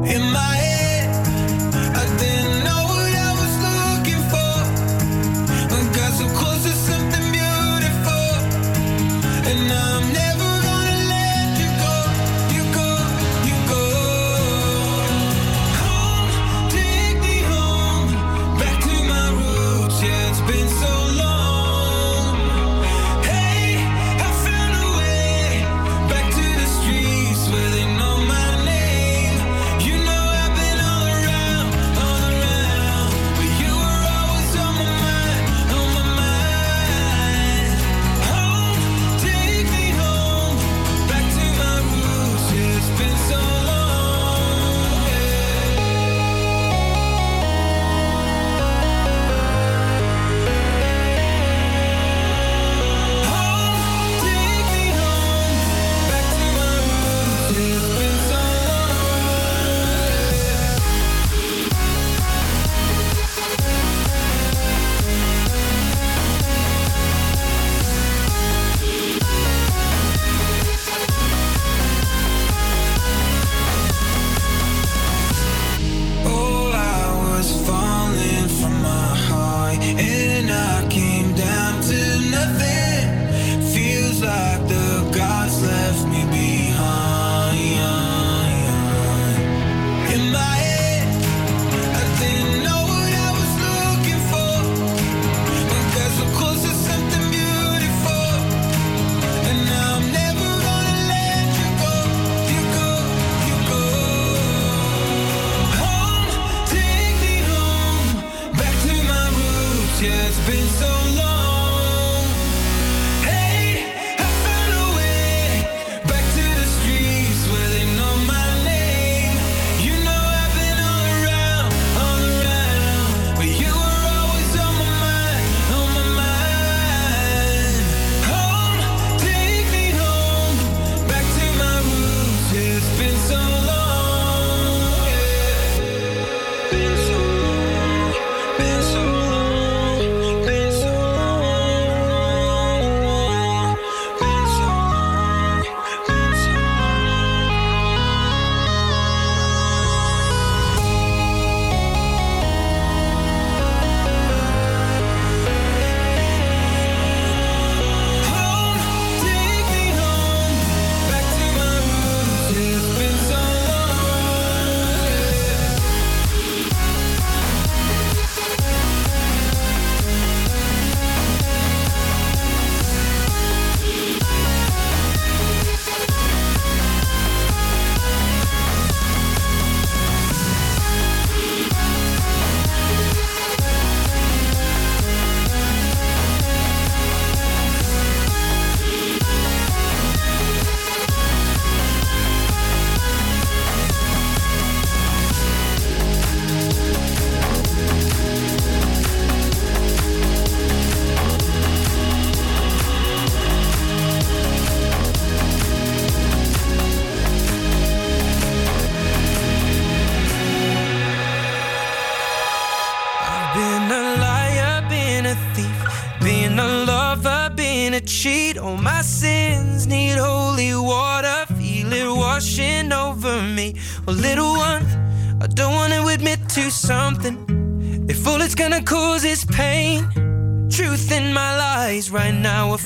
In 0.07 0.23
my 0.33 0.62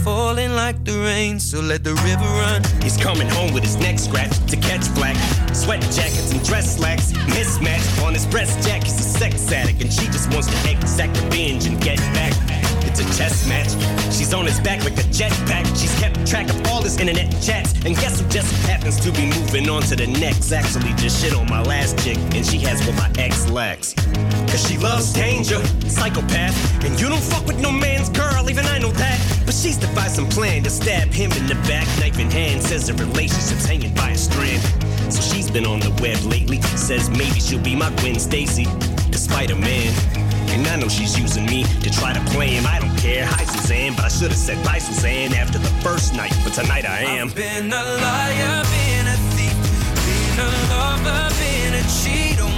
falling 0.07 0.55
like 0.55 0.85
the 0.85 0.97
rain. 1.01 1.41
So 1.41 1.61
let 1.61 1.83
the 1.83 1.95
river 2.07 2.31
run. 2.43 2.63
He's 2.81 2.97
coming 2.97 3.29
home 3.29 3.53
with 3.53 3.65
his 3.65 3.77
neck 3.77 3.99
scratched 3.99 4.47
to 4.49 4.57
catch 4.57 4.87
black. 4.95 5.17
Sweat 5.53 5.83
jackets 5.83 6.31
and 6.31 6.43
dress 6.47 6.77
slacks. 6.77 7.13
Mismatched 7.35 8.01
on 8.03 8.15
his 8.15 8.25
breast 8.25 8.67
jack. 8.67 8.85
He's 8.85 9.01
a 9.01 9.09
sex 9.19 9.51
addict 9.51 9.83
and 9.83 9.93
she 9.93 10.07
just 10.07 10.33
wants 10.33 10.47
to 10.47 10.71
exact 10.71 11.21
revenge 11.23 11.67
and 11.67 11.81
get 11.83 11.99
back. 12.15 12.33
It's 12.87 13.01
a 13.01 13.07
chess 13.19 13.49
match. 13.49 13.73
She's 14.15 14.33
on 14.33 14.47
his 14.47 14.61
back 14.61 14.85
like 14.85 14.95
a 14.95 15.07
jetpack. 15.19 15.67
She's 15.77 15.95
kept 15.99 16.25
track 16.25 16.49
of 16.51 16.67
all 16.69 16.83
his 16.83 16.97
internet 16.99 17.29
chats. 17.43 17.75
And 17.85 17.97
guess 17.97 18.21
who 18.21 18.29
just 18.29 18.51
happens 18.65 19.01
to 19.01 19.11
be 19.11 19.27
moving 19.27 19.69
on 19.69 19.83
to 19.91 19.97
the 19.97 20.07
next? 20.07 20.53
Actually, 20.53 20.95
just 20.95 21.21
shit 21.23 21.35
on 21.35 21.49
my 21.51 21.63
last 21.63 21.99
chick, 22.05 22.17
and 22.35 22.47
she 22.47 22.59
has 22.59 22.79
what 22.87 22.97
my 22.97 23.11
ex 23.23 23.49
lacks. 23.51 23.95
Cause 24.57 24.71
she 24.71 24.79
loves 24.79 25.13
danger, 25.13 25.63
psychopath. 25.87 26.57
And 26.83 26.99
you 26.99 27.11
don't 27.11 27.23
fuck 27.23 27.47
with 27.47 27.61
no 27.61 27.71
man's 27.71 28.09
girl, 28.09 28.49
even 28.49 28.65
I 28.65 28.79
know 28.79 28.91
that. 28.93 29.21
But 29.45 29.53
she's 29.53 29.77
devised 29.77 30.15
some 30.15 30.31
plan 30.31 30.63
to 30.63 30.71
stab 30.71 31.09
him 31.09 31.31
in 31.33 31.47
the 31.47 31.57
back, 31.69 31.87
knife 32.01 32.19
in 32.19 32.31
hand. 32.31 32.63
Says 32.63 32.87
the 32.87 32.95
relationship's 32.95 33.67
hanging 33.67 33.93
by 33.93 34.13
a 34.13 34.17
strand. 34.17 34.63
So 35.13 35.21
she's 35.21 35.51
been 35.51 35.67
on 35.67 35.81
the 35.81 35.91
web 36.01 36.19
lately. 36.25 36.63
Says 36.73 37.11
maybe 37.11 37.39
she'll 37.39 37.61
be 37.61 37.77
my 37.77 37.91
Gwen 38.01 38.19
Stacy, 38.19 38.65
the 39.13 39.19
Spider 39.19 39.57
Man. 39.57 39.93
And 40.49 40.67
I 40.69 40.77
know 40.77 40.89
she's 40.89 41.19
using 41.19 41.45
me 41.45 41.65
to 41.83 41.91
try 41.91 42.15
to 42.15 42.21
play 42.33 42.55
him. 42.57 42.65
I 42.67 42.81
don't 42.81 42.97
care. 42.97 43.27
Hi, 43.27 43.45
Suzanne, 43.45 43.93
but 43.95 44.07
I 44.07 44.09
should 44.09 44.31
have 44.31 44.41
said 44.41 44.65
bye, 44.65 44.79
Suzanne, 44.79 45.35
after 45.35 45.59
the 45.59 45.75
first 45.85 46.15
night. 46.15 46.33
But 46.45 46.55
tonight 46.55 46.87
I 46.87 47.01
am. 47.03 47.29
I've 47.29 47.35
Been 47.35 47.67
a 47.71 47.85
liar, 47.85 48.65
been 48.73 49.07
a 49.07 49.17
thief, 49.37 49.53
been 50.01 50.41
a 50.41 50.49
lover, 50.73 51.29
been 51.45 51.75
a 51.75 51.83
cheat. 52.01 52.41
Oh 52.41 52.56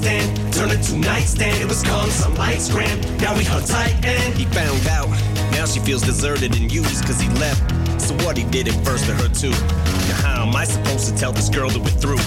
run. 0.00 0.14
One 0.14 0.22
night 0.22 0.26
stand, 0.26 0.52
turned 0.52 0.72
into 0.72 0.96
nightstand. 0.98 1.60
It 1.60 1.68
was 1.68 1.82
calm, 1.82 2.10
some 2.10 2.34
lights 2.34 2.70
gram. 2.70 3.00
Now 3.18 3.36
we 3.36 3.44
hug 3.44 3.66
tight 3.66 4.04
and 4.04 4.34
he 4.34 4.44
found 4.46 4.86
out. 4.88 5.08
Now 5.52 5.66
she 5.66 5.80
feels 5.80 6.02
deserted 6.02 6.56
and 6.56 6.72
used 6.72 7.04
cause 7.04 7.20
he 7.20 7.28
left. 7.40 7.62
So 8.00 8.14
what 8.24 8.36
he 8.36 8.44
did 8.44 8.68
it 8.68 8.74
first 8.84 9.06
to 9.06 9.14
her 9.14 9.28
too. 9.28 9.50
Now 9.50 10.20
how 10.22 10.46
am 10.46 10.56
I 10.56 10.64
supposed 10.64 11.08
to 11.08 11.16
tell 11.16 11.32
this 11.32 11.48
girl 11.48 11.70
that 11.70 11.78
we're 11.78 12.00
through? 12.00 12.22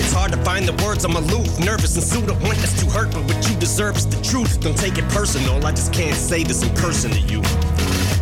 It's 0.00 0.12
hard 0.12 0.32
to 0.32 0.42
find 0.44 0.66
the 0.66 0.72
words, 0.84 1.04
I'm 1.04 1.14
aloof, 1.14 1.58
nervous 1.60 1.94
and 1.94 2.04
sued. 2.04 2.28
I 2.30 2.32
want 2.44 2.58
this 2.58 2.78
to 2.80 2.90
hurt, 2.90 3.12
but 3.12 3.24
what 3.24 3.48
you 3.48 3.56
deserve 3.56 3.96
is 3.96 4.06
the 4.06 4.20
truth. 4.22 4.60
Don't 4.60 4.76
take 4.76 4.98
it 4.98 5.08
personal, 5.10 5.64
I 5.64 5.70
just 5.70 5.92
can't 5.92 6.16
say 6.16 6.42
this 6.42 6.62
in 6.62 6.74
person 6.74 7.10
to 7.12 7.20
you. 7.20 7.42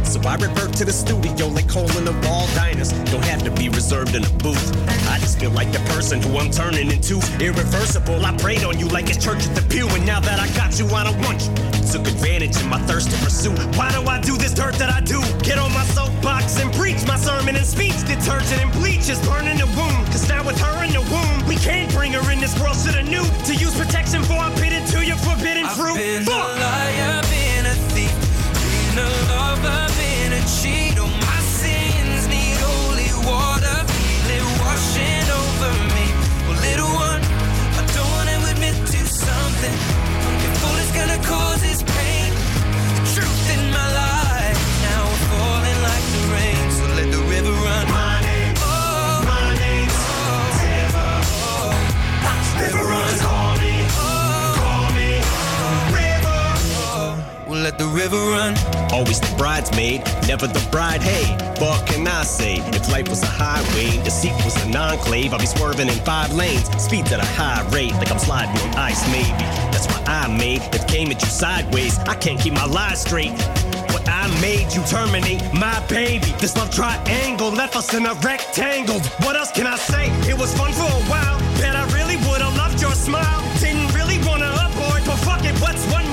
So 0.08 0.18
I 0.22 0.36
revert 0.36 0.72
to 0.80 0.86
the 0.86 0.92
studio 0.92 1.48
like 1.48 1.68
in 1.68 2.04
the 2.04 2.16
wall 2.24 2.46
diners. 2.54 2.92
Don't 3.12 3.24
have 3.26 3.42
to 3.44 3.50
be 3.50 3.68
reserved 3.68 4.14
in 4.14 4.24
a 4.24 4.30
booth. 4.42 4.66
I 5.06 5.18
just 5.18 5.38
feel 5.38 5.50
like 5.50 5.70
the 5.70 5.80
person 5.92 6.22
who 6.22 6.38
I'm 6.38 6.50
turning 6.50 6.90
into. 6.90 7.20
Irreversible, 7.38 8.24
I 8.24 8.34
prayed 8.38 8.64
on 8.64 8.78
you 8.78 8.88
like 8.88 9.10
it's 9.10 9.22
church 9.22 9.46
at 9.46 9.54
the 9.54 9.62
pew. 9.68 9.86
And 9.88 10.06
now 10.06 10.18
that 10.20 10.40
I 10.40 10.48
got 10.56 10.78
you, 10.78 10.88
I 10.96 11.04
don't 11.04 11.20
want 11.20 11.44
you. 11.44 11.52
Took 11.92 12.08
advantage 12.08 12.56
of 12.56 12.66
my 12.68 12.80
thirst 12.88 13.10
to 13.10 13.16
pursue. 13.22 13.52
Why 13.76 13.92
do 13.92 14.00
I 14.08 14.18
do 14.20 14.38
this 14.38 14.54
dirt 14.54 14.74
that 14.80 14.88
I 14.88 15.00
do? 15.00 15.20
Get 15.44 15.58
on 15.58 15.72
my 15.74 15.84
soapbox 15.84 16.58
and 16.58 16.72
preach 16.72 17.06
my 17.06 17.16
sermon 17.16 17.54
and 17.56 17.66
speech. 17.66 18.00
Detergent 18.08 18.64
and 18.64 18.72
bleach 18.72 19.08
is 19.10 19.20
burning 19.28 19.58
the 19.58 19.68
wound. 19.76 20.06
Cause 20.06 20.26
now 20.28 20.42
with 20.42 20.58
her 20.58 20.84
in 20.84 20.92
the 20.92 21.04
womb, 21.12 21.46
we 21.46 21.56
can't 21.56 21.92
bring 21.92 22.12
her 22.14 22.32
in 22.32 22.40
this 22.40 22.58
world. 22.58 22.76
Shoulda 22.76 23.02
knew 23.02 23.24
to 23.44 23.52
use 23.54 23.76
protection 23.76 24.22
for 24.24 24.40
I 24.40 24.48
bit 24.56 24.72
into 24.72 25.04
your 25.04 25.20
forbidden 25.20 25.66
fruit. 25.76 25.96
Been 25.96 26.24
a 26.24 26.30
liar, 26.32 27.20
been 27.28 27.66
a 27.66 27.76
thief, 27.92 28.12
been 28.56 29.04
a 29.04 29.08
lover, 29.28 29.97
If 40.50 40.64
all 40.64 40.76
it's 40.76 40.92
gonna 40.92 41.22
cause 41.22 41.62
pain, 41.82 42.32
the 42.96 43.02
truth 43.14 43.58
in 43.58 43.70
my 43.72 43.92
life 43.92 44.17
the 57.78 57.86
river 57.86 58.16
run. 58.16 58.54
Always 58.92 59.20
the 59.20 59.32
bridesmaid, 59.38 60.02
never 60.26 60.46
the 60.46 60.64
bride. 60.70 61.00
Hey, 61.00 61.24
what 61.62 61.86
can 61.86 62.06
I 62.06 62.24
say? 62.24 62.56
If 62.74 62.90
life 62.90 63.08
was 63.08 63.22
a 63.22 63.26
highway, 63.26 64.02
deceit 64.04 64.34
was 64.44 64.56
an 64.64 64.74
enclave, 64.74 65.32
I'd 65.32 65.40
be 65.40 65.46
swerving 65.46 65.88
in 65.88 65.98
five 66.04 66.32
lanes, 66.34 66.66
speeds 66.82 67.12
at 67.12 67.20
a 67.20 67.30
high 67.40 67.62
rate, 67.70 67.92
like 67.94 68.10
I'm 68.10 68.18
sliding 68.18 68.60
on 68.62 68.74
ice, 68.74 69.06
maybe. 69.10 69.30
That's 69.72 69.86
why 69.86 70.02
I 70.06 70.26
made 70.36 70.62
it 70.74 70.86
came 70.88 71.10
at 71.10 71.22
you 71.22 71.28
sideways. 71.28 71.98
I 72.00 72.14
can't 72.14 72.40
keep 72.40 72.52
my 72.52 72.66
lies 72.66 73.00
straight. 73.00 73.32
What 73.94 74.06
I 74.08 74.26
made 74.40 74.74
you 74.74 74.82
terminate 74.84 75.42
my 75.54 75.78
baby. 75.86 76.26
This 76.38 76.56
love 76.56 76.70
triangle 76.70 77.50
left 77.50 77.76
us 77.76 77.94
in 77.94 78.04
a 78.06 78.14
rectangle. 78.14 79.00
What 79.24 79.36
else 79.36 79.52
can 79.52 79.66
I 79.66 79.76
say? 79.76 80.10
It 80.28 80.36
was 80.36 80.52
fun 80.58 80.72
for 80.72 80.82
a 80.82 81.02
while. 81.08 81.38
Bet 81.58 81.76
I 81.76 81.84
really 81.96 82.16
would've 82.28 82.56
loved 82.56 82.80
your 82.82 82.92
smile. 82.92 83.40
Didn't 83.60 83.94
really 83.94 84.18
wanna 84.26 84.50
abort, 84.66 85.02
but 85.06 85.16
fuck 85.22 85.44
it, 85.44 85.56
what's 85.62 85.84
one 85.92 86.07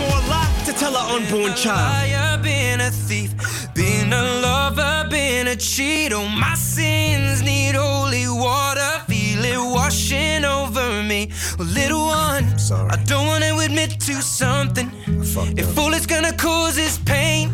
tell 0.86 0.98
an 0.98 1.24
unborn 1.24 1.53
child? 1.56 2.10
liar, 2.10 2.38
been 2.44 2.82
a 2.82 2.91
thief, 2.91 3.34
been 3.74 4.14
a 4.14 4.24
lover, 4.41 5.07
been 5.10 5.48
a 5.48 5.56
cheat. 5.56 6.14
All 6.14 6.28
my 6.28 6.56
sins 6.56 7.41
need 7.41 7.76
holy 7.76 8.28
water, 8.28 8.91
feel 9.07 9.44
it 9.44 9.57
washing 9.78 10.45
over 10.45 11.03
me. 11.03 11.32
Well, 11.57 11.68
little 11.68 12.06
one, 12.06 12.45
I 12.94 12.98
don't 13.06 13.28
want 13.28 13.44
to 13.44 13.57
admit 13.60 13.99
to 14.02 14.22
something. 14.22 14.91
If 15.57 15.78
all 15.78 15.94
it's 15.94 16.06
gonna 16.06 16.34
cause 16.34 16.78
is 16.78 16.98
pain, 16.99 17.49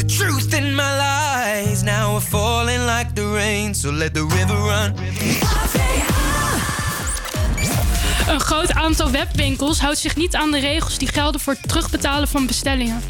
the 0.00 0.06
truth 0.18 0.52
in 0.54 0.74
my 0.74 0.90
lies 0.98 1.82
now 1.82 2.14
are 2.14 2.20
falling 2.20 2.86
like 2.86 3.14
the 3.14 3.26
rain. 3.26 3.74
So 3.74 3.90
let 3.90 4.14
the 4.14 4.24
river 4.24 4.58
run. 4.70 4.90
Een 8.28 8.40
groot 8.40 8.72
aantal 8.72 9.10
webwinkels 9.10 9.80
houdt 9.80 9.98
zich 9.98 10.16
niet 10.16 10.34
aan 10.34 10.50
de 10.50 10.58
regels 10.58 10.98
die 10.98 11.08
gelden 11.08 11.40
voor 11.40 11.52
het 11.52 11.68
terugbetalen 11.68 12.28
van 12.28 12.46
bestellingen. 12.46 13.02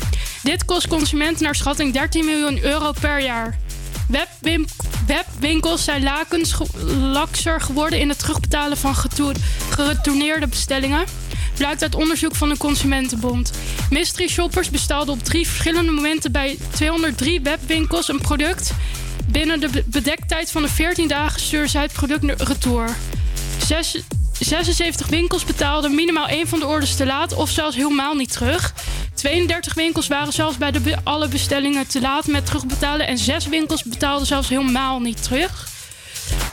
Dit 0.42 0.64
kost 0.64 0.88
consumenten 0.88 1.44
naar 1.44 1.54
schatting 1.54 1.92
13 1.92 2.24
miljoen 2.24 2.64
euro 2.64 2.92
per 3.00 3.20
jaar. 3.20 3.58
Webwinkels 5.06 5.84
zijn 5.84 6.02
lakens 6.02 6.54
lakser 7.12 7.60
geworden 7.60 8.00
in 8.00 8.08
het 8.08 8.18
terugbetalen 8.18 8.76
van 8.76 8.94
geretourneerde 9.70 10.46
bestellingen. 10.46 11.04
Blijkt 11.56 11.82
uit 11.82 11.94
onderzoek 11.94 12.34
van 12.36 12.48
de 12.48 12.56
Consumentenbond. 12.56 13.50
Mystery 13.90 14.28
shoppers 14.28 14.70
bestelden 14.70 15.14
op 15.14 15.24
drie 15.24 15.46
verschillende 15.46 15.90
momenten 15.90 16.32
bij 16.32 16.58
203 16.70 17.40
webwinkels 17.40 18.08
een 18.08 18.20
product. 18.20 18.72
Binnen 19.26 19.60
de 19.60 19.68
be- 19.68 19.84
bedektijd 19.86 20.50
van 20.50 20.62
de 20.62 20.68
14 20.68 21.08
dagen 21.08 21.40
stuurden 21.40 21.70
zij 21.70 21.82
het 21.82 21.92
product 21.92 22.42
retour. 22.42 22.96
76 24.44 25.06
winkels 25.06 25.44
betaalden 25.44 25.94
minimaal 25.94 26.28
één 26.28 26.48
van 26.48 26.58
de 26.58 26.66
orders 26.66 26.96
te 26.96 27.06
laat 27.06 27.34
of 27.34 27.50
zelfs 27.50 27.76
helemaal 27.76 28.14
niet 28.14 28.32
terug. 28.32 28.74
32 29.14 29.74
winkels 29.74 30.06
waren 30.06 30.32
zelfs 30.32 30.56
bij 30.56 30.70
de 30.70 30.96
alle 31.02 31.28
bestellingen 31.28 31.86
te 31.86 32.00
laat 32.00 32.26
met 32.26 32.46
terugbetalen 32.46 33.06
en 33.06 33.18
6 33.18 33.46
winkels 33.46 33.82
betaalden 33.82 34.26
zelfs 34.26 34.48
helemaal 34.48 35.00
niet 35.00 35.22
terug. 35.22 35.68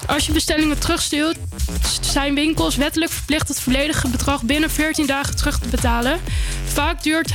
Als 0.07 0.25
je 0.25 0.31
bestellingen 0.31 0.79
terugstuurt, 0.79 1.37
zijn 2.01 2.35
winkels 2.35 2.75
wettelijk 2.75 3.11
verplicht 3.11 3.47
het 3.47 3.59
volledige 3.59 4.07
bedrag 4.07 4.43
binnen 4.43 4.71
14 4.71 5.05
dagen 5.05 5.35
terug 5.35 5.59
te 5.59 5.69
betalen. 5.69 6.19
Vaak 6.65 7.03
duurt 7.03 7.31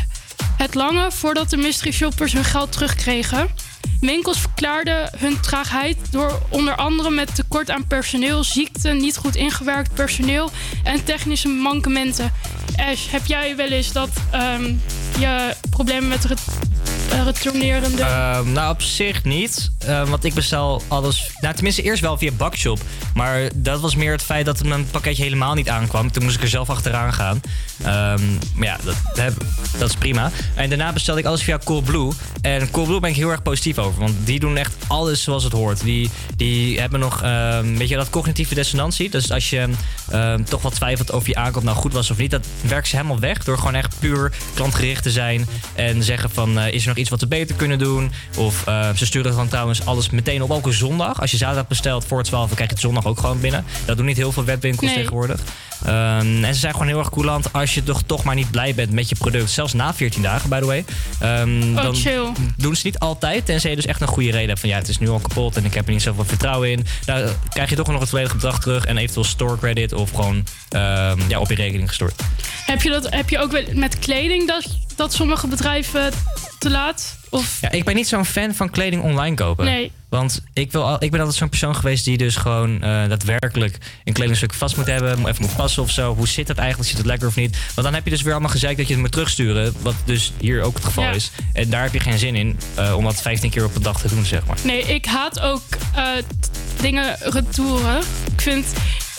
het 0.56 0.74
langer 0.74 1.12
voordat 1.12 1.50
de 1.50 1.56
mystery 1.56 1.92
shoppers 1.92 2.32
hun 2.32 2.44
geld 2.44 2.72
terugkregen. 2.72 3.48
Winkels 4.00 4.38
verklaarden 4.40 5.10
hun 5.18 5.40
traagheid 5.40 5.96
door 6.10 6.42
onder 6.48 6.76
andere 6.76 7.10
met 7.10 7.34
tekort 7.34 7.70
aan 7.70 7.86
personeel, 7.86 8.44
ziekte, 8.44 8.88
niet 8.88 9.16
goed 9.16 9.36
ingewerkt 9.36 9.94
personeel 9.94 10.50
en 10.84 11.04
technische 11.04 11.48
mankementen. 11.48 12.32
Ash, 12.76 13.10
heb 13.10 13.26
jij 13.26 13.56
wel 13.56 13.68
eens 13.68 13.92
dat 13.92 14.10
ehm, 14.30 14.74
je 15.18 15.54
problemen 15.70 16.08
met 16.08 16.26
ret 17.08 17.18
eh, 17.18 17.24
retournerende... 17.24 18.02
Ehm, 18.02 18.52
nou, 18.52 18.70
op 18.70 18.82
zich 18.82 19.24
niet. 19.24 19.70
Ehm, 19.78 20.08
want 20.08 20.24
ik 20.24 20.34
bestel 20.34 20.82
alles... 20.88 21.30
Nou, 21.40 21.54
tenminste 21.54 21.82
eerst 21.82 22.02
wel 22.02 22.18
via 22.18 22.30
Bakshop. 22.32 22.80
Maar 23.14 23.50
dat 23.54 23.80
was 23.80 23.96
meer 23.96 24.12
het 24.12 24.22
feit 24.22 24.46
dat 24.46 24.64
mijn 24.64 24.90
pakketje 24.90 25.22
helemaal 25.22 25.54
niet 25.54 25.68
aankwam. 25.68 26.12
Toen 26.12 26.22
moest 26.22 26.36
ik 26.36 26.42
er 26.42 26.48
zelf 26.48 26.70
achteraan 26.70 27.12
gaan. 27.12 27.40
Ehm, 27.78 28.20
maar 28.54 28.66
ja, 28.66 28.76
dat, 28.84 29.32
dat, 29.78 29.88
is 29.88 29.94
prima. 29.94 30.30
En 30.54 30.68
daarna 30.68 30.92
bestelde 30.92 31.20
ik 31.20 31.26
alles 31.26 31.42
via 31.42 31.58
Coolblue. 31.64 32.12
En 32.40 32.70
Coolblue 32.70 33.00
ben 33.00 33.10
ik 33.10 33.16
heel 33.16 33.30
erg 33.30 33.42
positief 33.42 33.78
over. 33.78 34.00
Want 34.00 34.14
die 34.24 34.40
doen 34.40 34.56
echt 34.56 34.74
alles 34.86 35.22
zoals 35.22 35.44
het 35.44 35.52
hoort. 35.52 35.82
Die, 35.82 36.10
die 36.36 36.80
hebben 36.80 37.00
nog, 37.00 37.22
ehm, 37.22 37.76
weet 37.76 37.88
je, 37.88 37.96
dat 37.96 38.10
cognitieve 38.10 38.54
dissonantie. 38.54 39.10
Dus 39.10 39.32
als 39.32 39.50
je 39.50 39.68
toch 40.44 40.62
wat 40.62 40.74
twijfelt 40.74 41.12
of 41.12 41.26
je 41.26 41.34
aankoop 41.34 41.62
nou 41.62 41.76
goed 41.76 41.92
was 41.92 42.10
of 42.10 42.18
niet, 42.18 42.30
dat 42.30 42.46
werkt 42.60 42.88
ze 42.88 42.96
helemaal 42.96 43.18
weg. 43.18 43.44
Door 43.44 43.58
gewoon 43.58 43.74
echt 43.74 43.98
puur 43.98 44.32
klantgericht 44.54 45.02
te 45.02 45.10
zijn. 45.10 45.46
En 45.74 46.02
zeggen 46.02 46.30
van, 46.30 46.58
eh, 46.58 46.72
is 46.72 46.82
er 46.82 46.88
nog 46.88 46.95
iets 46.96 47.10
wat 47.10 47.20
we 47.20 47.26
beter 47.26 47.56
kunnen 47.56 47.78
doen? 47.78 48.10
Of 48.36 48.66
eh, 48.66 48.90
ze 48.94 49.06
sturen 49.06 49.36
dan 49.36 49.48
trouwens 49.48 49.86
alles 49.86 50.10
meteen 50.10 50.42
op, 50.42 50.50
ook 50.50 50.66
een 50.66 50.72
zondag. 50.72 51.20
Als 51.20 51.30
je 51.30 51.36
zaterdag 51.36 51.66
bestelt 51.66 52.04
voor 52.04 52.22
12, 52.22 52.46
dan 52.46 52.54
krijg 52.54 52.68
je 52.70 52.74
het 52.76 52.84
zondag 52.84 53.06
ook 53.06 53.20
gewoon 53.20 53.40
binnen. 53.40 53.64
Dat 53.84 53.96
doen 53.96 54.06
niet 54.06 54.16
heel 54.16 54.32
veel 54.32 54.44
webwinkels 54.44 54.86
Nee. 54.90 54.94
tegenwoordig. 54.98 55.40
Ehm, 55.86 56.44
en 56.44 56.54
ze 56.54 56.60
zijn 56.60 56.72
gewoon 56.72 56.86
heel 56.88 56.98
erg 56.98 57.10
coulant 57.10 57.52
als 57.52 57.74
je 57.74 57.82
toch, 57.82 58.02
toch 58.06 58.24
maar 58.24 58.34
niet 58.34 58.50
blij 58.50 58.74
bent 58.74 58.90
met 58.90 59.08
je 59.08 59.14
product. 59.14 59.50
Zelfs 59.50 59.72
na 59.72 59.94
14 59.94 60.22
dagen, 60.22 60.48
by 60.48 60.58
the 60.60 60.66
way. 60.66 60.84
Ehm, 61.20 61.76
Oh, 61.76 61.82
dan 61.82 61.94
chill. 61.94 62.32
doen 62.56 62.76
ze 62.76 62.86
niet 62.86 62.98
altijd. 62.98 63.46
Tenzij 63.46 63.70
je 63.70 63.76
dus 63.76 63.86
echt 63.86 64.00
een 64.00 64.06
goede 64.08 64.30
reden 64.30 64.48
hebt 64.48 64.60
van 64.60 64.68
ja, 64.68 64.76
het 64.76 64.88
is 64.88 64.98
nu 64.98 65.08
al 65.08 65.18
kapot 65.18 65.56
en 65.56 65.64
ik 65.64 65.74
heb 65.74 65.86
er 65.86 65.92
niet 65.92 66.02
zoveel 66.02 66.24
vertrouwen 66.24 66.70
in. 66.70 66.86
Dan 67.04 67.22
krijg 67.48 67.70
je 67.70 67.76
toch 67.76 67.86
nog 67.86 68.00
het 68.00 68.08
volledige 68.08 68.34
bedrag 68.34 68.60
terug 68.60 68.84
en 68.84 68.96
eventueel 68.96 69.24
store 69.24 69.58
credit 69.58 69.92
of 69.92 70.10
gewoon 70.10 70.44
ehm, 70.68 71.20
ja, 71.28 71.38
op 71.40 71.48
je 71.48 71.54
rekening 71.54 71.88
gestort. 71.88 72.22
Heb 72.66 72.82
je, 72.82 72.90
dat, 72.90 73.06
heb 73.10 73.28
je 73.30 73.38
ook 73.38 73.74
met 73.74 73.98
kleding 73.98 74.46
dat, 74.48 74.66
dat 74.96 75.12
sommige 75.14 75.46
bedrijven 75.46 76.10
te 76.58 76.70
laat? 76.70 77.16
Of 77.30 77.58
Ja, 77.60 77.70
ik 77.70 77.84
ben 77.84 77.94
niet 77.94 78.08
zo'n 78.08 78.24
fan 78.24 78.54
van 78.54 78.70
kleding 78.70 79.02
online 79.02 79.36
kopen. 79.36 79.64
Nee. 79.64 79.92
Want 80.08 80.42
ik, 80.52 80.72
wil 80.72 80.84
al, 80.86 81.02
ik 81.02 81.10
ben 81.10 81.20
altijd 81.20 81.38
zo'n 81.38 81.48
persoon 81.48 81.76
geweest 81.76 82.04
die 82.04 82.16
dus 82.16 82.36
gewoon 82.36 82.74
eh, 82.82 83.08
daadwerkelijk 83.08 83.78
een 84.04 84.12
kledingstuk 84.12 84.54
vast 84.54 84.76
moet 84.76 84.86
hebben. 84.86 85.18
Even 85.18 85.36
moet 85.40 85.56
passen 85.56 85.82
of 85.82 85.90
zo. 85.90 86.14
Hoe 86.14 86.28
zit 86.28 86.46
dat 86.46 86.56
eigenlijk? 86.56 86.88
Zit 86.88 86.98
het 86.98 87.06
lekker 87.06 87.28
of 87.28 87.36
niet? 87.36 87.56
Want 87.74 87.86
dan 87.86 87.94
heb 87.94 88.04
je 88.04 88.10
dus 88.10 88.22
weer 88.22 88.32
allemaal 88.32 88.50
gezegd 88.50 88.76
dat 88.76 88.86
je 88.86 88.92
het 88.92 89.02
moet 89.02 89.12
terugsturen. 89.12 89.74
Wat 89.80 89.94
dus 90.04 90.32
hier 90.40 90.62
ook 90.62 90.74
het 90.74 90.84
geval 90.84 91.04
Ja. 91.04 91.10
is. 91.10 91.30
En 91.52 91.70
daar 91.70 91.82
heb 91.82 91.92
je 91.92 92.00
geen 92.00 92.18
zin 92.18 92.34
in 92.36 92.58
eh, 92.74 92.96
om 92.96 93.04
dat 93.04 93.22
15 93.22 93.50
keer 93.50 93.64
op 93.64 93.76
een 93.76 93.82
dag 93.82 94.00
te 94.00 94.08
doen, 94.08 94.24
zeg 94.24 94.46
maar. 94.46 94.56
Nee, 94.62 94.82
ik 94.82 95.04
haat 95.06 95.40
ook 95.40 95.62
eh, 95.94 96.04
dingen 96.80 97.16
retouren. 97.20 97.98
Ik 98.34 98.40
vind, 98.40 98.66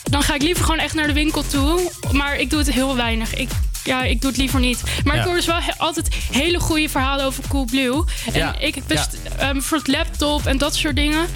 dan 0.04 0.22
ga 0.24 0.36
ik 0.36 0.42
liever 0.42 0.64
gewoon 0.64 0.80
echt 0.80 0.94
naar 0.94 1.08
de 1.08 1.14
winkel 1.14 1.48
toe. 1.48 1.92
Maar 2.12 2.36
ik 2.40 2.50
doe 2.50 2.60
het 2.60 2.72
heel 2.72 2.96
weinig. 2.96 3.34
Ik, 3.36 3.50
ja, 3.88 4.04
ik 4.04 4.22
doe 4.22 4.30
het 4.30 4.40
liever 4.40 4.60
niet. 4.60 4.82
Maar 5.04 5.14
Ja. 5.16 5.20
ik 5.22 5.28
hoor 5.28 5.36
dus 5.36 5.46
wel 5.46 5.62
he- 5.62 5.78
altijd 5.78 6.08
hele 6.32 6.60
goede 6.60 6.90
verhalen 6.90 7.26
over 7.26 7.44
Coolblue. 7.48 8.04
En 8.26 8.40
Ja, 8.40 8.56
ik 8.60 8.86
best, 8.88 9.18
ehm, 9.38 9.60
voor 9.60 9.78
het 9.78 9.88
laptop 9.88 10.46
en 10.46 10.58
dat 10.58 10.76
soort 10.76 10.96
dingen. 10.96 11.28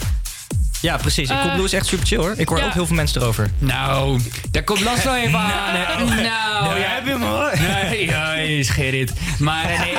Ja, 0.82 0.98
precies. 0.98 1.30
Eh, 1.30 1.42
Coolblue 1.42 1.66
is 1.66 1.74
echt 1.74 1.86
super 1.86 2.06
chill 2.08 2.18
hoor. 2.18 2.34
Ik 2.38 2.48
hoor 2.50 2.58
ja. 2.58 2.66
ook 2.66 2.74
heel 2.74 2.86
veel 2.86 2.96
mensen 2.96 3.22
erover. 3.22 3.52
Nou, 3.60 4.22
daar 4.52 4.64
komt 4.64 4.80
last 4.82 5.04
wel 5.04 5.16
even 5.16 5.40
aan. 5.40 5.76
hè. 5.76 5.84
Nou, 5.96 6.10
nou, 6.10 6.22
nou, 6.64 6.80
ja. 6.80 6.88
heb 6.88 7.06
je 7.06 7.12
hem 7.12 7.22
hoor. 7.22 7.52
Nee, 7.90 8.06
ja, 8.06 8.34
is 8.34 8.70
Gerrit. 8.70 9.12
Maar 9.40 9.66
eh, 9.70 9.80
nee, 9.80 9.94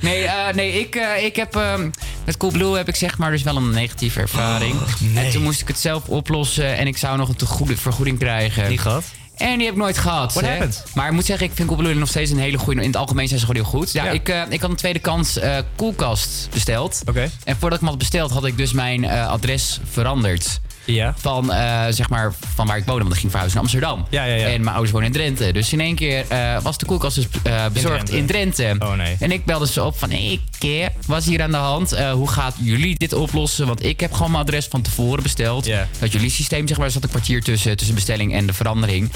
nee, 0.00 0.24
eh, 0.24 0.54
nee 0.54 0.80
ik, 0.80 0.94
eh, 0.94 1.24
ik 1.24 1.36
heb... 1.36 1.56
ehm, 1.56 1.90
met 2.24 2.36
Coolblue 2.36 2.76
heb 2.76 2.88
ik 2.88 2.96
zeg 2.96 3.18
maar 3.18 3.30
dus 3.30 3.42
wel 3.42 3.56
een 3.56 3.70
negatieve 3.70 4.20
ervaring. 4.20 4.74
En 5.14 5.30
toen 5.30 5.42
moest 5.42 5.60
ik 5.60 5.68
het 5.68 5.78
zelf 5.78 6.08
oplossen 6.08 6.76
en 6.76 6.86
ik 6.86 6.96
zou 6.96 7.16
nog 7.16 7.28
een 7.28 7.36
te 7.36 7.46
goede 7.46 7.76
vergoeding 7.76 8.18
krijgen. 8.18 8.68
Niet 8.68 8.80
gehad? 8.80 9.04
En 9.38 9.56
die 9.56 9.66
heb 9.66 9.74
ik 9.74 9.80
nooit 9.80 9.98
gehad. 9.98 10.32
What 10.32 10.44
hè. 10.44 10.50
happened? 10.50 10.84
Maar 10.94 11.06
ik 11.06 11.12
moet 11.12 11.24
zeggen, 11.24 11.46
ik 11.46 11.52
vind 11.54 11.68
Coolblue 11.68 11.94
nog 11.94 12.08
steeds 12.08 12.30
een 12.30 12.38
hele 12.38 12.58
goede... 12.58 12.80
In 12.80 12.86
het 12.86 12.96
algemeen 12.96 13.28
zijn 13.28 13.40
ze 13.40 13.46
gewoon 13.46 13.62
heel 13.62 13.70
goed. 13.70 13.92
Ja, 13.92 14.04
Ja. 14.04 14.10
Ik, 14.10 14.28
eh, 14.28 14.42
ik 14.48 14.60
had 14.60 14.70
een 14.70 14.76
tweede 14.76 14.98
kans 14.98 15.38
eh, 15.38 15.56
koelkast 15.76 16.48
besteld. 16.52 17.02
Oké. 17.08 17.30
En 17.44 17.56
voordat 17.56 17.72
ik 17.72 17.80
hem 17.80 17.88
had 17.88 17.98
besteld, 17.98 18.30
had 18.30 18.44
ik 18.44 18.56
dus 18.56 18.72
mijn 18.72 19.04
eh, 19.04 19.28
adres 19.28 19.80
veranderd. 19.90 20.60
Ja. 20.94 21.14
Van, 21.16 21.52
eh, 21.52 21.84
zeg 21.90 22.08
maar, 22.08 22.32
van 22.54 22.66
waar 22.66 22.76
ik 22.76 22.84
woonde, 22.84 23.02
want 23.02 23.14
ik 23.14 23.20
ging 23.20 23.30
verhuizen 23.30 23.60
naar 23.60 23.70
Amsterdam. 23.70 24.06
Ja, 24.10 24.24
ja, 24.24 24.34
ja. 24.34 24.46
En 24.46 24.60
mijn 24.60 24.68
ouders 24.68 24.90
wonen 24.90 25.06
in 25.06 25.12
Drenthe. 25.12 25.52
Dus 25.52 25.72
in 25.72 25.80
één 25.80 25.94
keer 25.94 26.24
eh, 26.28 26.60
was 26.62 26.78
de 26.78 26.86
koelkast 26.86 27.14
dus 27.14 27.26
eh, 27.42 27.66
bezorgd 27.72 28.06
Drenthe. 28.06 28.16
in 28.16 28.26
Drenthe. 28.26 28.76
Oh, 28.78 28.94
nee. 28.94 29.16
En 29.20 29.32
ik 29.32 29.44
belde 29.44 29.66
ze 29.66 29.84
op 29.84 29.98
van, 29.98 30.10
ik 30.10 30.40
eh, 30.60 30.86
was 31.06 31.24
hier 31.24 31.42
aan 31.42 31.50
de 31.50 31.56
hand. 31.56 31.98
Hoe 31.98 32.28
gaat 32.28 32.54
jullie 32.58 32.98
dit 32.98 33.12
oplossen? 33.12 33.66
Want 33.66 33.84
ik 33.84 34.00
heb 34.00 34.12
gewoon 34.12 34.30
mijn 34.30 34.42
adres 34.42 34.66
van 34.66 34.82
tevoren 34.82 35.22
besteld. 35.22 35.70
Dat 35.98 36.12
jullie 36.12 36.30
systeem, 36.30 36.68
zeg 36.68 36.76
maar, 36.76 36.86
er 36.86 36.92
zat 36.92 37.02
een 37.02 37.08
kwartier 37.08 37.42
tussen, 37.42 37.76
tussen 37.76 37.94
bestelling 37.94 38.34
en 38.34 38.46
de 38.46 38.52
verandering. 38.52 39.10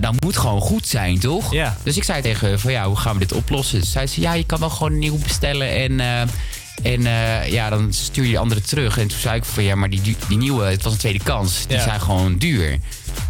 Dat 0.00 0.20
moet 0.20 0.36
gewoon 0.36 0.60
goed 0.60 0.86
zijn, 0.86 1.18
toch? 1.18 1.52
Dus 1.82 1.96
ik 1.96 2.04
zei 2.04 2.22
tegen 2.22 2.60
van, 2.60 2.72
ja, 2.72 2.86
hoe 2.86 2.96
gaan 2.96 3.12
we 3.12 3.18
dit 3.18 3.32
oplossen? 3.32 3.84
Ze 3.84 3.90
zei 3.90 4.06
ze, 4.06 4.20
ja, 4.20 4.32
je 4.32 4.44
kan 4.44 4.60
wel 4.60 4.70
gewoon 4.70 4.98
nieuw 4.98 5.18
bestellen 5.18 5.68
en... 5.70 6.28
en 6.82 7.06
eh, 7.06 7.48
ja, 7.52 7.70
dan 7.70 7.92
stuur 7.92 8.24
je 8.24 8.32
de 8.32 8.38
andere 8.38 8.60
terug. 8.60 8.98
En 8.98 9.08
toen 9.08 9.18
zei 9.18 9.36
ik 9.36 9.44
van 9.44 9.64
ja, 9.64 9.74
maar 9.74 9.90
die, 9.90 10.00
die 10.28 10.36
nieuwe, 10.38 10.64
het 10.64 10.82
was 10.82 10.92
een 10.92 10.98
tweede 10.98 11.22
kans. 11.24 11.66
Die 11.66 11.76
Ja. 11.76 11.82
zijn 11.82 12.00
gewoon 12.00 12.36
duur. 12.36 12.78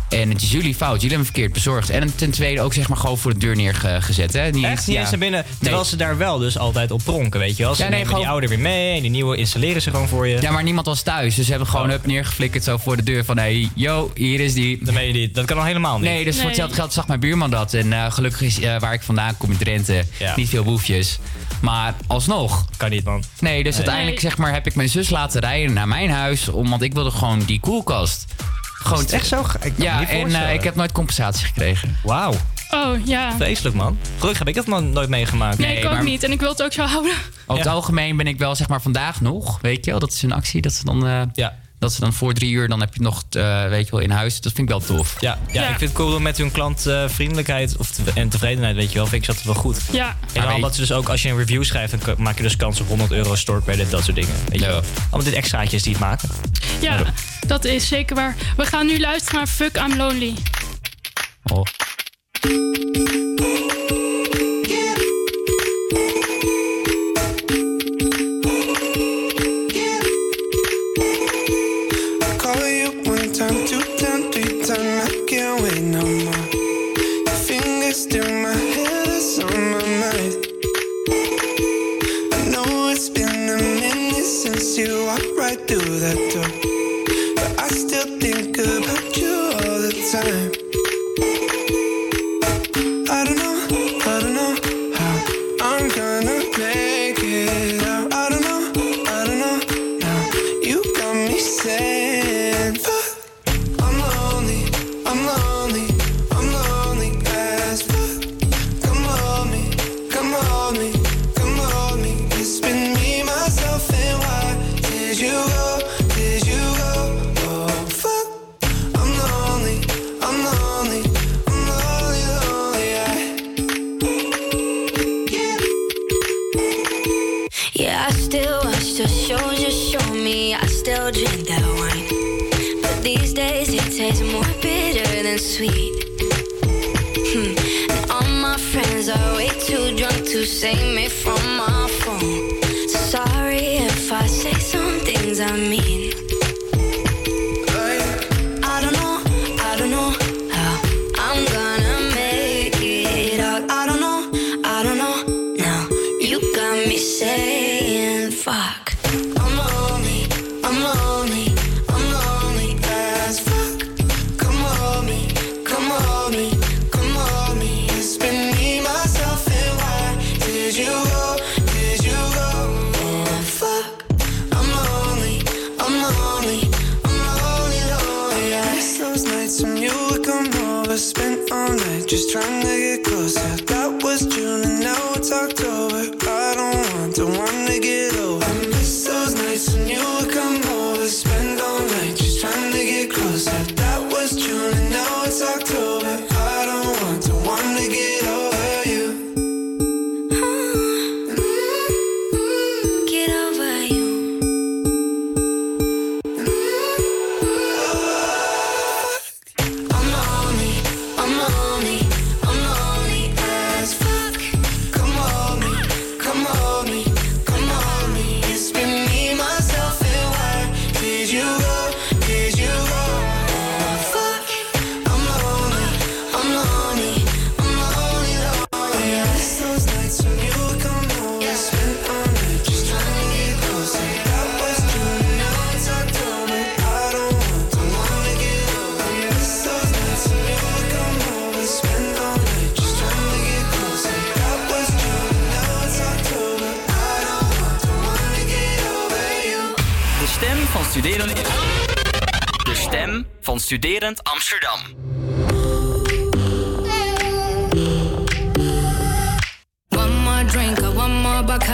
En 0.09 0.29
het 0.31 0.43
is 0.43 0.51
jullie 0.51 0.75
fout. 0.75 1.01
Jullie 1.01 1.17
hebben 1.17 1.17
hem 1.17 1.25
verkeerd 1.25 1.53
bezorgd. 1.53 1.91
En 1.91 2.15
ten 2.17 2.31
tweede 2.31 2.61
ook 2.61 2.75
zeg 2.75 2.89
maar 2.89 2.97
gewoon 2.99 3.19
voor 3.19 3.33
de 3.33 3.39
deur 3.39 3.57
neergezet. 3.57 4.33
Hè? 4.33 4.51
Niet, 4.51 4.65
Echt 4.65 4.87
niet 4.87 4.97
ja. 4.97 5.01
eens 5.03 5.11
naar 5.11 5.19
binnen. 5.19 5.45
Terwijl 5.59 5.77
Nee. 5.81 5.87
ze 5.91 5.97
daar 5.97 6.17
wel 6.19 6.39
dus 6.39 6.59
altijd 6.59 6.91
op 6.91 7.01
pronken, 7.05 7.41
weet 7.41 7.57
je 7.57 7.63
wel. 7.63 7.75
Ze 7.75 7.83
Ja, 7.83 7.89
nee, 7.89 7.93
nemen 7.99 8.07
gewoon- 8.09 8.23
die 8.23 8.31
oude 8.33 8.49
weer 8.49 8.59
mee 8.59 8.97
en 8.97 9.03
die 9.03 9.11
nieuwe 9.11 9.37
installeren 9.37 9.83
ze 9.83 9.91
gewoon 9.91 10.09
voor 10.09 10.27
je. 10.29 10.41
Ja, 10.41 10.51
maar 10.51 10.63
niemand 10.63 10.87
was 10.87 11.03
thuis. 11.03 11.35
Dus 11.35 11.45
ze 11.45 11.51
hebben 11.51 11.69
gewoon 11.69 11.87
Oh. 11.89 11.93
up 11.95 12.07
neergeflikkerd 12.07 12.65
zo 12.65 12.77
voor 12.77 12.97
de 12.97 13.03
deur 13.03 13.25
van... 13.25 13.37
Hé, 13.37 13.43
hey, 13.43 13.69
yo, 13.75 14.11
hier 14.15 14.41
is 14.41 14.55
die. 14.55 14.79
Dan 14.85 14.95
meen 14.95 15.07
je 15.07 15.13
niet. 15.13 15.35
Dat 15.35 15.45
kan 15.45 15.59
al 15.59 15.65
helemaal 15.65 15.99
niet. 15.99 16.11
Nee, 16.11 16.25
dus 16.25 16.33
voor 16.35 16.37
Nee. 16.41 16.47
hetzelfde 16.47 16.75
geld 16.77 16.93
zag 16.93 17.07
mijn 17.07 17.21
buurman 17.21 17.51
dat. 17.51 17.75
En 17.75 17.93
eh, 17.93 18.13
gelukkig 18.13 18.41
is 18.43 18.61
eh, 18.61 18.79
waar 18.81 18.93
ik 18.93 19.03
vandaan 19.03 19.37
kom 19.37 19.51
in 19.51 19.57
Drenthe 19.57 20.05
Ja. 20.19 20.33
niet 20.37 20.49
veel 20.49 20.65
boefjes. 20.65 21.19
Maar 21.61 21.95
alsnog. 22.07 22.65
Kan 22.77 22.91
niet, 22.91 23.05
man. 23.05 23.23
Nee, 23.41 23.63
dus 23.65 23.77
uiteindelijk 23.77 24.21
zeg 24.21 24.39
maar, 24.39 24.53
heb 24.53 24.67
ik 24.67 24.75
mijn 24.75 24.89
zus 24.89 25.11
laten 25.11 25.41
rijden 25.41 25.73
naar 25.73 25.89
mijn 25.89 26.11
huis. 26.11 26.49
Om, 26.49 26.71
want 26.71 26.83
ik 26.83 26.93
wilde 26.95 27.11
gewoon 27.11 27.39
die 27.39 27.61
koelkast. 27.61 28.25
Gewoon 28.63 28.99
Is 28.99 29.05
het 29.05 29.13
echt 29.15 29.27
zo? 29.27 29.45
Ik 29.61 29.73
Ja, 29.77 30.09
en 30.09 30.35
eh, 30.35 30.55
ik 30.55 30.63
heb 30.65 30.75
nooit 30.75 30.93
compensatie 30.93 31.47
gekregen. 31.47 31.99
Wauw. 32.03 32.33
Oh 32.71 33.07
ja. 33.07 33.37
Vreselijk, 33.37 33.75
man. 33.77 33.99
Gelukkig 34.17 34.39
heb 34.39 34.49
ik 34.49 34.55
dat 34.55 34.67
nog 34.67 34.83
nooit 34.83 35.09
meegemaakt. 35.09 35.59
Nee, 35.59 35.69
Nee, 35.69 35.79
ik 35.79 35.85
ook 35.85 35.93
maar- 35.93 36.03
niet. 36.03 36.23
En 36.23 36.33
ik 36.33 36.41
wil 36.41 36.49
het 36.49 36.63
ook 36.63 36.73
zo 36.73 36.83
houden. 36.85 37.13
Over 37.47 37.63
het 37.65 37.73
algemeen 37.73 38.17
ben 38.17 38.27
ik 38.27 38.39
wel, 38.39 38.55
zeg 38.55 38.69
maar, 38.69 38.83
vandaag 38.83 39.21
nog. 39.21 39.59
Weet 39.61 39.85
je 39.85 39.91
wel, 39.91 40.01
dat 40.01 40.13
is 40.13 40.23
een 40.23 40.33
actie. 40.33 40.61
Dat 40.61 40.73
ze 40.73 40.85
dan, 40.85 41.07
eh, 41.07 41.23
Ja. 41.33 41.55
Dat 41.85 41.93
ze 41.93 42.01
dan 42.01 42.13
voor 42.13 42.33
drie 42.35 42.51
uur, 42.53 42.69
dan 42.69 42.81
heb 42.81 42.95
je 42.95 43.01
nog, 43.01 43.23
eh, 43.31 43.69
weet 43.69 43.85
je 43.85 43.91
wel, 43.91 44.01
in 44.01 44.11
huis. 44.11 44.41
Dat 44.41 44.53
vind 44.53 44.71
ik 44.71 44.75
wel 44.79 44.97
tof. 44.97 45.21
Ja, 45.21 45.39
ja, 45.53 45.63
Ja. 45.63 45.69
ik 45.69 45.79
vind 45.79 45.81
het 45.91 45.93
cool 45.93 46.21
met 46.21 46.39
hun 46.39 46.51
klantvriendelijkheid 46.51 47.77
of 47.77 47.91
te- 47.91 48.03
en 48.15 48.29
tevredenheid, 48.29 48.77
weet 48.77 48.89
je 48.93 48.99
wel. 48.99 49.07
Vind 49.07 49.23
ik 49.29 49.35
dat 49.35 49.43
wel 49.43 49.55
goed. 49.55 49.81
Ja. 49.93 50.17
En 50.33 50.43
dan 50.43 50.53
weet- 50.53 50.63
dat 50.63 50.75
ze 50.75 50.81
dus 50.81 50.93
ook, 50.93 51.09
als 51.09 51.23
je 51.23 51.29
een 51.29 51.37
review 51.37 51.65
schrijft, 51.65 52.05
dan 52.05 52.15
maak 52.19 52.37
je 52.37 52.43
dus 52.43 52.57
kans 52.57 52.81
op 52.81 52.89
100 52.89 53.13
euro 53.13 53.35
store 53.35 53.63
credit, 53.63 53.91
dat 53.91 54.05
soort 54.05 54.17
dingen. 54.17 54.35
Weet 54.49 54.61
je 54.61 54.67
wel. 54.67 54.83
Allemaal 55.11 55.25
dit 55.25 55.33
extraatjes 55.35 55.83
die 55.83 55.93
het 55.93 56.01
maken. 56.01 56.29
Ja, 56.81 57.03
dat 57.47 57.65
is 57.65 57.89
zeker 57.89 58.17
waar. 58.17 58.37
We 58.57 58.67
gaan 58.67 58.87
nu 58.87 59.01
luisteren 59.01 59.39
naar 59.39 59.47
Fuck 59.49 59.77
I'm 59.77 59.97
Lonely. 59.97 60.35
Oh. 61.45 61.63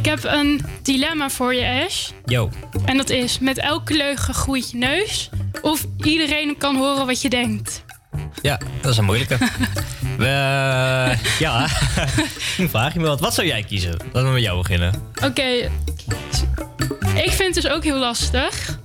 Ik 0.00 0.06
heb 0.06 0.24
een 0.24 0.60
dilemma 0.82 1.30
voor 1.30 1.54
je, 1.54 1.84
Ash. 1.86 2.10
Yo. 2.24 2.50
En 2.84 2.96
dat 2.96 3.10
is: 3.10 3.38
met 3.38 3.58
elke 3.58 3.96
leugen 3.96 4.34
groeit 4.34 4.70
je 4.70 4.76
neus. 4.76 5.30
Of 5.62 5.86
iedereen 5.96 6.56
kan 6.58 6.76
horen 6.76 7.06
wat 7.06 7.22
je 7.22 7.28
denkt. 7.28 7.84
Ja, 8.42 8.60
dat 8.80 8.90
is 8.90 8.96
een 8.96 9.04
moeilijke. 9.04 9.38
Eh, 10.18 11.18
ja, 11.38 11.68
vraag 12.74 12.92
je 12.92 13.00
me 13.00 13.06
wat. 13.06 13.20
Wat 13.20 13.34
zou 13.34 13.46
jij 13.46 13.62
kiezen? 13.62 13.96
Laten 14.12 14.24
we 14.24 14.34
met 14.34 14.42
jou 14.42 14.58
beginnen. 14.58 14.94
Oké, 15.24 15.70
ik 17.14 17.30
vind 17.30 17.54
het 17.54 17.54
dus 17.54 17.68
ook 17.68 17.84
heel 17.84 17.98
lastig. 17.98 18.78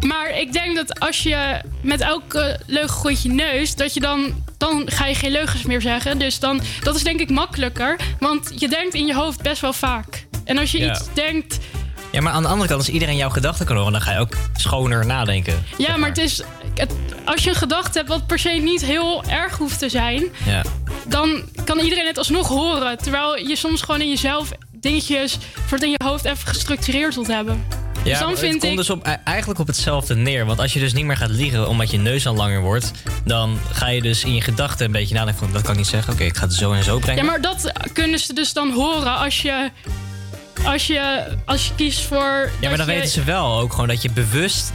Maar 0.00 0.38
ik 0.38 0.52
denk 0.52 0.76
dat 0.76 1.00
als 1.00 1.22
je 1.22 1.60
met 1.82 2.00
elke 2.00 2.60
leugen 2.66 2.90
groeit 2.90 3.22
je 3.22 3.28
neus, 3.28 3.74
dat 3.74 3.94
je 3.94 4.00
dan, 4.00 4.44
dan 4.58 4.90
ga 4.90 5.06
je 5.06 5.14
geen 5.14 5.30
leugens 5.30 5.62
meer 5.62 5.80
zeggen. 5.80 6.18
Dus 6.18 6.38
dan, 6.38 6.60
dat 6.82 6.94
is 6.94 7.02
denk 7.02 7.20
ik 7.20 7.30
makkelijker, 7.30 7.96
want 8.18 8.52
je 8.56 8.68
denkt 8.68 8.94
in 8.94 9.06
je 9.06 9.14
hoofd 9.14 9.42
best 9.42 9.60
wel 9.60 9.72
vaak. 9.72 10.26
En 10.50 10.58
als 10.58 10.70
je 10.70 10.90
iets 10.90 11.04
denkt. 11.14 11.58
Ja, 12.12 12.20
maar 12.20 12.32
aan 12.32 12.42
de 12.42 12.48
andere 12.48 12.68
kant, 12.68 12.80
als 12.80 12.88
iedereen 12.88 13.16
jouw 13.16 13.30
gedachten 13.30 13.66
kan 13.66 13.76
horen, 13.76 13.92
dan 13.92 14.00
ga 14.00 14.12
je 14.12 14.18
ook 14.18 14.36
schoner 14.56 15.06
nadenken. 15.06 15.64
Ja, 15.78 15.96
maar. 15.96 16.08
het 16.08 16.18
is. 16.18 16.42
Het, 16.74 16.92
als 17.24 17.44
je 17.44 17.50
een 17.50 17.56
gedachte 17.56 17.98
hebt 17.98 18.10
wat 18.10 18.26
per 18.26 18.38
se 18.38 18.50
niet 18.50 18.84
heel 18.84 19.24
erg 19.24 19.56
hoeft 19.56 19.78
te 19.78 19.88
zijn, 19.88 20.24
ja. 20.44 20.64
dan 21.06 21.42
kan 21.64 21.78
iedereen 21.78 22.06
het 22.06 22.18
alsnog 22.18 22.48
horen. 22.48 22.98
Terwijl 22.98 23.36
je 23.36 23.56
soms 23.56 23.82
gewoon 23.82 24.00
in 24.00 24.08
jezelf 24.08 24.50
dingetjes 24.72 25.38
voor 25.66 25.78
het 25.78 25.86
in 25.86 25.90
je 25.90 26.04
hoofd 26.04 26.24
even 26.24 26.48
gestructureerd 26.48 27.14
wilt 27.14 27.26
hebben. 27.26 27.64
Dus 28.02 28.18
ja, 28.18 28.26
dus 28.26 28.40
het 28.40 28.58
komt 28.58 28.76
dus 28.76 28.90
op, 28.90 29.06
e- 29.06 29.16
eigenlijk 29.24 29.60
op 29.60 29.66
hetzelfde 29.66 30.16
neer. 30.16 30.46
Want 30.46 30.60
als 30.60 30.72
je 30.72 30.80
dus 30.80 30.92
niet 30.92 31.04
meer 31.04 31.16
gaat 31.16 31.30
liegen 31.30 31.68
omdat 31.68 31.90
je 31.90 31.98
neus 31.98 32.26
al 32.26 32.34
langer 32.34 32.60
wordt... 32.60 32.90
dan 33.24 33.58
ga 33.72 33.88
je 33.88 34.02
dus 34.02 34.24
in 34.24 34.34
je 34.34 34.40
gedachten 34.40 34.86
een 34.86 34.92
beetje 34.92 35.14
nadenken 35.14 35.42
van... 35.42 35.52
dat 35.52 35.62
kan 35.62 35.70
ik 35.70 35.76
niet 35.76 35.86
zeggen, 35.86 36.12
oké, 36.12 36.24
ik 36.24 36.36
ga 36.36 36.44
het 36.44 36.54
zo 36.54 36.72
en 36.72 36.84
zo 36.84 36.98
brengen. 36.98 37.24
Ja, 37.24 37.30
maar 37.30 37.40
dat 37.40 37.72
kunnen 37.92 38.18
ze 38.18 38.34
dus 38.34 38.52
dan 38.52 38.72
horen 38.72 39.16
als 39.16 39.42
je 39.42 39.70
als 40.64 40.86
je, 40.86 41.24
als 41.44 41.66
je 41.66 41.74
kiest 41.76 42.00
voor. 42.04 42.50
Ja, 42.60 42.68
maar 42.68 42.76
dan 42.78 42.86
je, 42.86 42.92
weten 42.92 43.10
ze 43.10 43.24
wel 43.24 43.58
ook 43.60 43.72
gewoon 43.72 43.88
dat 43.88 44.02
je 44.02 44.10
bewust 44.10 44.72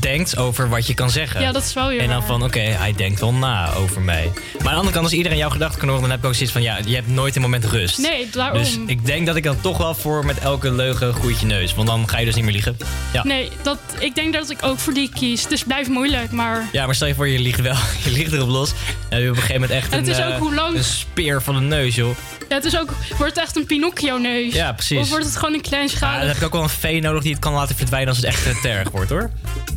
denkt 0.00 0.36
over 0.36 0.68
wat 0.68 0.86
je 0.86 0.94
kan 0.94 1.10
zeggen. 1.10 1.40
Ja, 1.40 1.52
dat 1.52 1.62
is 1.64 1.72
wel 1.72 1.88
weer 1.88 2.00
En 2.00 2.08
dan 2.08 2.18
waar. 2.18 2.26
van, 2.26 2.42
oké, 2.44 2.58
hij 2.60 2.92
denkt 2.92 3.20
wel 3.20 3.32
na 3.34 3.72
over 3.72 4.00
mij. 4.00 4.30
Maar 4.34 4.42
aan 4.58 4.62
de 4.62 4.70
andere 4.70 4.92
kant, 4.92 5.04
als 5.04 5.12
iedereen 5.14 5.38
jouw 5.38 5.50
gedachten 5.50 5.78
kan 5.78 5.88
horen... 5.88 6.02
dan 6.02 6.10
heb 6.10 6.20
ik 6.20 6.26
ook 6.26 6.34
zoiets 6.34 6.52
van, 6.52 6.62
ja, 6.62 6.78
je 6.86 6.94
hebt 6.94 7.08
nooit 7.08 7.36
een 7.36 7.42
moment 7.42 7.64
rust. 7.64 7.98
Nee, 7.98 8.28
daarom. 8.30 8.58
Dus 8.58 8.78
ik 8.86 9.06
denk 9.06 9.26
dat 9.26 9.36
ik 9.36 9.42
dan 9.42 9.60
toch 9.60 9.78
wel 9.78 9.94
voor 9.94 10.24
met 10.24 10.38
elke 10.38 10.72
leugen 10.72 11.14
groeit 11.14 11.40
je 11.40 11.46
neus. 11.46 11.74
Want 11.74 11.88
dan 11.88 12.08
ga 12.08 12.18
je 12.18 12.24
dus 12.24 12.34
niet 12.34 12.44
meer 12.44 12.52
liegen. 12.52 12.76
Ja. 13.12 13.24
Nee, 13.24 13.50
dat, 13.62 13.78
ik 13.98 14.14
denk 14.14 14.32
dat 14.32 14.50
ik 14.50 14.58
ook 14.64 14.78
voor 14.78 14.92
die 14.94 15.10
kies. 15.14 15.42
Het 15.42 15.52
is 15.52 15.62
blijft 15.62 15.88
moeilijk, 15.88 16.30
maar. 16.30 16.68
Ja, 16.72 16.86
maar 16.86 16.94
stel 16.94 17.08
je 17.08 17.14
voor, 17.14 17.28
je 17.28 17.38
liegt 17.38 17.60
wel. 17.60 17.76
Je 18.04 18.10
liegt 18.10 18.32
erop 18.32 18.48
los. 18.48 18.70
En 18.70 18.76
dan 19.08 19.18
heb 19.18 19.20
je 19.22 19.28
op 19.30 19.36
een 19.36 19.42
gegeven 19.42 19.60
moment 19.60 19.78
echt 19.80 19.92
En 19.92 19.98
het 19.98 20.08
een, 20.08 20.14
is 20.14 20.24
ook 20.24 20.30
eh, 20.32 20.38
hoe 20.38 20.54
lang- 20.54 20.76
een 20.76 20.84
speer 20.84 21.42
van 21.42 21.56
een 21.56 21.68
neus, 21.68 21.94
joh. 21.94 22.16
Ja, 22.48 22.54
het 22.54 22.64
is 22.64 22.78
ook. 22.78 22.90
Wordt 23.18 23.34
het 23.34 23.44
echt 23.44 23.56
een 23.56 23.66
Pinocchio-neus? 23.66 24.52
Ja, 24.54 24.72
precies. 24.72 24.98
Of 24.98 25.08
wordt 25.08 25.24
het 25.24 25.36
gewoon 25.36 25.54
een 25.54 25.60
klein 25.60 25.88
Ja, 26.00 26.18
dan 26.18 26.26
heb 26.26 26.36
ik 26.36 26.42
ook 26.42 26.52
wel 26.52 26.62
een 26.62 26.68
vee 26.68 27.00
nodig 27.00 27.22
die 27.22 27.32
het 27.32 27.40
kan 27.40 27.52
laten 27.52 27.76
verdwijnen 27.76 28.08
als 28.08 28.16
het 28.16 28.26
echt 28.26 28.46
eh, 28.46 28.60
te 28.60 28.68
erg 28.68 28.90
wordt, 28.90 29.10
hoor. 29.10 29.30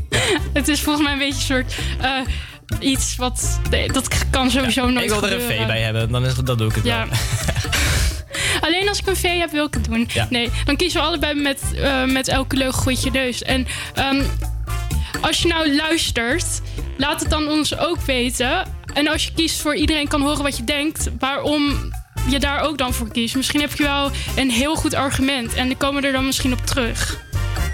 Het 0.53 0.67
is 0.67 0.81
volgens 0.81 1.03
mij 1.05 1.13
een 1.13 1.19
beetje 1.19 1.53
een 1.55 1.63
soort. 1.65 1.73
eh, 2.01 2.89
iets 2.89 3.15
wat. 3.15 3.59
nee, 3.69 3.91
dat 3.91 4.07
kan 4.29 4.51
sowieso 4.51 4.89
nooit 4.89 5.03
ik 5.11 5.19
wil 5.19 5.29
er 5.29 5.33
een 5.35 5.41
vee 5.41 5.65
bij 5.65 5.81
hebben, 5.81 6.11
dan, 6.11 6.25
is, 6.25 6.35
dan 6.35 6.57
doe 6.57 6.69
ik 6.69 6.75
het 6.75 6.83
Ja. 6.85 7.07
wel. 7.07 7.17
Alleen 8.61 8.87
als 8.89 8.99
ik 8.99 9.07
een 9.07 9.15
vee 9.15 9.39
heb, 9.39 9.51
wil 9.51 9.65
ik 9.65 9.73
het 9.73 9.83
doen. 9.85 10.09
Ja. 10.13 10.27
Nee, 10.29 10.49
dan 10.65 10.75
kiezen 10.75 11.01
we 11.01 11.07
allebei 11.07 11.33
met, 11.33 11.61
eh, 11.75 12.03
met 12.05 12.27
elke 12.27 12.55
je 13.01 13.11
neus. 13.11 13.43
En 13.43 13.67
ehm, 13.93 14.23
als 15.21 15.41
je 15.41 15.47
nou 15.47 15.75
luistert, 15.75 16.45
laat 16.97 17.19
het 17.21 17.29
dan 17.29 17.47
ons 17.47 17.77
ook 17.77 18.01
weten. 18.01 18.65
En 18.93 19.07
als 19.07 19.23
je 19.23 19.31
kiest 19.35 19.61
voor 19.61 19.75
iedereen 19.75 20.07
kan 20.07 20.21
horen 20.21 20.43
wat 20.43 20.57
je 20.57 20.63
denkt, 20.63 21.09
waarom 21.19 21.91
je 22.27 22.39
daar 22.39 22.59
ook 22.59 22.77
dan 22.77 22.93
voor 22.93 23.11
kiest. 23.11 23.35
Misschien 23.35 23.61
heb 23.61 23.75
je 23.75 23.83
wel 23.83 24.11
een 24.35 24.51
heel 24.51 24.75
goed 24.75 24.93
argument 24.93 25.53
en 25.53 25.67
dan 25.67 25.77
komen 25.77 26.01
we 26.01 26.07
er 26.07 26.13
dan 26.13 26.25
misschien 26.25 26.53
op 26.53 26.65
terug. 26.65 27.19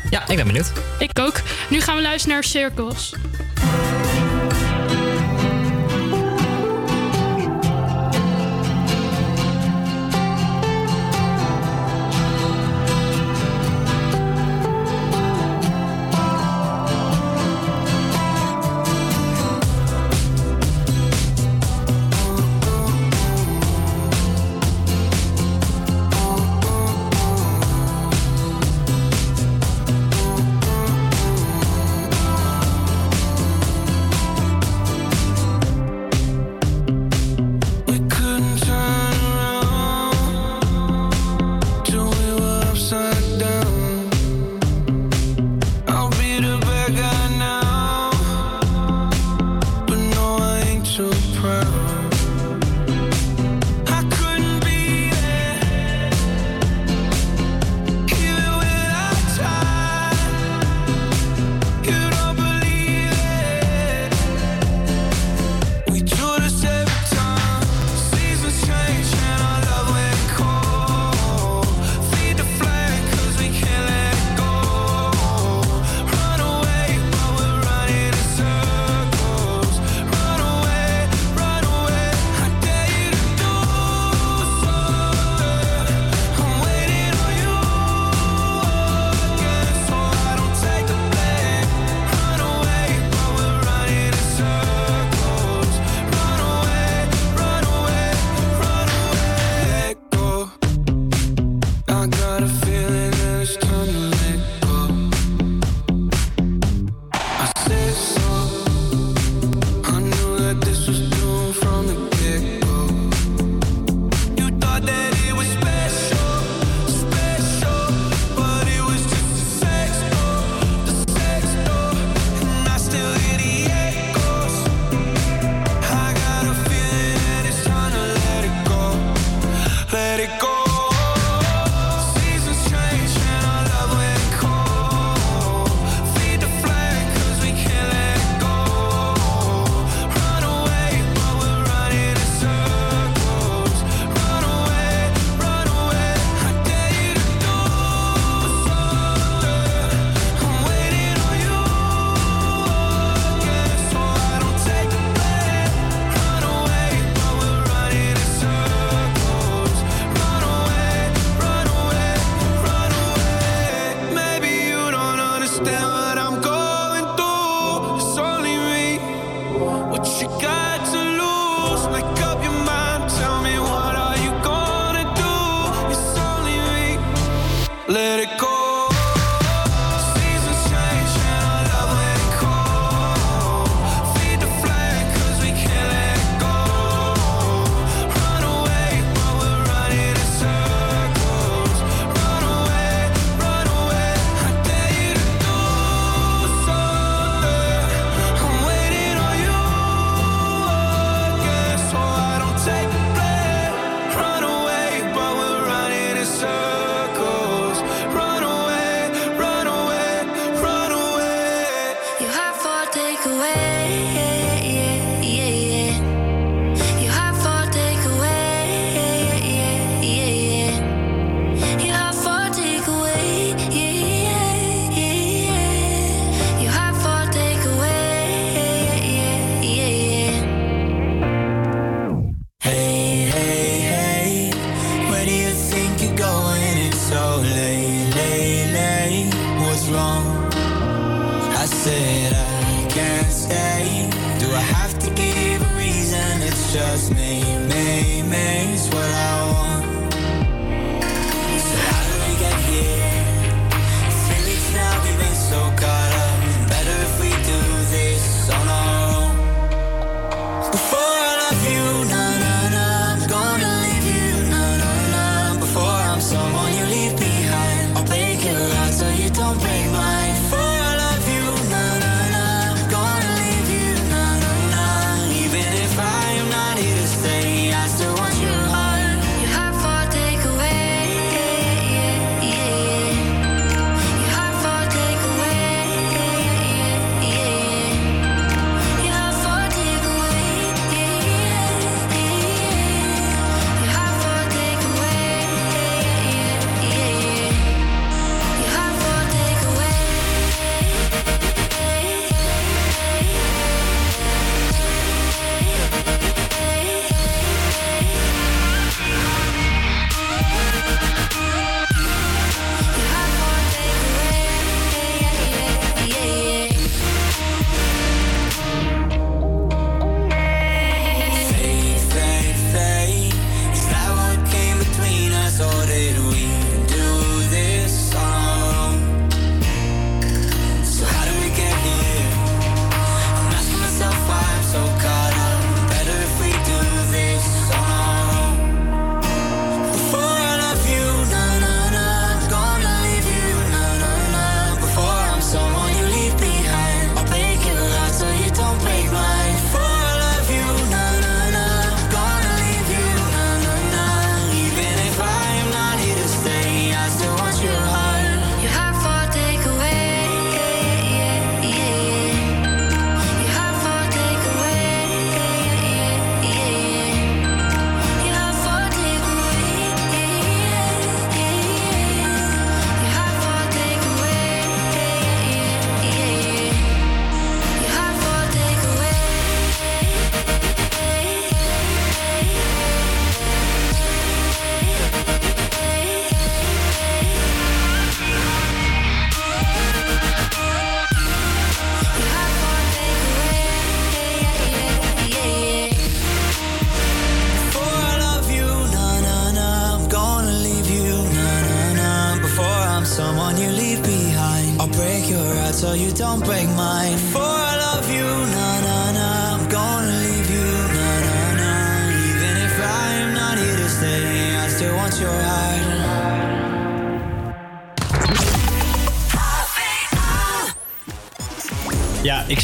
Ja, 0.10 0.28
ik 0.28 0.36
ben 0.36 0.48
benieuwd. 0.48 0.72
Ik 1.00 1.20
ook. 1.20 1.42
Nu 1.70 1.82
gaan 1.82 1.96
we 1.96 2.02
luisteren 2.02 2.36
naar 2.36 2.44
Cirkels. 2.44 3.14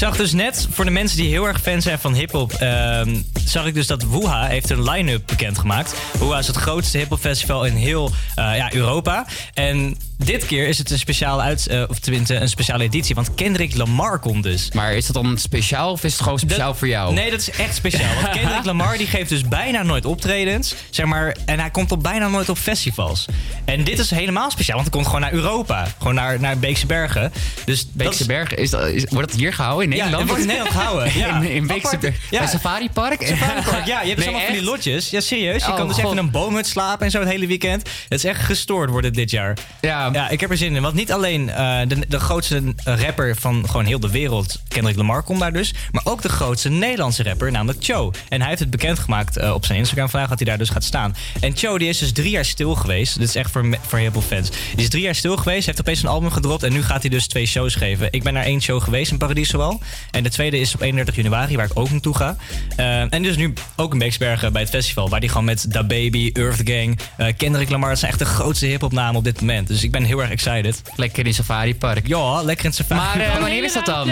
Zag 0.02 0.16
dus 0.18 0.32
net, 0.32 0.68
voor 0.72 0.86
de 0.86 0.92
mensen 0.92 1.18
die 1.18 1.30
heel 1.30 1.48
erg 1.48 1.62
fan 1.62 1.82
zijn 1.82 2.00
van 2.00 2.14
hip-hop, 2.14 2.52
ehm, 2.52 3.16
zag 3.52 3.66
ik 3.66 3.74
dus 3.74 3.88
dat 3.88 4.04
Wuha 4.04 4.46
heeft 4.46 4.70
een 4.70 4.84
line-up 4.90 5.22
bekendgemaakt. 5.28 5.94
Wuha 6.20 6.38
is 6.40 6.48
het 6.48 6.56
grootste 6.56 6.98
hip-hop 6.98 7.20
festival 7.20 7.66
in 7.66 7.76
heel 7.76 8.12
eh, 8.36 8.58
ja, 8.58 8.74
Europa. 8.74 9.26
En 9.54 9.98
dit 10.18 10.46
keer 10.46 10.68
is 10.68 10.78
het 10.78 10.92
een 10.92 11.00
speciale 11.00 11.42
uit, 11.42 11.68
eh, 11.68 11.84
of 11.88 12.00
tenminste 12.00 12.36
een 12.36 12.50
speciale 12.50 12.84
editie, 12.84 13.16
want 13.16 13.34
Kendrick 13.36 13.76
Lamar 13.76 14.20
komt 14.20 14.44
dus. 14.44 14.72
Maar 14.72 14.94
is 14.94 15.06
dat 15.06 15.24
dan 15.24 15.38
speciaal 15.38 15.92
of 15.92 16.04
is 16.04 16.14
het 16.14 16.22
gewoon 16.22 16.40
speciaal 16.40 16.76
voor 16.76 16.88
jou? 16.88 17.14
Nee, 17.14 17.30
dat 17.32 17.40
is 17.40 17.52
echt 17.52 17.76
speciaal. 17.76 18.14
Want 18.22 18.30
Kendrick 18.40 18.66
Lamar 18.66 18.98
die 18.98 19.08
geeft 19.08 19.30
dus 19.30 19.48
bijna 19.48 19.84
nooit 19.84 20.06
optredens. 20.06 20.76
Zeg 20.90 21.06
maar, 21.06 21.36
en 21.46 21.60
hij 21.60 21.70
komt 21.70 21.92
op 21.92 22.04
bijna 22.04 22.28
nooit 22.28 22.50
op 22.50 22.58
festivals. 22.58 23.26
En 23.66 23.84
dit 23.84 24.00
is 24.00 24.10
helemaal 24.10 24.52
speciaal, 24.52 24.76
want 24.78 24.88
hij 24.88 24.98
komt 25.02 25.06
gewoon 25.14 25.22
naar 25.32 25.40
Europa. 25.40 25.88
Gewoon 25.98 26.16
naar, 26.16 26.40
naar 26.40 26.58
Beekse 26.58 26.86
Bergen. 26.86 27.32
Dus 27.66 27.88
Beekse 27.92 28.26
Bergen, 28.26 28.58
is 28.58 28.70
dat, 28.70 28.88
is, 28.88 29.06
wordt 29.10 29.30
dat 29.32 29.40
hier 29.40 29.54
gehouden 29.54 29.92
in 29.92 29.98
Ja, 29.98 30.04
Nederland? 30.04 30.30
het 30.30 30.38
wordt 30.38 30.42
in 30.42 30.58
Nederland 30.58 30.76
gehouden. 30.76 31.14
Ja. 31.22 31.42
in, 31.42 31.50
in 31.52 31.68
Beekse. 31.68 31.98
Bergen. 31.98 32.20
Ja. 32.30 32.40
Bij 32.40 32.48
Safari 32.48 32.90
Park? 32.90 33.22
Ja. 33.86 34.02
Je 34.02 34.08
hebt 34.08 34.18
dus 34.18 34.26
allemaal 34.26 34.46
van 34.46 34.54
die 34.54 34.64
lotjes. 34.64 35.10
Ja, 35.10 35.20
serieus. 35.20 35.66
Je 35.66 35.70
Oh, 35.72 35.76
kan 35.78 35.88
dus 35.88 35.98
echt 35.98 36.12
in 36.12 36.18
een 36.18 36.32
boomhut 36.32 36.68
slapen 36.68 37.06
en 37.06 37.12
zo 37.12 37.20
het 37.20 37.30
hele 37.30 37.48
weekend. 37.48 37.90
Het 38.10 38.18
is 38.18 38.24
echt 38.24 38.42
gestoord 38.42 38.90
wordt 38.90 39.06
het 39.06 39.16
dit 39.16 39.32
jaar. 39.32 39.58
Ja. 39.82 40.10
ja 40.14 40.30
ik 40.30 40.40
heb 40.40 40.50
er 40.52 40.58
zin 40.58 40.76
in. 40.76 40.82
Want 40.82 40.94
niet 40.94 41.12
alleen 41.12 41.50
eh, 41.50 41.80
de, 41.88 41.98
de 42.08 42.20
grootste 42.20 42.74
rapper 42.84 43.36
van 43.36 43.70
gewoon 43.70 43.86
heel 43.86 44.00
de 44.00 44.10
wereld, 44.12 44.62
Kendrick 44.68 44.96
Lamar, 44.96 45.24
komt 45.24 45.40
daar 45.40 45.54
dus. 45.54 45.74
Maar 45.92 46.02
ook 46.06 46.22
de 46.22 46.30
grootste 46.30 46.70
Nederlandse 46.70 47.24
rapper, 47.24 47.52
namelijk 47.52 47.84
Cho. 47.84 48.12
En 48.30 48.40
hij 48.40 48.50
heeft 48.50 48.60
het 48.62 48.70
bekendgemaakt 48.70 49.38
eh, 49.38 49.54
op 49.54 49.66
zijn 49.66 49.78
Instagram 49.80 50.10
vandaag 50.10 50.30
dat 50.30 50.40
hij 50.40 50.48
daar 50.48 50.58
dus 50.58 50.70
gaat 50.70 50.84
staan. 50.84 51.16
En 51.40 51.58
Cho 51.58 51.78
die 51.78 51.90
is 51.90 51.98
dus 51.98 52.12
drie 52.12 52.30
jaar 52.30 52.46
stil 52.46 52.76
geweest. 52.76 53.20
Dit 53.20 53.28
is 53.28 53.36
echt 53.36 53.52
voor, 53.52 53.78
voor 53.88 54.00
heel 54.00 54.12
veel 54.12 54.22
fans. 54.22 54.50
Die 54.50 54.84
is 54.84 54.90
drie 54.90 55.04
jaar 55.04 55.16
stil 55.16 55.38
geweest, 55.38 55.66
heeft 55.66 55.80
opeens 55.80 56.04
een 56.04 56.10
album 56.10 56.32
gedropt. 56.32 56.64
En 56.64 56.74
nu 56.74 56.84
gaat 56.84 57.02
hij 57.02 57.10
dus 57.10 57.28
twee 57.28 57.46
shows 57.46 57.76
geven. 57.76 58.08
Ik 58.12 58.24
ben 58.24 58.34
naar 58.34 58.44
één 58.44 58.62
show 58.62 58.82
geweest 58.82 59.12
in 59.12 59.18
Paradiso 59.18 59.60
al. 59.60 59.82
En 60.12 60.24
de 60.24 60.30
tweede 60.30 60.60
is 60.60 60.74
op 60.74 60.82
31 60.82 61.16
januari, 61.16 61.56
waar 61.56 61.66
ik 61.66 61.72
ook 61.80 61.90
naartoe 61.92 62.16
ga. 62.16 62.36
En 62.76 63.21
dus 63.24 63.36
nu 63.38 63.54
ook 63.76 63.94
in 63.94 64.00
Beeksbergen 64.00 64.52
bij 64.54 64.62
het 64.62 64.70
festival. 64.72 65.10
Waar 65.10 65.20
die 65.20 65.30
gewoon 65.30 65.46
met 65.46 65.66
Da 65.74 65.84
Baby, 65.84 66.30
Earth 66.34 66.62
Gang, 66.64 67.00
eh, 67.18 67.28
Kendrick 67.38 67.70
Lamar. 67.70 67.90
Dat 67.90 68.00
zijn 68.00 68.12
echt 68.12 68.20
de 68.20 68.26
grootste 68.26 68.66
hip-hopnamen 68.66 69.16
op 69.16 69.24
dit 69.24 69.40
moment. 69.40 69.68
Dus 69.68 69.84
ik 69.84 69.92
ben 69.92 70.04
heel 70.04 70.22
erg 70.22 70.30
excited. 70.30 70.82
Lekker 70.96 71.26
in 71.26 71.34
Safari 71.34 71.76
Park. 71.76 72.08
Ja, 72.08 72.42
lekker 72.44 72.66
in 72.66 72.74
Safari 72.74 73.02
Maar, 73.02 73.20
eh, 73.20 73.28
Park. 73.30 73.42
wanneer 73.42 73.64
is 73.64 73.74
dat 73.74 73.86
dan? 73.86 74.10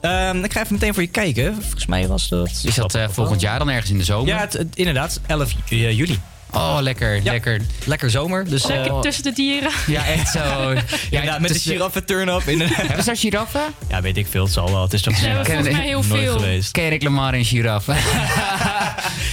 Ehm, 0.00 0.44
ik 0.44 0.52
ga 0.52 0.60
even 0.60 0.74
meteen 0.74 0.94
voor 0.94 1.02
je 1.02 1.08
kijken. 1.08 1.54
Volgens 1.60 1.86
mij 1.86 2.06
was 2.08 2.28
dat... 2.28 2.60
Is 2.64 2.74
dat 2.74 2.94
eh, 2.94 3.04
volgend 3.10 3.40
jaar 3.40 3.58
dan 3.58 3.70
ergens 3.70 3.90
in 3.90 3.98
de 3.98 4.04
zomer? 4.04 4.28
Ja, 4.28 4.38
het- 4.40 4.52
het- 4.52 4.76
inderdaad. 4.76 5.20
11 5.26 5.52
ju- 5.68 5.86
eh, 5.86 5.96
juli. 5.96 6.18
Oh, 6.52 6.76
lekker, 6.80 7.20
lekker. 7.22 7.60
Lekker 7.84 8.10
zomer. 8.10 8.44
Dus, 8.48 8.62
eh, 8.62 8.68
Lekker 8.76 9.00
tussen 9.00 9.22
de 9.22 9.32
dieren. 9.32 9.70
Ja, 9.86 10.06
echt 10.06 10.28
zo. 10.30 10.38
Ja, 11.10 11.38
met 11.38 11.48
de 11.48 11.54
tussen- 11.54 11.72
giraffe 11.72 12.04
turn-up. 12.04 12.42
In 12.48 12.60
Hebben 12.70 12.98
ze 12.98 13.04
daar 13.04 13.16
giraffen? 13.16 13.60
Ja, 13.88 14.00
weet 14.02 14.16
ik 14.16 14.26
veel. 14.30 14.44
Het 14.44 14.52
zal 14.52 14.70
wel. 14.70 14.82
Het 14.82 14.92
is 14.92 15.02
toch 15.02 15.16
Ja, 15.20 15.34
maar 15.34 15.44
volgens 15.46 15.68
mij 15.76 15.86
heel 15.86 16.02
nooit 16.08 16.20
veel. 16.22 16.32
geweest. 16.32 16.70
Kendrick 16.70 17.02
Lamar 17.02 17.34
en 17.34 17.44
giraffe. 17.44 17.94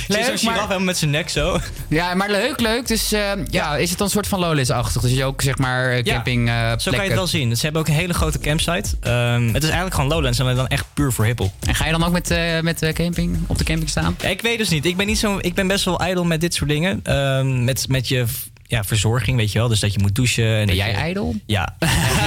Zie 0.07 0.17
je 0.17 0.23
zo'n 0.23 0.37
giraffe 0.37 0.59
helemaal 0.61 0.79
met 0.79 0.97
zijn 0.97 1.11
nek 1.11 1.29
zo? 1.29 1.59
Ja, 1.87 2.13
maar 2.13 2.29
leuk, 2.29 2.59
leuk. 2.59 2.87
Dus 2.87 3.11
eh, 3.11 3.21
ja, 3.49 3.75
is 3.77 3.89
het 3.89 3.97
dan 3.97 4.07
een 4.07 4.13
soort 4.13 4.27
van 4.27 4.39
Lowlands-achtig? 4.39 5.01
Dus 5.01 5.11
je 5.11 5.23
ook 5.25 5.41
zeg 5.41 5.57
maar 5.57 5.91
eh, 5.91 6.03
camping 6.03 6.49
eh, 6.49 6.71
Zo 6.77 6.91
kan 6.91 6.99
je 7.01 7.07
het 7.07 7.17
wel 7.17 7.27
zien. 7.27 7.55
Ze 7.55 7.63
hebben 7.63 7.81
ook 7.81 7.87
een 7.87 7.93
hele 7.93 8.13
grote 8.13 8.39
campsite. 8.39 8.89
Ehm, 9.01 9.45
het 9.47 9.55
is 9.55 9.63
eigenlijk 9.63 9.93
gewoon 9.95 10.09
Lowlands, 10.09 10.39
en 10.39 10.55
dan 10.55 10.67
echt 10.67 10.85
puur 10.93 11.11
voor 11.13 11.25
hiphop. 11.25 11.51
En 11.67 11.75
ga 11.75 11.85
je 11.85 11.91
dan 11.91 12.03
ook 12.03 12.11
met, 12.11 12.31
eh, 12.31 12.59
met 12.61 12.81
eh, 12.81 12.93
camping, 12.93 13.37
op 13.47 13.57
de 13.57 13.63
camping 13.63 13.89
staan? 13.89 14.15
Ja, 14.21 14.27
ik 14.29 14.41
weet 14.41 14.57
dus 14.57 14.69
niet. 14.69 14.85
Ik 14.85 14.97
ben, 14.97 15.05
niet 15.05 15.19
zo, 15.19 15.37
ik 15.41 15.53
ben 15.53 15.67
best 15.67 15.85
wel 15.85 15.99
ijdel 15.99 16.23
met 16.25 16.41
dit 16.41 16.53
soort 16.53 16.69
dingen. 16.69 16.99
Ehm, 17.07 17.63
met, 17.63 17.87
met 17.89 18.07
je 18.07 18.25
ja, 18.63 18.83
verzorging, 18.83 19.37
weet 19.37 19.51
je 19.51 19.59
wel. 19.59 19.67
Dus 19.67 19.79
dat 19.79 19.93
je 19.93 19.99
moet 19.99 20.15
douchen. 20.15 20.55
En 20.57 20.65
Ben 20.65 20.75
jij 20.75 20.89
je- 20.89 20.95
ijdel? 20.95 21.35
Ja. 21.45 21.75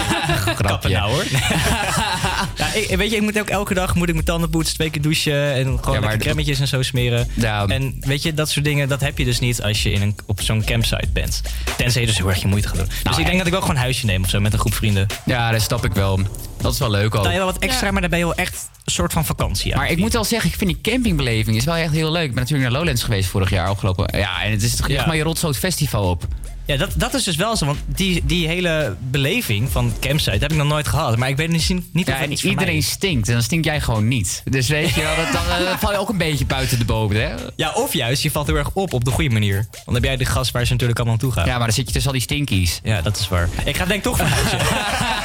Kappen 0.63 0.91
nou 0.91 1.11
hoor. 1.13 1.25
ja, 2.75 2.81
Ja, 2.81 2.89
ik, 2.91 2.97
weet 2.97 3.11
je, 3.11 3.17
ik 3.17 3.23
moet 3.23 3.39
ook 3.41 3.49
elke 3.49 3.75
dag 3.75 3.95
moet 3.95 4.09
ik 4.09 4.15
mijn 4.15 4.27
tanden 4.27 4.51
poetsen, 4.51 4.75
twee 4.75 4.91
keer 4.91 5.03
douchen 5.03 5.53
en 5.55 5.65
gewoon 5.65 5.79
maar 5.85 6.01
lekker 6.01 6.19
de- 6.19 6.25
cremmetjes 6.25 6.61
en 6.61 6.69
zo 6.69 6.83
smeren. 6.83 7.29
En 7.67 7.97
weet 8.01 8.23
je, 8.23 8.35
dat 8.35 8.51
soort 8.51 8.65
dingen, 8.65 8.89
dat 8.89 9.01
heb 9.01 9.19
je 9.19 9.25
dus 9.25 9.39
niet 9.39 9.63
als 9.63 9.83
je 9.83 9.93
in 9.93 10.03
een, 10.03 10.17
op 10.27 10.41
zo'n 10.41 10.65
campsite 10.65 11.09
bent. 11.13 11.43
Tenzij 11.77 12.01
je 12.01 12.07
dus 12.07 12.17
heel 12.17 12.29
erg 12.29 12.41
je 12.41 12.47
moeite 12.47 12.69
gaat 12.69 12.77
doen. 12.77 12.89
Dus 13.03 13.19
ik 13.19 13.25
denk 13.25 13.37
dat 13.37 13.47
ik 13.47 13.53
wel 13.53 13.61
gewoon 13.61 13.77
een 13.77 13.83
huisje 13.83 14.07
neem 14.07 14.23
of 14.23 14.29
zo 14.31 14.41
met 14.41 14.53
een 14.53 14.59
groep 14.59 14.75
vrienden. 14.75 15.07
Ja, 15.25 15.51
dat 15.51 15.63
snap 15.63 15.85
ik 15.85 15.93
wel. 15.93 16.21
Dat 16.61 16.73
is 16.73 16.79
wel 16.79 16.91
leuk 16.91 17.15
al. 17.15 17.23
Dan 17.23 17.23
heb 17.23 17.33
je 17.33 17.39
wel 17.45 17.53
wat 17.53 17.63
extra, 17.63 17.91
maar 17.91 18.01
dan 18.01 18.11
ben 18.11 18.19
je 18.19 18.25
wel 18.25 18.35
echt 18.35 18.69
een 18.85 18.93
soort 18.93 19.13
van 19.13 19.25
vakantie. 19.25 19.75
Maar 19.77 19.91
ik 19.91 19.99
moet 19.99 20.13
wel 20.13 20.25
zeggen, 20.25 20.51
ik 20.51 20.57
vind 20.57 20.71
die 20.71 20.93
campingbeleving 20.93 21.57
is 21.57 21.65
wel 21.65 21.75
echt 21.75 21.93
heel 21.93 22.13
leuk. 22.13 22.25
Ik 22.25 22.35
ben 22.35 22.43
natuurlijk 22.43 22.69
naar 22.71 22.79
Lowlands 22.79 23.03
geweest 23.03 23.29
vorig 23.29 23.51
jaar, 23.51 23.67
afgelopen. 23.69 24.19
Ja, 24.19 24.43
en 24.43 24.51
het 24.51 24.63
is 24.63 24.77
toch 24.77 24.89
echt 24.89 25.01
Ja. 25.01 25.07
maar 25.07 25.17
je 25.17 25.23
rot 25.23 25.39
zo 25.39 25.47
het 25.47 25.57
festival 25.57 26.11
op. 26.11 26.27
Ja, 26.65 26.77
dat, 26.77 26.91
dat 26.97 27.15
is 27.15 27.25
dus 27.25 27.37
wel 27.37 27.57
zo. 27.57 27.67
Want 27.67 27.79
die, 27.87 28.23
die 28.25 28.47
hele 28.47 28.97
beleving 29.01 29.71
van 29.71 29.93
campsite 30.01 30.39
heb 30.39 30.51
ik 30.51 30.57
nog 30.57 30.67
nooit 30.67 30.89
gehad. 30.89 31.17
Maar 31.17 31.29
ik 31.29 31.37
weet 31.37 31.49
niet, 31.49 31.69
niet 31.93 32.07
Ja, 32.07 32.15
of 32.15 32.21
en 32.21 32.33
iets 32.33 32.41
voor 32.41 32.51
iedereen 32.51 32.73
mij 32.73 32.83
stinkt 32.83 33.29
en 33.29 33.35
dan 33.35 33.43
stink 33.43 33.65
jij 33.65 33.81
gewoon 33.81 34.09
niet. 34.09 34.43
Dus 34.45 34.69
weet 34.69 34.95
je 34.95 35.01
wel, 35.01 35.17
dat, 35.17 35.33
dan 35.33 35.67
eh, 35.67 35.79
val 35.79 35.93
je 35.93 35.99
ook 35.99 36.09
een 36.09 36.17
beetje 36.19 36.47
buiten 36.47 36.79
de 36.79 36.85
boot, 36.85 37.13
hè? 37.13 37.35
Ja, 37.57 37.73
of 37.73 37.93
juist, 37.93 38.23
je 38.23 38.31
valt 38.31 38.47
heel 38.47 38.57
erg 38.57 38.71
op 38.73 38.93
op 38.93 39.05
de 39.05 39.11
goede 39.11 39.31
manier. 39.31 39.55
Want 39.57 39.85
dan 39.85 39.95
heb 39.95 40.05
jij 40.05 40.17
de 40.17 40.25
gast 40.25 40.51
waar 40.51 40.65
ze 40.65 40.73
natuurlijk 40.73 40.99
allemaal 40.99 41.17
naartoe 41.17 41.39
gaan. 41.41 41.51
Ja, 41.51 41.57
maar 41.57 41.67
dan 41.67 41.77
zit 41.77 41.87
je 41.87 41.93
tussen 41.93 42.11
al 42.11 42.17
die 42.17 42.27
stinkies. 42.27 42.81
Ja, 42.83 43.03
dat 43.03 43.19
is 43.19 43.29
waar. 43.29 43.49
Ik 43.65 43.77
ga 43.77 43.85
denk 43.85 43.99
ik 43.99 44.03
toch 44.03 44.17
verhuizen. 44.17 44.59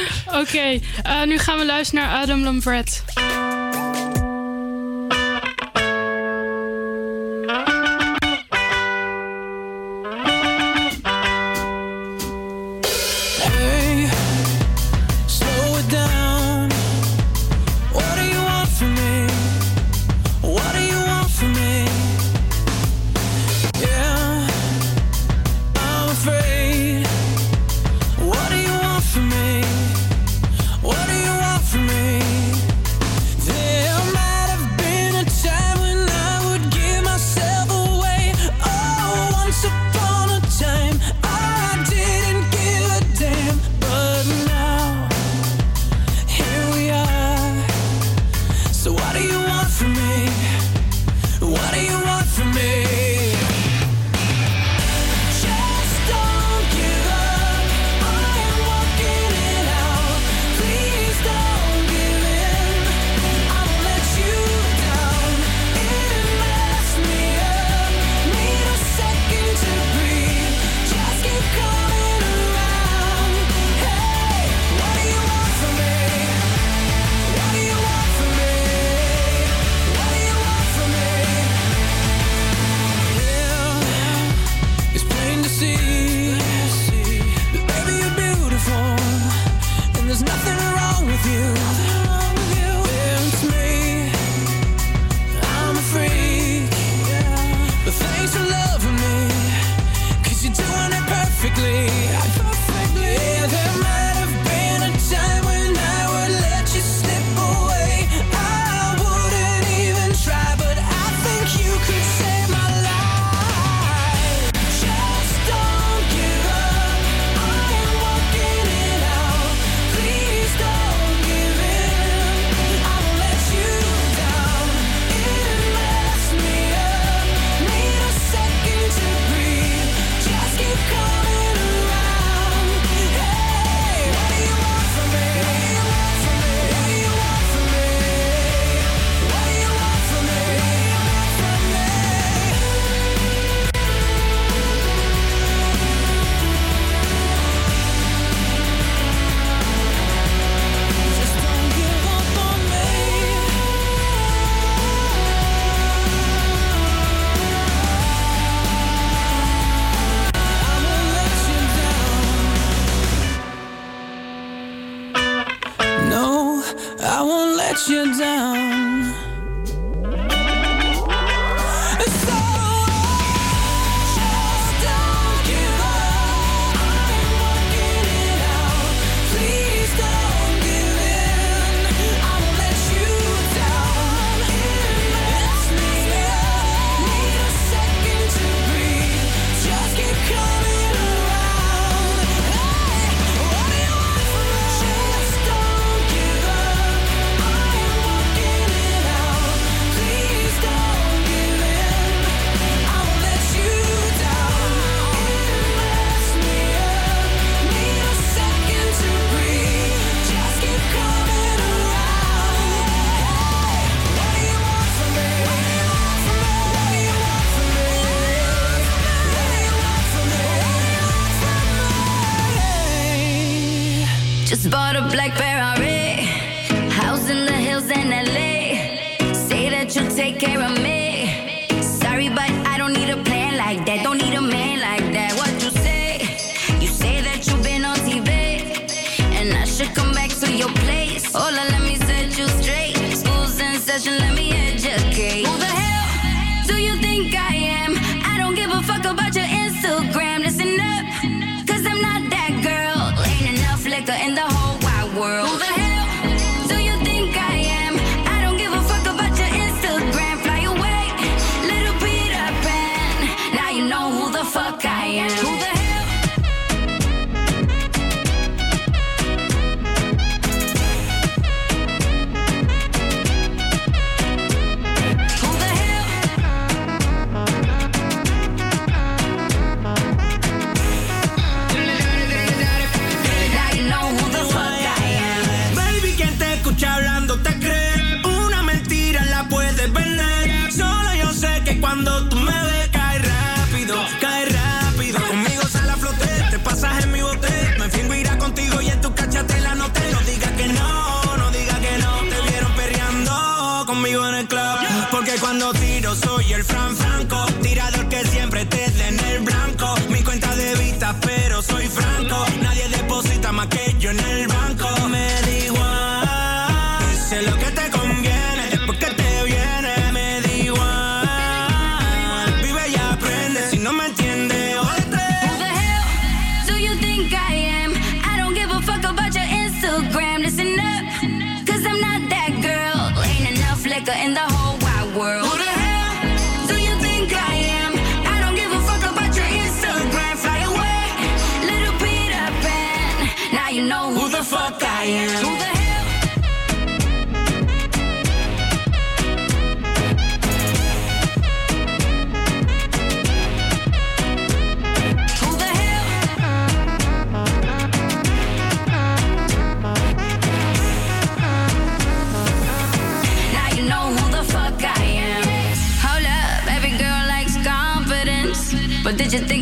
Oké, 0.40 0.80
eh, 1.02 1.22
nu 1.24 1.38
gaan 1.38 1.58
we 1.58 1.66
luisteren 1.66 2.04
naar 2.04 2.22
Adam 2.22 2.42
Lambert. 2.42 3.02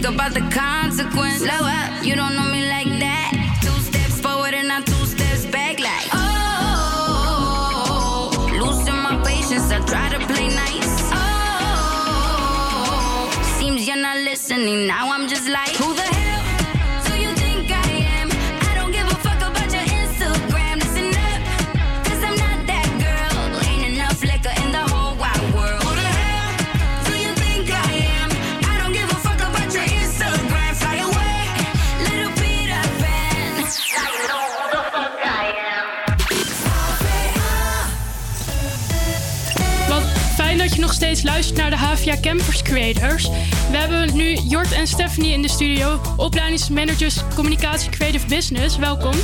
Think 0.01 0.14
about 0.14 0.32
the 0.32 0.40
consequence? 0.55 1.39
Slow 1.39 1.66
up, 1.66 2.05
you 2.05 2.16
don't 2.16 2.35
know 2.35 2.49
HVA 41.81 42.20
Campers 42.20 42.62
Creators. 42.62 43.28
We 43.70 43.77
hebben 43.77 44.16
nu 44.16 44.35
Jort 44.35 44.73
en 44.73 44.86
Stephanie 44.86 45.32
in 45.32 45.43
de 45.43 45.48
studio, 45.48 46.01
opleidingsmanagers 46.16 47.20
Communicatie 47.35 47.90
Creative 47.90 48.27
Business. 48.27 48.77
Welkom. 48.77 49.15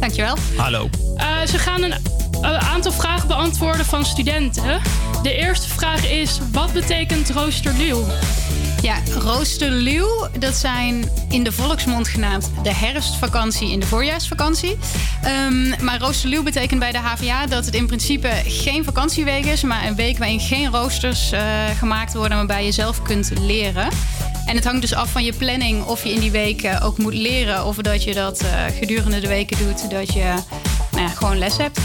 Dankjewel. 0.00 0.36
Hallo. 0.56 0.88
Eh, 1.16 1.42
ze 1.46 1.58
gaan 1.58 1.82
een 1.82 1.94
aantal 2.42 2.92
vragen 2.92 3.28
beantwoorden 3.28 3.86
van 3.86 4.04
studenten. 4.04 4.80
De 5.22 5.34
eerste 5.34 5.68
vraag 5.68 6.10
is: 6.10 6.38
wat 6.52 6.72
betekent 6.72 7.30
roosterluw? 7.30 8.04
Ja, 8.82 8.96
roosterluw, 9.18 10.28
dat 10.38 10.54
zijn 10.54 11.10
in 11.28 11.44
de 11.44 11.52
volksmond 11.52 12.08
genaamd 12.08 12.50
de 12.62 12.74
herfstvakantie 12.74 13.72
en 13.72 13.80
de 13.80 13.86
voorjaarsvakantie. 13.86 14.78
Ehm, 15.22 15.84
maar 15.84 15.98
roosterluw 15.98 16.42
betekent 16.42 16.80
bij 16.80 16.92
de 16.92 16.98
HVA 16.98 17.46
dat 17.46 17.64
het 17.64 17.74
in 17.74 17.86
principe 17.86 18.30
geen 18.44 18.84
vakantieweek 18.84 19.44
is, 19.44 19.62
maar 19.62 19.86
een 19.86 19.94
week 19.94 20.18
waarin 20.18 20.40
geen 20.40 20.70
roosters 20.70 21.32
eh, 21.32 21.42
gemaakt 21.78 22.14
worden, 22.14 22.36
waarbij 22.36 22.64
je 22.64 22.72
zelf 22.72 23.02
kunt 23.02 23.30
leren. 23.40 23.88
En 24.46 24.54
het 24.54 24.64
hangt 24.64 24.80
dus 24.80 24.94
af 24.94 25.10
van 25.10 25.24
je 25.24 25.32
planning 25.32 25.84
of 25.84 26.04
je 26.04 26.12
in 26.12 26.20
die 26.20 26.30
week 26.30 26.62
eh, 26.62 26.84
ook 26.86 26.98
moet 26.98 27.14
leren 27.14 27.64
of 27.64 27.76
dat 27.76 28.04
je 28.04 28.14
dat 28.14 28.40
eh, 28.40 28.64
gedurende 28.78 29.20
de 29.20 29.28
weken 29.28 29.58
doet, 29.58 29.90
dat 29.90 30.12
je 30.12 30.34
nou 30.90 31.02
ja, 31.02 31.08
gewoon 31.08 31.38
les 31.38 31.56
hebt. 31.56 31.80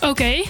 Oké. 0.00 0.42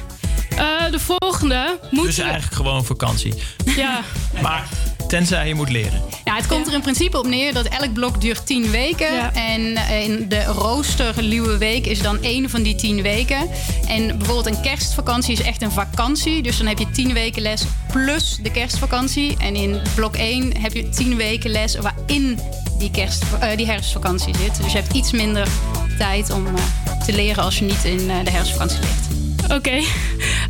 Eh, 0.56 0.90
de 0.90 0.98
volgende. 0.98 1.78
Moeten 1.90 2.06
Dus 2.14 2.18
eigenlijk 2.18 2.55
gewoon 2.55 2.85
vakantie. 2.85 3.35
Ja. 3.77 4.01
Maar 4.43 4.68
tenzij 5.09 5.48
je 5.48 5.55
moet 5.55 5.68
leren. 5.70 6.02
Het 6.40 6.48
komt 6.48 6.66
er 6.66 6.74
in 6.74 6.80
principe 6.80 7.18
op 7.18 7.26
neer 7.26 7.52
dat 7.52 7.66
elk 7.66 7.92
blok 7.92 8.20
duurt 8.20 8.46
10 8.46 8.70
weken. 8.70 9.34
En 9.34 9.76
eh, 9.76 10.04
in 10.04 10.28
de 10.28 10.44
roosterluwe 10.44 11.58
week 11.58 11.86
is 11.86 12.02
dan 12.02 12.22
één 12.22 12.50
van 12.50 12.62
die 12.62 12.74
10 12.74 13.02
weken. 13.02 13.48
En 13.86 14.18
bijvoorbeeld 14.18 14.46
een 14.46 14.60
kerstvakantie 14.62 15.32
is 15.32 15.42
echt 15.42 15.62
een 15.62 15.70
vakantie. 15.70 16.42
Dus 16.42 16.58
dan 16.58 16.66
heb 16.66 16.78
je 16.78 16.90
10 16.90 17.12
weken 17.12 17.42
les 17.42 17.64
plus 17.92 18.38
de 18.42 18.50
kerstvakantie. 18.50 19.36
En 19.38 19.54
in 19.54 19.80
blok 19.94 20.16
1 20.16 20.60
heb 20.60 20.72
je 20.72 20.88
10 20.88 21.16
weken 21.16 21.50
les 21.50 21.76
waarin 21.76 22.38
die, 22.78 22.90
kerst, 22.90 23.22
eh, 23.40 23.56
die 23.56 23.66
herfstvakantie 23.66 24.36
zit. 24.36 24.62
Dus 24.62 24.72
je 24.72 24.78
hebt 24.78 24.92
iets 24.92 25.12
minder 25.12 25.48
tijd 25.98 26.30
om 26.30 26.46
eh, 26.46 26.52
te 27.06 27.12
leren 27.12 27.42
als 27.42 27.58
je 27.58 27.64
niet 27.64 27.84
in 27.84 28.06
de 28.24 28.30
herfstvakantie 28.30 28.78
ligt. 28.80 29.52
Oké. 29.52 29.80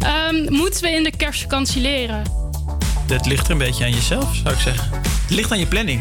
Ehm, 0.00 0.52
moeten 0.52 0.82
we 0.82 0.90
in 0.90 1.02
de 1.02 1.16
kerstvakantie 1.16 1.80
leren? 1.80 2.22
Dat 3.06 3.26
ligt 3.26 3.46
er 3.46 3.52
een 3.52 3.58
beetje 3.58 3.84
aan 3.84 3.94
jezelf, 3.94 4.34
zou 4.34 4.54
ik 4.54 4.60
zeggen. 4.60 5.09
Het 5.30 5.38
ligt 5.38 5.52
aan 5.52 5.58
je 5.58 5.66
planning. 5.66 6.00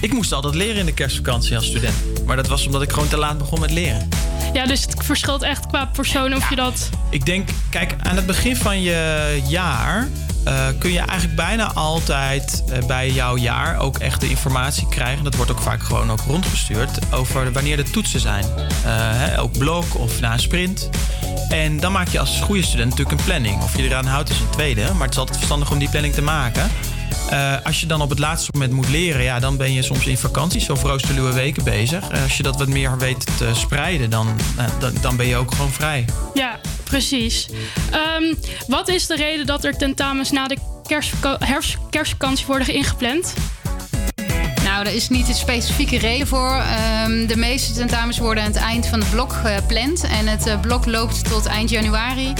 Ik 0.00 0.12
moest 0.12 0.32
altijd 0.32 0.54
leren 0.54 0.76
in 0.76 0.86
de 0.86 0.94
kerstvakantie 0.94 1.56
als 1.56 1.66
student. 1.66 1.94
Maar 2.26 2.36
dat 2.36 2.46
was 2.46 2.66
omdat 2.66 2.82
ik 2.82 2.92
gewoon 2.92 3.08
te 3.08 3.16
laat 3.16 3.38
begon 3.38 3.60
met 3.60 3.70
leren. 3.70 4.08
Ja, 4.52 4.66
dus 4.66 4.82
het 4.82 4.94
verschilt 5.04 5.42
echt 5.42 5.66
qua 5.66 5.86
persoon 5.86 6.34
of 6.34 6.50
je 6.50 6.56
dat. 6.56 6.90
Ik 7.10 7.26
denk, 7.26 7.48
kijk, 7.70 7.94
aan 8.02 8.16
het 8.16 8.26
begin 8.26 8.56
van 8.56 8.82
je 8.82 9.42
jaar 9.48 10.08
eh, 10.44 10.66
kun 10.78 10.92
je 10.92 10.98
eigenlijk 10.98 11.36
bijna 11.36 11.72
altijd 11.72 12.64
eh, 12.68 12.86
bij 12.86 13.10
jouw 13.10 13.36
jaar 13.36 13.78
ook 13.78 13.98
echt 13.98 14.20
de 14.20 14.28
informatie 14.28 14.88
krijgen. 14.88 15.24
Dat 15.24 15.34
wordt 15.34 15.50
ook 15.50 15.60
vaak 15.60 15.82
gewoon 15.82 16.10
ook 16.10 16.20
rondgestuurd 16.20 16.98
over 17.12 17.52
wanneer 17.52 17.76
de 17.76 17.90
toetsen 17.90 18.20
zijn. 18.20 18.44
Eh, 18.44 18.66
hè, 18.84 19.40
ook 19.40 19.58
blok 19.58 19.98
of 19.98 20.20
na 20.20 20.32
een 20.32 20.38
sprint. 20.38 20.88
En 21.48 21.80
dan 21.80 21.92
maak 21.92 22.08
je 22.08 22.18
als 22.18 22.40
goede 22.40 22.62
student 22.62 22.90
natuurlijk 22.90 23.18
een 23.18 23.24
planning. 23.24 23.62
Of 23.62 23.76
je 23.76 23.82
eraan 23.82 24.06
houdt 24.06 24.30
is 24.30 24.38
een 24.38 24.50
tweede, 24.50 24.92
maar 24.92 25.02
het 25.02 25.12
is 25.12 25.18
altijd 25.18 25.36
verstandig 25.36 25.70
om 25.70 25.78
die 25.78 25.88
planning 25.88 26.14
te 26.14 26.22
maken. 26.22 26.70
Eh, 27.30 27.54
als 27.64 27.80
je 27.80 27.86
dan 27.86 28.00
op 28.00 28.10
het 28.10 28.18
laatste 28.18 28.50
moment 28.52 28.72
moet 28.72 28.88
leren, 28.88 29.22
ja, 29.22 29.38
dan 29.38 29.56
ben 29.56 29.72
je 29.72 29.82
soms 29.82 30.06
in 30.06 30.18
vakanties 30.18 30.70
of 30.70 30.82
roosterluwe 30.82 31.32
weken 31.32 31.64
bezig. 31.64 32.08
Eh, 32.08 32.22
als 32.22 32.36
je 32.36 32.42
dat 32.42 32.56
wat 32.56 32.68
meer 32.68 32.98
weet 32.98 33.26
te 33.36 33.50
spreiden, 33.54 34.10
dan, 34.10 34.28
eh, 34.56 34.64
dan, 34.78 34.92
dan 35.00 35.16
ben 35.16 35.26
je 35.26 35.36
ook 35.36 35.54
gewoon 35.54 35.72
vrij. 35.72 36.04
Ja, 36.34 36.60
precies. 36.84 37.48
Ehm, 37.90 38.34
wat 38.66 38.88
is 38.88 39.06
de 39.06 39.16
reden 39.16 39.46
dat 39.46 39.64
er 39.64 39.76
tentamens 39.76 40.30
na 40.30 40.46
de 40.46 40.56
herfst- 41.38 41.78
kerstvakantie 41.90 42.46
worden 42.46 42.74
ingepland? 42.74 43.34
Nou, 44.64 44.84
daar 44.84 44.94
is 44.94 45.08
niet 45.08 45.28
een 45.28 45.34
specifieke 45.34 45.98
reden 45.98 46.26
voor. 46.26 46.54
Ehm, 46.56 47.26
de 47.26 47.36
meeste 47.36 47.72
tentamens 47.72 48.18
worden 48.18 48.42
aan 48.44 48.50
het 48.50 48.60
eind 48.60 48.86
van 48.86 48.98
het 48.98 49.10
blok 49.10 49.32
gepland. 49.32 50.04
En 50.04 50.26
het 50.26 50.60
blok 50.60 50.86
loopt 50.86 51.24
tot 51.30 51.46
eind 51.46 51.70
januari. 51.70 52.32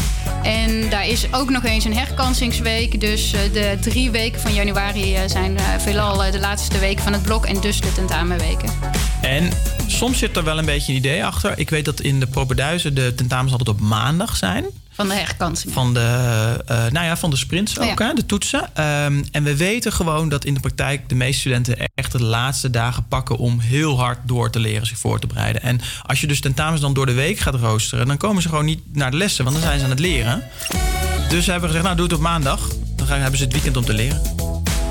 En 0.47 0.91
daar 0.91 1.07
is 1.07 1.33
ook 1.33 1.51
nog 1.51 1.65
eens 1.65 1.85
een 1.85 1.97
herkansingsweek. 1.97 3.01
Dus 3.01 3.33
eh, 3.33 3.41
de 3.53 3.77
drie 3.81 4.11
weken 4.11 4.41
van 4.41 4.55
januari 4.55 5.15
eh, 5.15 5.23
zijn 5.27 5.57
eh, 5.57 5.65
veelal 5.79 6.31
de 6.31 6.41
laatste 6.41 6.79
weken 6.79 7.03
van 7.03 7.13
het 7.13 7.23
blok. 7.23 7.47
En 7.47 7.61
dus 7.61 7.81
de 7.81 7.93
tentamenweken. 7.93 8.69
En 9.21 9.49
soms 9.87 10.19
zit 10.19 10.37
er 10.37 10.45
wel 10.45 10.59
een 10.59 10.65
beetje 10.65 10.93
een 10.93 10.99
idee 10.99 11.25
achter. 11.25 11.59
Ik 11.59 11.71
weet 11.71 11.85
dat 11.85 12.01
in 12.01 12.21
de 12.21 12.27
propenduizen 12.27 12.95
de 12.95 13.15
tentamens 13.15 13.51
altijd 13.51 13.69
op 13.69 13.81
maandag 13.81 14.37
zijn. 14.37 14.65
Van 14.93 15.09
de 15.09 15.15
herkansing. 15.15 15.73
Van 15.73 15.95
de, 15.95 16.01
eh, 16.67 16.77
nou 16.91 17.07
ja, 17.07 17.17
van 17.17 17.31
de 17.31 17.37
sprints 17.37 17.79
ook, 17.79 17.99
Ja. 17.99 18.07
hè, 18.07 18.13
de 18.15 18.27
toetsen. 18.27 18.71
Ehm, 18.75 19.23
en 19.33 19.43
we 19.43 19.57
weten 19.57 19.93
gewoon 19.93 20.29
dat 20.29 20.45
in 20.45 20.55
de 20.55 20.61
praktijk 20.61 21.09
de 21.09 21.15
meeste 21.15 21.41
studenten 21.41 21.77
echt 21.95 22.13
de 22.13 22.23
laatste 22.23 22.71
dagen 22.71 23.07
pakken 23.09 23.37
om 23.37 23.59
heel 23.61 23.99
hard 23.99 24.19
door 24.25 24.51
te 24.51 24.59
leren, 24.59 24.87
zich 24.87 24.99
voor 24.99 25.19
te 25.21 25.27
bereiden. 25.27 25.63
En 25.63 25.81
als 26.03 26.21
je 26.21 26.27
dus 26.27 26.41
tentamens 26.41 26.81
dan 26.81 26.95
door 26.95 27.07
de 27.07 27.13
week 27.13 27.39
gaat 27.39 27.55
roosteren, 27.55 28.07
dan 28.07 28.17
komen 28.17 28.43
ze 28.43 28.49
gewoon 28.49 28.65
niet 28.65 28.81
naar 28.93 29.11
de 29.11 29.17
lessen, 29.17 29.45
want 29.45 29.57
dan 29.57 29.65
zijn 29.67 29.79
ze 29.79 29.85
aan 29.85 29.91
het 29.91 30.01
leren. 30.01 30.43
Dus 31.29 31.45
we 31.45 31.51
hebben 31.51 31.69
gezegd, 31.69 31.85
nou 31.85 31.97
doe 31.97 32.07
het 32.07 32.15
op 32.15 32.21
maandag. 32.21 32.69
Dan 32.97 33.07
gaan, 33.07 33.21
hebben 33.21 33.39
ze 33.39 33.45
het 33.45 33.53
weekend 33.53 33.77
om 33.77 33.85
te 33.85 33.93
leren. 33.93 34.23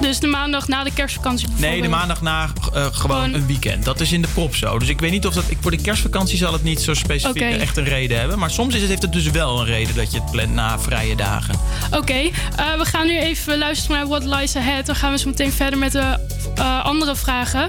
Dus 0.01 0.19
de 0.19 0.27
maandag 0.27 0.67
na 0.67 0.83
de 0.83 0.93
kerstvakantie 0.93 1.47
Nee, 1.55 1.81
de 1.81 1.87
maandag 1.87 2.21
na 2.21 2.49
eh, 2.73 2.85
gewoon 2.91 3.33
een 3.33 3.45
weekend. 3.45 3.85
Dat 3.85 3.99
is 3.99 4.11
in 4.11 4.21
de 4.21 4.27
prop 4.27 4.55
zo. 4.55 4.79
Dus 4.79 4.89
ik 4.89 4.99
weet 4.99 5.11
niet 5.11 5.25
of 5.25 5.33
dat... 5.33 5.43
Ik, 5.47 5.57
voor 5.61 5.71
de 5.71 5.81
kerstvakantie 5.81 6.37
zal 6.37 6.53
het 6.53 6.63
niet 6.63 6.81
zo 6.81 6.93
specifiek 6.93 7.41
echt 7.41 7.77
een 7.77 7.83
reden 7.83 8.19
hebben. 8.19 8.39
Maar 8.39 8.51
soms 8.51 8.73
is 8.73 8.79
het, 8.79 8.89
heeft 8.89 9.01
het 9.01 9.13
dus 9.13 9.29
wel 9.29 9.59
een 9.59 9.65
reden 9.65 9.95
dat 9.95 10.11
je 10.11 10.19
het 10.19 10.31
plant 10.31 10.53
na 10.53 10.79
vrije 10.79 11.15
dagen. 11.15 11.55
Oké, 11.91 12.13
eh, 12.13 12.77
we 12.77 12.85
gaan 12.85 13.07
nu 13.07 13.19
even 13.19 13.57
luisteren 13.57 13.97
naar 13.97 14.07
What 14.07 14.23
Lies 14.39 14.55
Ahead. 14.55 14.85
Dan 14.85 14.95
gaan 14.95 15.11
we 15.11 15.17
zo 15.17 15.29
meteen 15.29 15.51
verder 15.51 15.79
met 15.79 15.91
de 15.91 16.17
eh, 16.55 16.85
andere 16.85 17.15
vragen. 17.15 17.67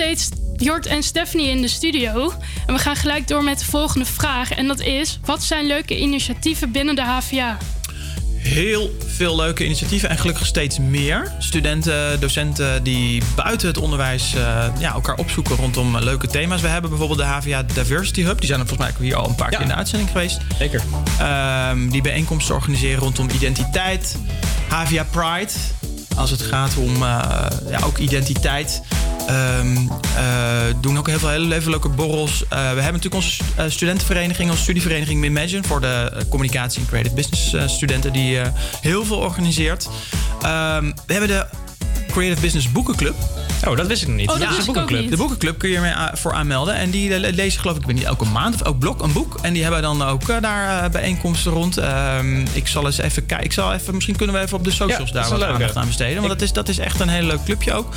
Steeds 0.00 0.28
Jort 0.56 0.86
en 0.86 1.02
Stephanie 1.02 1.48
in 1.48 1.62
de 1.62 1.68
studio. 1.68 2.32
En 2.66 2.74
we 2.74 2.80
gaan 2.80 2.96
gelijk 2.96 3.28
door 3.28 3.44
met 3.44 3.58
de 3.58 3.64
volgende 3.64 4.04
vraag. 4.04 4.52
En 4.52 4.66
dat 4.66 4.80
is: 4.80 5.18
wat 5.24 5.42
zijn 5.42 5.66
leuke 5.66 5.98
initiatieven 5.98 6.72
binnen 6.72 6.94
de 6.94 7.02
HVA? 7.02 7.58
Heel 8.36 8.96
veel 9.06 9.36
leuke 9.36 9.64
initiatieven 9.64 10.08
en 10.08 10.18
gelukkig 10.18 10.46
steeds 10.46 10.78
meer. 10.78 11.32
Studenten, 11.38 12.20
docenten 12.20 12.82
die 12.82 13.22
buiten 13.36 13.68
het 13.68 13.78
onderwijs 13.78 14.34
eh, 14.34 14.64
ja, 14.78 14.92
elkaar 14.92 15.16
opzoeken 15.16 15.56
rondom 15.56 15.98
leuke 15.98 16.26
thema's. 16.26 16.60
We 16.60 16.68
hebben 16.68 16.90
bijvoorbeeld 16.90 17.18
de 17.18 17.24
HVA 17.24 17.62
Diversity 17.62 18.22
Hub. 18.22 18.38
Die 18.38 18.48
zijn 18.48 18.60
er 18.60 18.66
volgens 18.66 18.88
mij 18.88 18.98
ook 18.98 19.04
hier 19.04 19.16
al 19.16 19.28
een 19.28 19.34
paar 19.34 19.50
keer 19.50 19.60
in 19.60 19.68
de 19.68 19.74
uitzending 19.74 20.10
geweest. 20.10 20.40
Zeker. 20.58 20.82
die 21.90 22.02
bijeenkomsten 22.02 22.54
organiseren 22.54 23.00
rondom 23.00 23.30
identiteit. 23.30 24.16
HVA 24.68 25.04
Pride. 25.10 25.52
Als 26.16 26.30
het 26.30 26.42
gaat 26.42 26.76
om 26.76 26.94
eh, 26.94 27.46
ja, 27.70 27.80
ook 27.84 27.98
identiteit. 27.98 28.82
Eh, 29.30 30.76
doen 30.80 30.98
ook 30.98 31.06
heel 31.06 31.18
veel 31.18 31.28
hele, 31.28 31.54
hele 31.54 31.70
leuke 31.70 31.88
borrels. 31.88 32.42
Eh, 32.42 32.48
we 32.48 32.56
hebben 32.56 32.84
natuurlijk 32.84 33.14
onze 33.14 33.42
eh, 33.56 33.64
studentenvereniging, 33.68 34.50
onze 34.50 34.62
studievereniging 34.62 35.24
Imagine 35.24 35.62
voor 35.62 35.80
de 35.80 36.24
communicatie 36.28 36.80
en 36.80 36.86
creative 36.86 37.14
business 37.14 37.74
studenten 37.74 38.12
die 38.12 38.38
heel 38.80 39.04
veel 39.04 39.16
organiseert. 39.16 39.88
Ehm, 40.42 40.84
we 41.06 41.12
hebben 41.12 41.28
de 41.28 41.46
Creative 42.12 42.40
Business 42.40 42.72
Boekenclub. 42.72 43.14
Oh, 43.68 43.76
dat 43.76 43.86
wist 43.86 44.02
ik 44.02 44.08
nog 44.08 44.16
niet. 44.16 44.28
Oh, 44.30 44.38
dat 44.38 44.42
Ja, 44.50 44.56
de 44.58 44.64
boekenclub. 44.64 45.00
niet. 45.00 45.10
De 45.10 45.16
boekenclub 45.16 45.58
kun 45.58 45.68
je 45.68 45.74
er 45.76 45.80
mee 45.82 45.94
a- 45.94 46.10
voor 46.14 46.32
aanmelden. 46.32 46.74
En 46.74 46.90
die 46.90 47.14
eh, 47.14 47.34
lezen 47.34 47.60
geloof 47.60 47.74
ik, 47.76 47.80
ik 47.80 47.86
weet 47.86 47.96
niet, 47.96 48.04
elke 48.04 48.24
maand 48.24 48.54
of 48.54 48.60
elk 48.62 48.78
blok 48.78 49.02
een 49.02 49.12
boek. 49.12 49.38
En 49.42 49.52
die 49.52 49.62
hebben 49.62 49.82
dan 49.82 50.02
ook 50.02 50.28
eh, 50.28 50.36
daar 50.40 50.84
eh, 50.84 50.90
bijeenkomsten 50.90 51.52
rond. 51.52 51.76
Ehm, 51.78 52.46
ik 52.52 52.66
zal 52.66 52.86
eens 52.86 52.98
even 52.98 53.26
kijken. 53.26 53.46
Ik 53.46 53.52
zal 53.52 53.72
even, 53.72 53.94
misschien 53.94 54.16
kunnen 54.16 54.36
we 54.36 54.42
even 54.42 54.56
op 54.58 54.64
de 54.64 54.70
socials 54.70 55.08
Ja, 55.08 55.14
daar 55.14 55.28
wat 55.28 55.38
leuk, 55.38 55.48
aandacht 55.48 55.74
ja. 55.74 55.80
aan 55.80 55.86
besteden. 55.86 56.16
Want 56.16 56.28
dat 56.28 56.40
is, 56.42 56.52
dat 56.52 56.68
is 56.68 56.78
echt 56.78 57.00
een 57.00 57.08
heel 57.08 57.22
leuk 57.26 57.44
clubje 57.44 57.72
ook. 57.72 57.94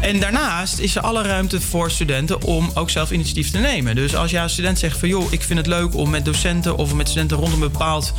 En 0.00 0.20
daarnaast 0.20 0.78
is 0.78 0.96
er 0.96 1.02
alle 1.02 1.22
ruimte 1.22 1.60
voor 1.60 1.90
studenten 1.90 2.42
om 2.42 2.70
ook 2.74 2.90
zelf 2.90 3.10
initiatief 3.10 3.50
te 3.50 3.58
nemen. 3.58 3.94
Dus 3.94 4.16
als 4.16 4.30
jij 4.30 4.42
als 4.42 4.52
student 4.52 4.78
zegt 4.78 4.98
van 4.98 5.08
joh, 5.08 5.32
ik 5.32 5.42
vind 5.42 5.58
het 5.58 5.66
leuk 5.68 5.94
om 5.96 6.10
met 6.10 6.24
docenten 6.24 6.76
of 6.76 6.94
met 6.94 7.08
studenten 7.08 7.36
rondom 7.36 7.62
een 7.62 7.70
bepaald 7.70 8.12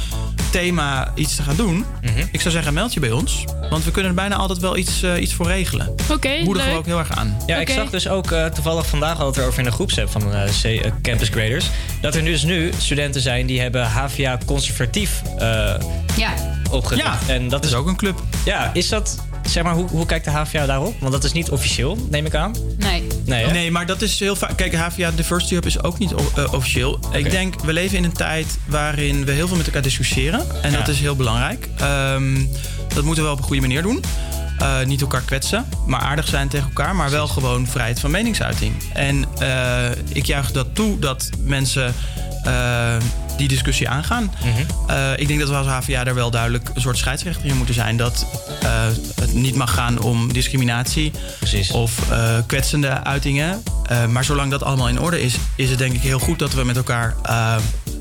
thema 0.52 1.12
iets 1.16 1.36
te 1.36 1.44
gaan 1.44 1.56
doen. 1.56 1.86
Mhm. 2.02 2.20
Ik 2.32 2.42
zou 2.42 2.54
zeggen, 2.54 2.74
meld 2.74 2.94
je 2.94 3.00
bij 3.00 3.12
ons. 3.12 3.44
Want 3.70 3.84
we 3.84 3.92
kunnen 3.92 4.10
er 4.10 4.16
bijna 4.18 4.36
altijd 4.36 4.60
wel 4.60 4.78
iets, 4.78 5.04
iets 5.20 5.34
voor 5.34 5.48
regelen. 5.48 5.96
Oké, 6.12 6.30
leuk. 6.46 6.85
Ook 6.86 6.92
heel 6.92 7.00
erg 7.00 7.18
aan. 7.18 7.38
Ja, 7.46 7.58
ik 7.58 7.70
zag 7.70 7.90
dus 7.90 8.08
ook 8.08 8.32
eh, 8.32 8.46
toevallig 8.46 8.88
vandaag 8.88 9.20
al 9.20 9.26
het 9.28 9.38
erover 9.38 9.60
in 9.60 9.66
de 9.66 9.72
groepsapp 9.72 10.10
van 10.12 10.34
eh, 10.34 10.42
C- 10.62 10.64
eh, 10.66 10.92
Campus 11.02 11.30
Graders. 11.30 11.66
Dat 12.02 12.16
er 12.16 12.24
dus 12.24 12.44
nu 12.44 12.72
studenten 12.78 13.22
zijn 13.22 13.46
die 13.46 13.62
hebben 13.62 13.86
HVA 13.86 14.38
conservatief 14.46 15.22
eh 15.38 15.74
Ja. 16.18 16.34
opgericht. 16.72 17.06
Ja, 17.08 17.18
en 17.34 17.50
dat 17.50 17.66
is 17.66 17.74
ook 17.74 17.88
een 17.88 17.96
club. 17.96 18.20
Ja, 18.46 18.70
is 18.74 18.90
dat, 18.90 19.20
zeg 19.48 19.64
maar, 19.64 19.74
hoe, 19.74 19.88
hoe 19.90 20.06
kijkt 20.06 20.26
de 20.26 20.32
HVA 20.32 20.66
daarop? 20.66 20.96
Want 21.00 21.12
dat 21.12 21.24
is 21.24 21.32
niet 21.32 21.50
officieel, 21.50 22.08
neem 22.10 22.26
ik 22.26 22.36
aan. 22.36 22.56
Nee. 22.78 23.04
Nee, 23.26 23.46
hè? 23.46 23.52
Nee, 23.52 23.72
maar 23.72 23.86
dat 23.86 24.02
is 24.02 24.20
heel 24.20 24.36
vaak. 24.36 24.58
Kijk, 24.58 24.76
HVA 24.76 25.12
Diversity 25.16 25.54
Hub 25.54 25.66
is 25.66 25.84
ook 25.84 25.98
niet 25.98 26.14
officieel. 26.52 27.00
Ik 27.12 27.32
denk, 27.32 27.62
we 27.62 27.74
leven 27.74 27.98
in 27.98 28.04
een 28.04 28.14
tijd 28.14 28.58
waarin 28.66 29.26
we 29.26 29.32
heel 29.32 29.48
veel 29.48 29.58
met 29.58 29.66
elkaar 29.66 29.82
discussiëren. 29.82 30.46
En 30.62 30.72
Ja. 30.72 30.78
dat 30.78 30.88
is 30.88 31.00
heel 31.00 31.16
belangrijk. 31.16 31.68
Ehm, 31.78 32.46
dat 32.94 33.04
moeten 33.04 33.24
we 33.24 33.30
op 33.30 33.38
een 33.38 33.44
goede 33.44 33.62
manier 33.62 33.82
doen. 33.82 34.04
Eh, 34.60 34.86
niet 34.86 35.02
elkaar 35.02 35.22
kwetsen, 35.22 35.66
maar 35.86 36.00
aardig 36.00 36.28
zijn 36.28 36.48
tegen 36.48 36.68
elkaar. 36.68 36.96
Maar 36.96 37.10
wel 37.10 37.28
gewoon 37.28 37.68
vrijheid 37.68 38.00
van 38.00 38.12
meningsuiting. 38.12 38.74
En 38.94 39.26
eh, 39.38 39.92
ik 40.14 40.26
juich 40.26 40.52
dat 40.52 40.76
toe 40.76 41.00
dat 41.00 41.30
mensen 41.40 41.94
eh, 42.46 42.96
die 43.38 43.48
discussie 43.48 43.90
aangaan. 43.90 44.32
Eh, 44.88 45.12
ik 45.16 45.28
denk 45.28 45.40
dat 45.40 45.50
we 45.50 45.56
als 45.56 45.68
HVA 45.68 46.04
daar 46.04 46.16
wel 46.16 46.32
duidelijk 46.32 46.70
een 46.74 46.82
soort 46.82 46.98
scheidsrechter 46.98 47.46
in 47.46 47.58
moeten 47.58 47.76
zijn. 47.76 47.98
Dat 47.98 48.26
het 49.16 49.34
niet 49.34 49.56
mag 49.56 49.74
gaan 49.74 50.02
om 50.02 50.34
discriminatie 50.34 51.12
of 51.72 52.12
eh, 52.12 52.38
kwetsende 52.48 53.04
uitingen. 53.04 53.64
Maar 54.10 54.24
zolang 54.24 54.52
dat 54.52 54.64
allemaal 54.64 54.90
in 54.90 55.00
orde 55.00 55.22
is, 55.22 55.36
is 55.56 55.70
het 55.70 55.78
denk 55.78 55.94
ik 55.94 56.02
heel 56.02 56.20
goed 56.20 56.40
dat 56.40 56.54
we 56.54 56.64
met 56.64 56.78
elkaar 56.78 57.16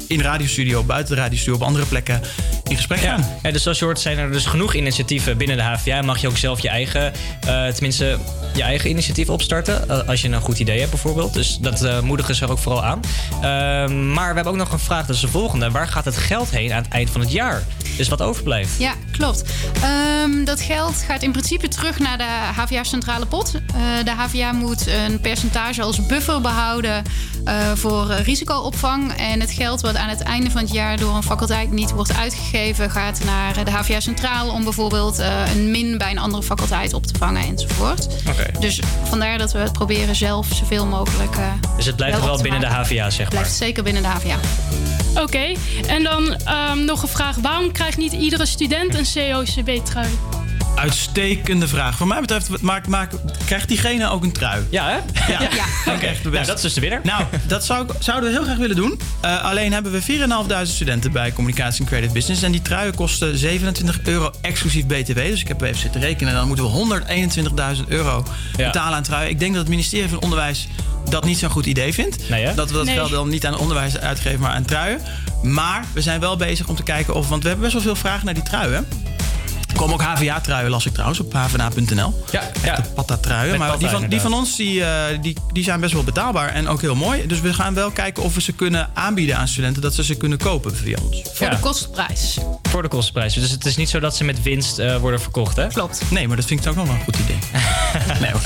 in 0.09 0.19
de 0.19 0.25
radiostudio, 0.25 0.83
buiten 0.83 1.15
de 1.17 1.21
radiostudio, 1.21 1.55
op 1.55 1.63
andere 1.63 1.85
plekken 1.87 2.21
in 2.69 2.77
gesprek 2.77 2.99
gaan. 2.99 3.25
Ja. 3.43 3.51
dus 3.51 3.63
zoals 3.63 3.79
je 3.79 3.85
hoort 3.85 4.01
zijn 4.01 4.19
er 4.19 4.33
dus 4.33 4.47
genoeg 4.47 4.75
initiatieven 4.75 5.37
binnen 5.37 5.57
de 5.57 5.63
HVA. 5.63 6.03
Mag 6.03 6.21
je 6.21 6.29
ook 6.29 6.37
zelf 6.37 6.61
je 6.61 6.69
eigen, 6.69 7.13
eh, 7.47 7.67
tenminste, 7.67 8.19
je 8.55 8.63
eigen 8.63 8.91
initiatief 8.91 9.29
opstarten. 9.29 9.89
eh, 9.89 10.09
als 10.09 10.23
je 10.23 10.29
een 10.29 10.41
goed 10.41 10.59
idee 10.59 10.79
hebt 10.79 10.91
bijvoorbeeld. 10.91 11.33
Dus 11.35 11.59
dat 11.61 11.83
eh, 11.83 12.01
moedigen 12.01 12.35
ze 12.35 12.45
er 12.45 12.51
ook 12.51 12.59
vooral 12.59 12.85
aan. 12.85 13.01
Ehm, 13.43 14.13
maar 14.13 14.29
we 14.29 14.35
hebben 14.35 14.53
ook 14.53 14.59
nog 14.59 14.73
een 14.73 14.79
vraag, 14.79 15.07
dat 15.07 15.15
is 15.15 15.21
de 15.21 15.29
volgende. 15.29 15.71
Waar 15.71 15.89
gaat 15.89 16.05
het 16.05 16.17
geld 16.17 16.51
heen 16.51 16.73
aan 16.73 16.83
het 16.83 16.93
eind 16.93 17.11
van 17.11 17.21
het 17.21 17.33
jaar? 17.33 17.63
Dus 17.97 18.09
wat 18.09 18.23
overblijft? 18.23 18.79
Ja, 18.79 18.93
klopt. 19.13 19.43
Ehm, 19.83 20.45
dat 20.45 20.61
geld 20.61 21.05
gaat 21.07 21.23
in 21.23 21.33
principe 21.33 21.69
terug 21.69 21.99
naar 21.99 22.19
de 22.19 22.25
HVA 22.55 22.85
Centrale 22.85 23.27
Pot. 23.27 23.55
Eh, 23.55 24.05
de 24.05 24.11
HVA 24.11 24.53
moet 24.53 24.87
een 24.87 25.21
percentage 25.21 25.83
als 25.83 26.07
buffer 26.07 26.41
behouden 26.41 27.03
eh, 27.45 27.55
voor 27.75 28.11
eh, 28.11 28.25
risicoopvang. 28.25 29.13
En 29.13 29.41
het 29.41 29.51
geld 29.51 29.81
wat 29.81 29.97
aan 29.97 30.09
het 30.09 30.21
einde 30.21 30.51
van 30.51 30.61
het 30.61 30.73
jaar 30.73 30.99
door 30.99 31.15
een 31.15 31.23
faculteit 31.23 31.71
niet 31.71 31.91
wordt 31.91 32.17
uitgegeven, 32.17 32.91
gaat 32.91 33.21
naar 33.25 33.65
de 33.65 33.71
HVA 33.71 34.01
Centraal 34.01 34.51
om 34.51 34.65
bijvoorbeeld 34.65 35.19
een 35.19 35.71
min 35.71 35.99
bij 35.99 36.11
een 36.11 36.19
andere 36.19 36.43
faculteit 36.43 36.93
op 36.93 37.07
te 37.07 37.19
vangen 37.19 37.43
enzovoort. 37.43 38.07
Oké. 38.29 38.59
Dus 38.61 38.81
vandaar 39.05 39.39
dat 39.39 39.53
we 39.53 39.59
het 39.59 39.73
proberen 39.73 40.17
zelf 40.17 40.47
zoveel 40.55 40.87
mogelijk. 40.87 41.37
Dus 41.77 41.87
het 41.87 41.97
blijft 41.97 42.19
wel 42.19 42.27
wel 42.27 42.43
binnen 42.43 42.61
de. 42.61 42.67
HVA, 42.67 43.11
zeg 43.11 43.19
maar. 43.19 43.29
Blijft 43.29 43.55
zeker 43.55 43.83
binnen 43.83 44.03
de 44.03 44.09
HVA. 44.09 44.39
Oké, 45.23 45.55
en 45.87 46.03
dan 46.03 46.35
ehm, 46.35 46.85
nog 46.85 47.03
een 47.03 47.09
vraag. 47.09 47.37
Waarom 47.37 47.73
krijgt 47.73 47.99
niet 47.99 48.13
iedere 48.13 48.47
student 48.47 48.95
een 48.95 49.05
COCB-trui? 49.15 50.09
Uitstekende 50.75 51.69
vraag. 51.69 51.97
Voor 51.97 52.07
mij 52.07 52.21
betreft 52.21 52.61
maakt, 52.61 52.87
maakt, 52.87 53.17
krijgt 53.47 53.69
diegene 53.69 54.11
ook 54.11 54.23
een 54.23 54.33
trui. 54.33 54.67
Ja, 54.71 54.89
hè? 54.89 54.97
Ja, 55.33 55.39
dan 55.85 55.99
krijgt 55.99 56.23
de. 56.23 56.31
Nou, 56.31 56.47
dat 56.47 56.57
is 56.57 56.63
dus 56.63 56.75
de 56.75 56.81
winnaar. 56.81 57.01
Nou, 57.03 57.25
dat 57.47 57.65
zou, 57.65 57.87
zouden 57.99 58.31
we 58.31 58.37
heel 58.37 58.45
graag 58.45 58.57
willen 58.57 58.77
doen. 58.77 59.01
Eh, 59.21 59.45
alleen 59.45 59.73
hebben 59.73 59.93
we 59.93 60.03
4.500 60.03 60.71
studenten 60.71 61.13
bij 61.13 61.33
Communicatie 61.33 61.81
en 61.81 61.87
Creative 61.87 62.13
Business. 62.13 62.43
En 62.43 62.53
die 62.53 62.63
truien 62.63 62.95
kosten 62.95 63.39
27 63.39 64.01
euro 64.05 64.31
exclusief 64.41 64.87
BTW. 64.87 65.15
Dus 65.15 65.41
ik 65.41 65.49
heb 65.49 65.61
even 65.61 65.81
zitten 65.81 66.01
rekenen. 66.01 66.35
Dan 66.35 66.47
moeten 66.47 66.65
we 66.65 67.03
121.000 67.77 67.89
euro 67.89 68.25
betalen 68.57 68.97
aan 68.97 69.03
truien. 69.03 69.31
Ik 69.31 69.39
denk 69.39 69.51
dat 69.53 69.61
het 69.61 69.71
ministerie 69.71 70.09
van 70.09 70.21
Onderwijs 70.23 70.69
dat 71.11 71.25
niet 71.25 71.39
zo'n 71.39 71.51
goed 71.51 71.67
idee 71.67 71.95
vindt. 71.95 72.17
Dat 72.55 72.71
we 72.71 72.77
dat 72.77 72.85
Nee. 72.85 72.95
geld 72.95 73.11
dan 73.11 73.29
niet 73.29 73.47
aan 73.47 73.59
onderwijs 73.59 73.99
uitgeven, 73.99 74.41
maar 74.41 74.51
aan 74.53 74.65
truien. 74.65 75.01
Maar 75.43 75.85
we 75.93 76.03
zijn 76.03 76.21
wel 76.21 76.37
bezig 76.37 76.69
om 76.69 76.77
te 76.77 76.83
kijken 76.83 77.15
of... 77.15 77.29
Want 77.29 77.43
we 77.43 77.49
hebben 77.49 77.65
best 77.71 77.85
wel 77.85 77.95
veel 77.95 78.03
vragen 78.03 78.25
naar 78.25 78.35
die 78.35 78.43
truien. 78.43 78.87
Er 79.75 79.81
komen 79.81 79.95
ook 79.95 80.03
HVA-truien, 80.03 80.71
las 80.71 80.87
ik 80.87 80.93
trouwens, 80.93 81.21
op 81.21 81.33
hvna.nl. 81.33 82.25
Ja, 82.31 82.43
ja. 82.63 82.85
Patta-truien. 82.95 83.51
Met 83.51 83.59
Maar 83.59 83.69
patta, 83.69 83.87
die 83.87 83.99
van, 83.99 84.09
die 84.09 84.21
van 84.21 84.35
ons 84.35 84.57
die, 84.57 84.85
eh, 84.85 85.19
die, 85.21 85.37
die 85.53 85.65
zijn 85.65 85.81
best 85.81 85.93
wel 85.93 86.05
betaalbaar 86.05 86.49
en 86.49 86.69
ook 86.69 86.81
heel 86.81 86.95
mooi. 86.95 87.27
Dus 87.27 87.41
we 87.41 87.55
gaan 87.55 87.75
wel 87.75 87.91
kijken 87.91 88.23
of 88.23 88.35
we 88.35 88.41
ze 88.41 88.53
kunnen 88.53 88.91
aanbieden 88.95 89.37
aan 89.37 89.49
studenten. 89.49 89.83
Dat 89.83 89.95
ze 89.95 90.05
ze 90.05 90.15
kunnen 90.15 90.39
kopen 90.39 90.77
via 90.77 90.99
ons. 91.03 91.23
Voor 91.33 91.51
de 91.51 91.59
kostprijs. 91.59 92.39
Voor 92.63 92.83
de 92.83 92.89
kostprijs. 92.89 93.35
Dus 93.35 93.51
het 93.51 93.65
is 93.65 93.77
niet 93.77 93.89
zo 93.89 94.01
dat 94.01 94.17
ze 94.17 94.25
met 94.25 94.43
winst 94.43 94.79
eh, 94.79 94.97
worden 94.97 95.21
verkocht, 95.21 95.57
hè? 95.57 95.67
Klopt. 95.67 96.03
Nee, 96.11 96.29
maar 96.29 96.37
dat 96.37 96.47
vind 96.47 96.61
ik 96.61 96.69
ook 96.69 96.77
nog 96.77 96.87
wel 96.87 96.95
een 96.95 97.03
goed 97.05 97.17
idee. 97.17 97.39
nee 98.21 98.31
hoor. 98.31 98.43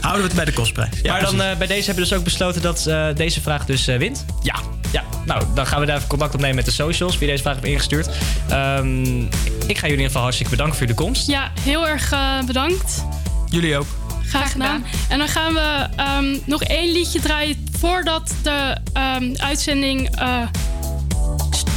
Houden 0.00 0.22
we 0.22 0.26
het 0.26 0.36
bij 0.36 0.44
de 0.44 0.52
kostprijs. 0.52 1.00
Ja, 1.02 1.12
maar 1.12 1.20
dan 1.20 1.42
eh, 1.42 1.56
bij 1.56 1.66
deze 1.66 1.84
hebben 1.84 2.04
we 2.04 2.08
dus 2.10 2.18
ook 2.18 2.24
besloten 2.24 2.62
dat 2.62 2.86
eh, 2.86 3.06
deze 3.14 3.40
vraag 3.40 3.64
dus 3.64 3.86
eh, 3.86 3.98
wint. 3.98 4.24
Ja. 4.42 4.54
Ja, 4.92 5.04
nou, 5.24 5.44
dan 5.54 5.66
gaan 5.66 5.80
we 5.80 5.86
daar 5.86 5.96
even 5.96 6.08
contact 6.08 6.34
opnemen 6.34 6.56
met 6.56 6.64
de 6.64 6.70
socials, 6.70 7.18
wie 7.18 7.28
deze 7.28 7.42
vraag 7.42 7.54
heeft 7.54 7.66
ingestuurd. 7.66 8.10
Ehm, 8.48 9.24
ik 9.66 9.78
ga 9.78 9.86
jullie 9.86 9.86
in 9.86 9.90
ieder 9.90 10.06
geval 10.06 10.22
hartstikke 10.22 10.50
bedanken 10.50 10.76
voor 10.76 10.86
jullie 10.86 11.02
komst. 11.02 11.26
Ja, 11.26 11.52
heel 11.60 11.88
erg 11.88 12.12
eh, 12.12 12.42
bedankt. 12.46 13.04
Jullie 13.50 13.76
ook. 13.76 13.86
Graag 14.22 14.52
gedaan. 14.52 14.84
En 15.08 15.18
dan 15.18 15.28
gaan 15.28 15.54
we 15.54 15.88
ehm, 15.96 16.38
nog 16.44 16.62
één 16.62 16.92
liedje 16.92 17.20
draaien 17.20 17.66
voordat 17.78 18.34
de 18.42 18.76
ehm, 18.92 19.34
uitzending 19.36 20.16
eh, 20.16 20.46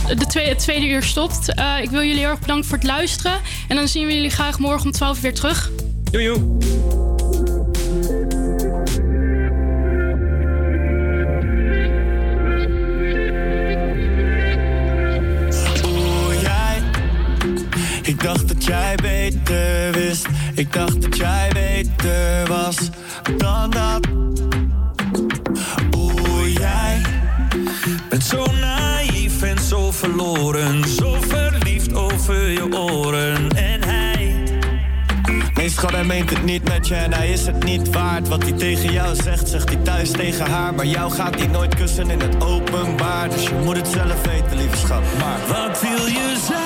de 0.07 0.25
tweede, 0.25 0.49
het 0.49 0.59
tweede 0.59 0.87
uur 0.87 1.03
stopt. 1.03 1.53
Eh, 1.53 1.73
ik 1.81 1.89
wil 1.89 2.01
jullie 2.01 2.19
heel 2.19 2.29
erg 2.29 2.39
bedanken 2.39 2.65
voor 2.65 2.77
het 2.77 2.87
luisteren. 2.87 3.39
En 3.67 3.75
dan 3.75 3.87
zien 3.87 4.07
we 4.07 4.13
jullie 4.13 4.29
graag 4.29 4.59
morgen 4.59 4.85
om 4.85 4.91
12 4.91 5.15
uur 5.15 5.21
weer 5.21 5.33
terug. 5.33 5.71
Doei 6.11 6.23
dat 18.65 18.73
jij 18.73 18.95
beter 18.95 19.91
wist. 19.91 20.27
Ik 20.53 20.73
dacht 20.73 21.01
dat 21.01 21.17
jij 21.17 21.49
beter 21.53 22.47
was 22.47 22.89
dan 23.37 23.69
dat. 23.69 24.07
Oeh, 25.97 26.53
jij. 26.53 27.01
Bent 28.09 28.23
zo 28.23 28.45
naïef 28.59 29.41
en 29.41 29.59
zo 29.59 29.91
verloren. 29.91 30.87
Zo 30.87 31.17
verliefd 31.27 31.93
over 31.93 32.49
je 32.49 32.77
oren. 32.77 33.49
En 33.49 33.83
hij. 33.83 34.35
Nee, 35.53 35.69
schat, 35.69 35.91
hij 35.91 36.03
meent 36.03 36.29
het 36.29 36.43
niet 36.43 36.63
met 36.63 36.87
je 36.87 36.95
en 36.95 37.13
hij 37.13 37.29
is 37.29 37.45
het 37.45 37.63
niet 37.63 37.89
waard. 37.89 38.27
Wat 38.27 38.43
hij 38.43 38.51
tegen 38.51 38.91
jou 38.91 39.15
zegt, 39.15 39.47
zegt 39.47 39.69
hij 39.69 39.79
thuis 39.83 40.11
tegen 40.11 40.45
haar. 40.45 40.73
Maar 40.73 40.85
jou 40.85 41.11
gaat 41.11 41.35
hij 41.35 41.47
nooit 41.47 41.75
kussen 41.75 42.09
in 42.09 42.19
het 42.19 42.43
openbaar. 42.43 43.29
Dus 43.29 43.43
je 43.43 43.55
moet 43.63 43.75
het 43.75 43.87
zelf 43.87 44.25
weten, 44.25 44.57
lieve 44.57 44.77
schat. 44.77 45.03
Maar 45.19 45.39
wat 45.47 45.81
wil 45.81 46.05
je 46.07 46.43
zijn? 46.47 46.64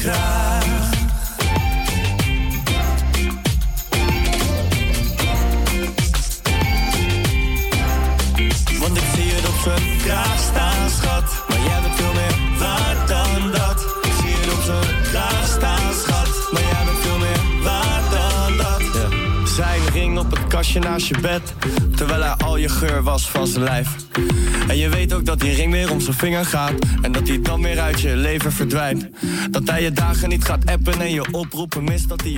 Zijn 0.00 0.57
kastje 20.58 20.80
naast 20.80 21.06
je 21.06 21.20
bed. 21.20 21.54
Terwijl 21.96 22.22
hij 22.22 22.34
al 22.44 22.56
je 22.56 22.68
geur 22.68 23.02
was 23.02 23.30
van 23.30 23.46
zijn 23.46 23.64
lijf. 23.64 23.88
En 24.68 24.76
je 24.76 24.88
weet 24.88 25.12
ook 25.12 25.24
dat 25.24 25.40
die 25.40 25.54
ring 25.54 25.72
weer 25.72 25.90
om 25.90 26.00
zijn 26.00 26.16
vinger 26.16 26.44
gaat. 26.44 26.72
En 27.02 27.12
dat 27.12 27.28
hij 27.28 27.42
dan 27.42 27.62
weer 27.62 27.80
uit 27.80 28.00
je 28.00 28.16
leven 28.16 28.52
verdwijnt. 28.52 29.08
Dat 29.50 29.68
hij 29.70 29.82
je 29.82 29.92
dagen 29.92 30.28
niet 30.28 30.44
gaat 30.44 30.66
appen 30.66 31.00
en 31.00 31.10
je 31.10 31.32
oproepen 31.32 31.84
mist. 31.84 32.08
Dat 32.08 32.20
je 32.22 32.26